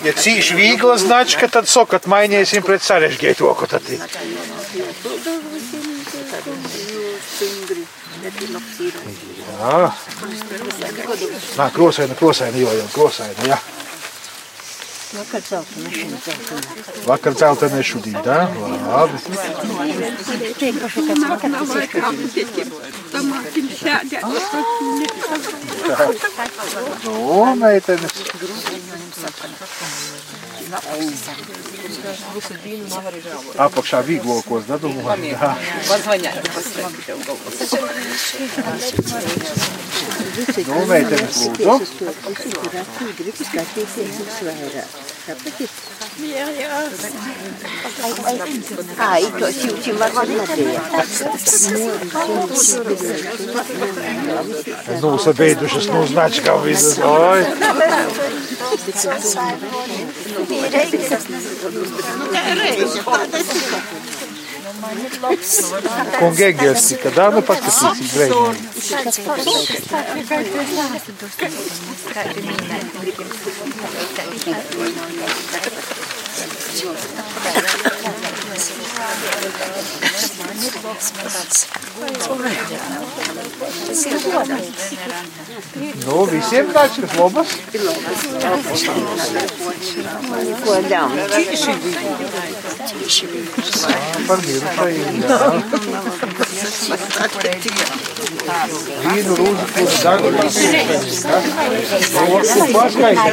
Ja 0.04 0.12
cīši 0.20 0.60
vīgla 0.60 0.96
značka, 1.00 1.48
tad 1.52 1.68
sokat 1.72 2.08
mainīsim 2.12 2.64
pret 2.66 2.84
sarežģīto, 2.84 3.52
ko 3.56 3.68
tad 3.72 3.88
ir. 3.92 4.04
Jā. 8.26 9.92
Nā, 11.56 11.66
krosaina, 11.74 12.16
krosaina, 12.18 12.58
jo 12.58 12.72
jau 12.80 12.88
krosaina, 12.94 13.46
jā. 13.46 13.58
Vakar 17.06 17.34
celtenē 17.40 17.80
šodien, 17.82 18.18
tā? 18.26 18.38
Labi. 18.84 19.16
Nu, 27.06 27.54
meitenes. 27.62 28.12
Apakšā 33.66 34.00
vīglokos, 34.08 34.66
da 34.68 34.76
domāju. 34.82 35.30
Jā. 35.32 35.50
Nu, 40.66 40.80
meitenes, 40.90 41.36
lūdzu. 41.62 41.96
Ai, 48.98 49.24
to 49.38 49.46
si 49.52 49.92
var 49.92 50.11
Nu, 55.02 55.18
sabeidušas 55.18 55.88
no 55.92 56.07
značkām 56.07 56.62
visas. 56.64 56.98
Oi. 57.04 57.44
Conge 66.20 66.74
se, 66.74 67.00
kadar 67.00 67.32
mı 67.32 67.44
pakısı 67.44 67.86
Tigray 67.92 68.30
mı? 68.30 68.54
Nu, 86.07 86.24
visiem 86.24 86.70
značkas 86.70 87.11
labas. 87.18 87.48
ko 90.64 90.76
ļaun. 90.88 91.12
Par 94.28 94.38
mirušajiem, 94.46 95.22
jā. 96.57 97.87
Vīnu, 99.04 99.33
rūzu, 99.41 99.64
kuru 99.74 99.96
dagu. 100.04 100.28
Nu, 100.30 100.41
ko 102.16 102.66
paskaidīt? 102.76 103.26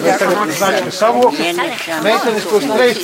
Mēs 0.00 0.16
tagad 0.20 0.52
značkas 0.58 0.94
savokam. 1.00 1.56
Meitenes 2.04 2.44
tos 2.50 2.64
treis 2.70 2.98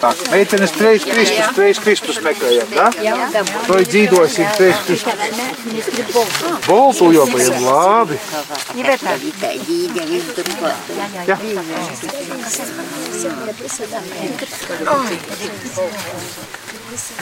Tā, 0.00 0.10
meitenes 0.30 0.72
treis 0.76 1.04
kristus, 1.04 1.48
treis 1.56 1.80
kristus 1.82 2.20
meklējam, 2.24 2.70
da? 2.72 2.86
To 3.66 3.78
ir 3.82 3.88
dzīdosim 3.90 4.46
treis 4.56 4.78
kristus. 4.86 5.16
Boltu 6.66 7.10
jau 7.14 7.26
pajam, 7.32 7.58
labi. 7.66 8.20
Jā. 11.26 11.38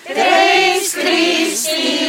tres 0.05 0.93
Christi 0.93 1.99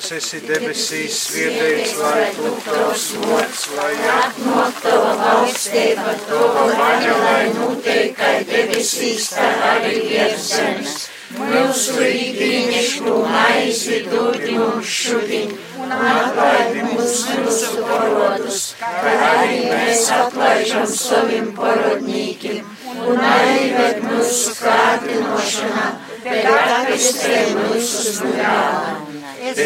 kas 0.00 0.14
esi 0.16 0.38
debesīs, 0.48 1.16
svētīts 1.26 1.90
lai 2.00 2.30
top 2.38 2.68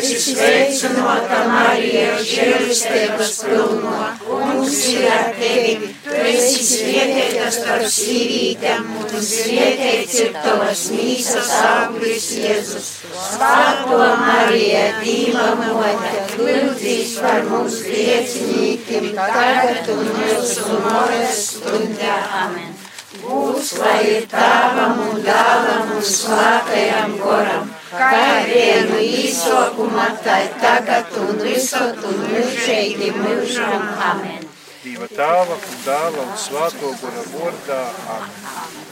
Es 0.05 0.24
sveicināta 0.28 1.36
Marija, 1.48 2.18
žēlistības 2.20 3.31
pilno, 3.47 3.93
kungs 4.20 4.81
ir 4.93 5.06
ar 5.09 5.31
tevi. 5.39 5.89
Tu 6.05 6.18
esi 6.28 6.66
svētīta 6.68 7.47
starp 7.55 7.86
sīvītēm, 7.94 8.90
un 9.01 9.24
svētīts 9.28 10.18
ir 10.26 10.35
tavas 10.36 10.82
mīsas 10.93 11.52
auglis 11.70 12.26
Jēzus. 12.36 12.90
Svētā 13.14 14.10
Marija, 14.20 14.82
Dīva 15.01 15.47
mote, 15.62 16.12
lūdzīs 16.36 17.14
par 17.24 17.48
mums 17.48 17.78
griecinīkiem, 17.86 19.09
tagad 19.16 19.89
un 19.94 20.10
mūsu 20.18 20.82
mūžas 20.85 21.40
stundā. 21.55 22.18
Amen. 22.43 22.76
Būs, 23.24 23.72
lai 23.81 24.01
ir 24.10 24.28
tavam 24.28 25.01
un 25.06 25.24
dāvam 25.24 25.97
un 25.97 26.05
svātajam 26.05 27.16
goram, 27.22 27.72
kā 27.98 28.24
vienu 28.48 28.98
īsokumā, 29.02 30.08
tā 30.24 30.38
tagad 30.62 31.14
un 31.22 31.40
visot 31.42 32.02
un 32.08 32.20
mūžīgi 32.30 33.12
mūžam. 33.18 33.86
Amen. 34.10 34.44
Dieva 34.84 35.08
tēva 35.08 35.56
un 35.56 35.78
dēla 35.86 36.26
un 36.26 36.34
svāto 36.38 36.92
gura 37.00 37.24
vārdā. 37.32 37.80
Amen. 38.18 38.84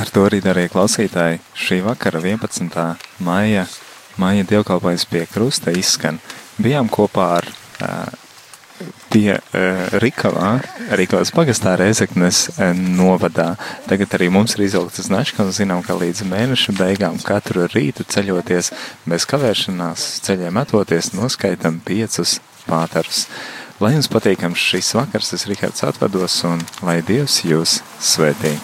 Ar 0.00 0.08
to 0.14 0.22
arī 0.28 0.38
darīja 0.40 0.70
klausītāji. 0.72 1.40
Šī 1.58 1.80
vakara 1.84 2.22
11. 2.22 2.76
maija, 3.26 3.66
maija 4.22 4.46
dievkalpojums 4.48 5.04
pie 5.10 5.24
krusta 5.28 5.74
izskan. 5.76 6.20
Bijām 6.62 6.88
kopā 6.92 7.26
ar 7.40 7.48
uh, 7.50 8.19
pie 9.12 9.36
uh, 9.36 9.86
Rikavā, 10.02 10.56
Rikavas 10.98 11.32
pagastā 11.34 11.76
Reizeknes 11.80 12.46
uh, 12.52 12.70
novadā. 12.74 13.54
Tagad 13.90 14.16
arī 14.18 14.30
mums 14.32 14.56
ir 14.56 14.66
izvilkta 14.66 15.04
značka 15.06 15.44
un 15.44 15.54
zinām, 15.54 15.84
ka 15.86 15.98
līdz 15.98 16.24
mēneša 16.30 16.76
beigām 16.78 17.20
katru 17.24 17.68
rītu 17.70 18.06
ceļoties 18.08 18.72
bez 19.10 19.28
kavēšanās, 19.30 20.06
ceļiem 20.26 20.60
metoties, 20.60 21.12
noskaitam 21.16 21.80
piecus 21.84 22.38
pātarus. 22.68 23.26
Lai 23.80 23.94
jums 23.94 24.10
patīkams 24.12 24.60
šis 24.60 24.92
vakars, 24.98 25.32
es 25.36 25.46
Rihards 25.48 25.86
atvados 25.88 26.42
un 26.48 26.60
lai 26.84 27.00
Dievs 27.06 27.40
jūs 27.48 27.80
svētī. 27.96 28.58